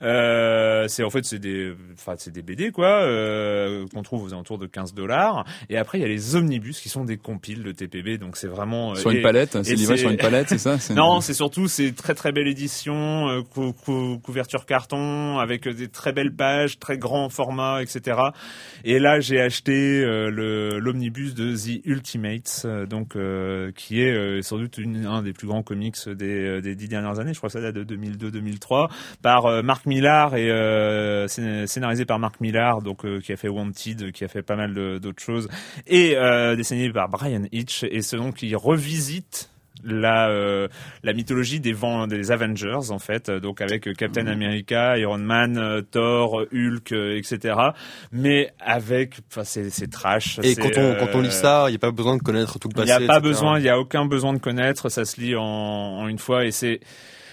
Euh, 0.02 0.88
c'est 0.88 1.02
en 1.04 1.10
fait 1.10 1.24
c'est 1.24 1.38
des, 1.38 1.72
enfin 1.94 2.14
c'est 2.16 2.30
des 2.32 2.42
BD 2.42 2.70
quoi 2.70 3.02
euh, 3.02 3.86
qu'on 3.92 4.02
trouve 4.02 4.24
aux 4.24 4.32
alentours 4.32 4.58
de 4.58 4.66
15 4.66 4.94
dollars. 4.94 5.44
Et 5.68 5.76
après 5.76 5.98
il 5.98 6.02
y 6.02 6.04
a 6.04 6.08
les 6.08 6.36
omnibus 6.36 6.80
qui 6.80 6.88
sont 6.88 7.04
des 7.04 7.16
compiles 7.18 7.62
de 7.62 7.72
TPB. 7.72 8.18
Donc 8.18 8.36
c'est 8.36 8.46
vraiment 8.46 8.94
Sur 8.94 9.12
et- 9.12 9.16
une 9.16 9.22
palette, 9.22 9.56
et 9.56 9.64
c'est 9.64 9.74
livré 9.74 9.96
sur 9.98 10.10
une 10.10 10.16
palette, 10.16 10.48
c'est 10.48 10.58
ça 10.58 10.78
non, 10.94 11.20
c'est 11.20 11.34
surtout 11.34 11.68
c'est 11.68 11.92
très 11.92 12.14
très 12.14 12.32
belle 12.32 12.48
édition, 12.48 13.28
euh, 13.28 13.42
cou- 13.42 13.72
cou- 13.72 14.18
couverture 14.22 14.64
carton 14.66 15.38
avec 15.38 15.68
des 15.68 15.88
très 15.88 16.12
belles 16.12 16.34
pages, 16.34 16.78
très 16.78 16.96
grand 16.96 17.28
format, 17.28 17.82
etc. 17.82 18.18
Et 18.84 18.98
là 18.98 19.20
j'ai 19.20 19.40
acheté 19.40 20.02
euh, 20.02 20.30
le 20.30 20.78
l'omnibus 20.78 21.34
de 21.34 21.54
The 21.54 21.84
Ultimates, 21.84 22.62
euh, 22.64 22.86
donc 22.86 23.16
euh, 23.16 23.70
qui 23.72 24.00
est 24.00 24.10
euh, 24.12 24.40
sans 24.42 24.56
doute 24.58 24.78
une, 24.78 25.04
un 25.06 25.22
des 25.22 25.32
plus 25.32 25.46
grands 25.46 25.62
comics 25.62 25.96
des, 26.08 26.46
euh, 26.46 26.60
des 26.60 26.74
dix 26.74 26.88
dernières 26.88 27.18
années. 27.18 27.32
Je 27.34 27.38
crois 27.38 27.48
que 27.48 27.52
ça 27.54 27.60
date 27.60 27.74
de 27.74 27.79
2002-2003 27.84 28.88
par 29.22 29.46
euh, 29.46 29.62
Mark 29.62 29.86
Millar 29.86 30.36
et 30.36 30.50
euh, 30.50 31.26
scén- 31.26 31.66
scénarisé 31.66 32.04
par 32.04 32.18
Mark 32.18 32.40
Millar, 32.40 32.82
donc 32.82 33.04
euh, 33.04 33.20
qui 33.20 33.32
a 33.32 33.36
fait 33.36 33.48
Wanted, 33.48 34.12
qui 34.12 34.24
a 34.24 34.28
fait 34.28 34.42
pas 34.42 34.56
mal 34.56 34.74
d'autres 35.00 35.22
choses, 35.22 35.48
et 35.86 36.16
dessiné 36.56 36.90
par 36.92 37.08
Brian 37.08 37.42
Hitch. 37.52 37.84
Et 37.84 38.02
ce 38.02 38.16
donc 38.16 38.42
il 38.42 38.54
revisite 38.56 39.50
la 39.82 40.28
euh, 40.28 40.68
la 41.02 41.14
mythologie 41.14 41.58
des 41.58 41.72
vents 41.72 42.06
des 42.06 42.30
Avengers 42.32 42.90
en 42.90 42.98
fait 42.98 43.30
donc 43.30 43.62
avec 43.62 43.90
Captain 43.96 44.26
America 44.26 44.98
Iron 44.98 45.16
Man 45.16 45.82
Thor 45.90 46.42
Hulk 46.52 46.92
etc 46.92 47.54
mais 48.12 48.52
avec 48.60 49.14
enfin 49.30 49.42
c'est 49.44 49.90
trash 49.90 50.38
Et 50.42 50.54
quand 50.54 50.68
on, 50.76 50.96
quand 50.96 51.14
on 51.14 51.22
lit 51.22 51.30
ça, 51.32 51.64
il 51.68 51.70
n'y 51.70 51.76
a 51.76 51.78
pas 51.78 51.92
besoin 51.92 52.18
de 52.18 52.22
connaître 52.22 52.58
tout 52.58 52.68
le 52.68 52.74
il 52.74 52.86
passé. 52.86 52.98
n'y 52.98 53.04
a 53.04 53.06
pas 53.06 53.16
etc. 53.20 53.20
besoin, 53.22 53.58
il 53.58 53.62
n'y 53.62 53.70
a 53.70 53.78
aucun 53.78 54.04
besoin 54.04 54.34
de 54.34 54.38
connaître, 54.38 54.90
ça 54.90 55.06
se 55.06 55.18
lit 55.18 55.34
en, 55.34 55.42
en 55.44 56.08
une 56.08 56.18
fois 56.18 56.44
et 56.44 56.50
c'est 56.50 56.80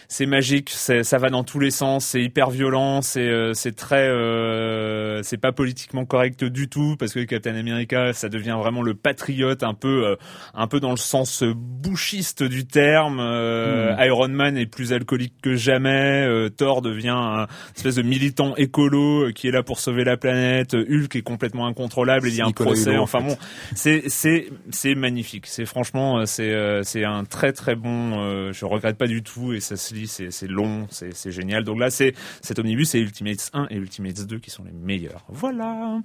c'est 0.07 0.25
magique, 0.25 0.69
ça 0.69 1.17
va 1.17 1.29
dans 1.29 1.43
tous 1.43 1.59
les 1.59 1.71
sens, 1.71 2.05
c'est 2.05 2.21
hyper 2.21 2.49
violent, 2.49 3.01
c'est 3.01 3.27
euh, 3.27 3.53
c'est 3.53 3.75
très 3.75 4.07
euh, 4.07 5.21
c'est 5.23 5.37
pas 5.37 5.51
politiquement 5.51 6.05
correct 6.05 6.43
du 6.43 6.69
tout 6.69 6.95
parce 6.97 7.13
que 7.13 7.23
Captain 7.23 7.55
America 7.55 8.13
ça 8.13 8.29
devient 8.29 8.55
vraiment 8.57 8.81
le 8.81 8.93
patriote 8.93 9.63
un 9.63 9.73
peu 9.73 10.05
euh, 10.05 10.15
un 10.53 10.67
peu 10.67 10.79
dans 10.79 10.91
le 10.91 10.97
sens 10.97 11.43
bouchiste 11.43 12.43
du 12.43 12.65
terme. 12.65 13.19
Euh, 13.19 13.95
Iron 13.99 14.29
Man 14.29 14.57
est 14.57 14.65
plus 14.65 14.93
alcoolique 14.93 15.33
que 15.41 15.55
jamais, 15.55 16.25
euh, 16.27 16.49
Thor 16.49 16.81
devient 16.81 17.09
un 17.09 17.47
espèce 17.75 17.95
de 17.95 18.01
militant 18.01 18.55
écolo 18.55 19.31
qui 19.33 19.47
est 19.47 19.51
là 19.51 19.63
pour 19.63 19.79
sauver 19.79 20.03
la 20.03 20.17
planète, 20.17 20.73
Hulk 20.73 21.15
est 21.15 21.21
complètement 21.21 21.67
incontrôlable, 21.67 22.27
il 22.29 22.35
y 22.35 22.41
a 22.41 22.45
un 22.45 22.47
Nicolas 22.47 22.71
procès, 22.71 22.91
Hulot, 22.91 22.99
en 22.99 23.03
enfin 23.03 23.19
fait. 23.19 23.27
bon, 23.27 23.37
c'est 23.75 24.03
c'est 24.07 24.47
c'est 24.71 24.95
magnifique. 24.95 25.47
C'est 25.47 25.65
franchement 25.65 26.25
c'est 26.25 26.51
euh, 26.53 26.83
c'est 26.83 27.03
un 27.03 27.25
très 27.25 27.53
très 27.53 27.75
bon. 27.75 28.19
euh, 28.19 28.53
je 28.53 28.65
regrette 28.65 28.97
pas 28.97 29.07
du 29.07 29.23
tout 29.23 29.53
et 29.53 29.59
ça 29.59 29.75
se 29.75 29.93
C'est 30.05 30.29
c'est 30.31 30.47
long. 30.47 30.85
C'est 30.91 31.15
c'est 31.15 31.31
génial. 31.31 31.63
Donc 31.63 31.79
là 31.79 31.89
c'est 31.89 32.13
cet 32.41 32.59
omnibus 32.59 32.93
et 32.93 32.99
Ultimates 32.99 33.49
1 33.53 33.67
et 33.71 33.75
Ultimates 33.75 34.27
2 34.27 34.37
qui 34.39 34.51
sont 34.51 34.63
les 34.63 34.71
meilleurs. 34.71 35.23
Voilà. 35.29 36.01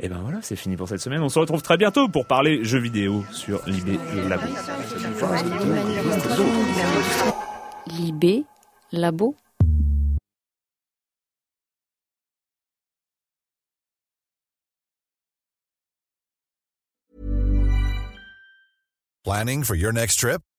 Et 0.00 0.08
ben 0.08 0.20
voilà, 0.22 0.38
c'est 0.42 0.56
fini 0.56 0.76
pour 0.76 0.88
cette 0.88 1.00
semaine. 1.00 1.20
On 1.22 1.28
se 1.28 1.38
retrouve 1.38 1.62
très 1.62 1.76
bientôt 1.76 2.08
pour 2.08 2.26
parler 2.26 2.64
jeux 2.64 2.80
vidéo 2.80 3.24
sur 3.30 3.62
Libé 3.68 3.98
Labo. 4.28 4.48
Libé, 7.86 8.44
labo. 8.92 9.36
Planning 19.24 19.64
for 19.64 19.74
your 19.74 19.92
next 19.92 20.18
trip? 20.18 20.40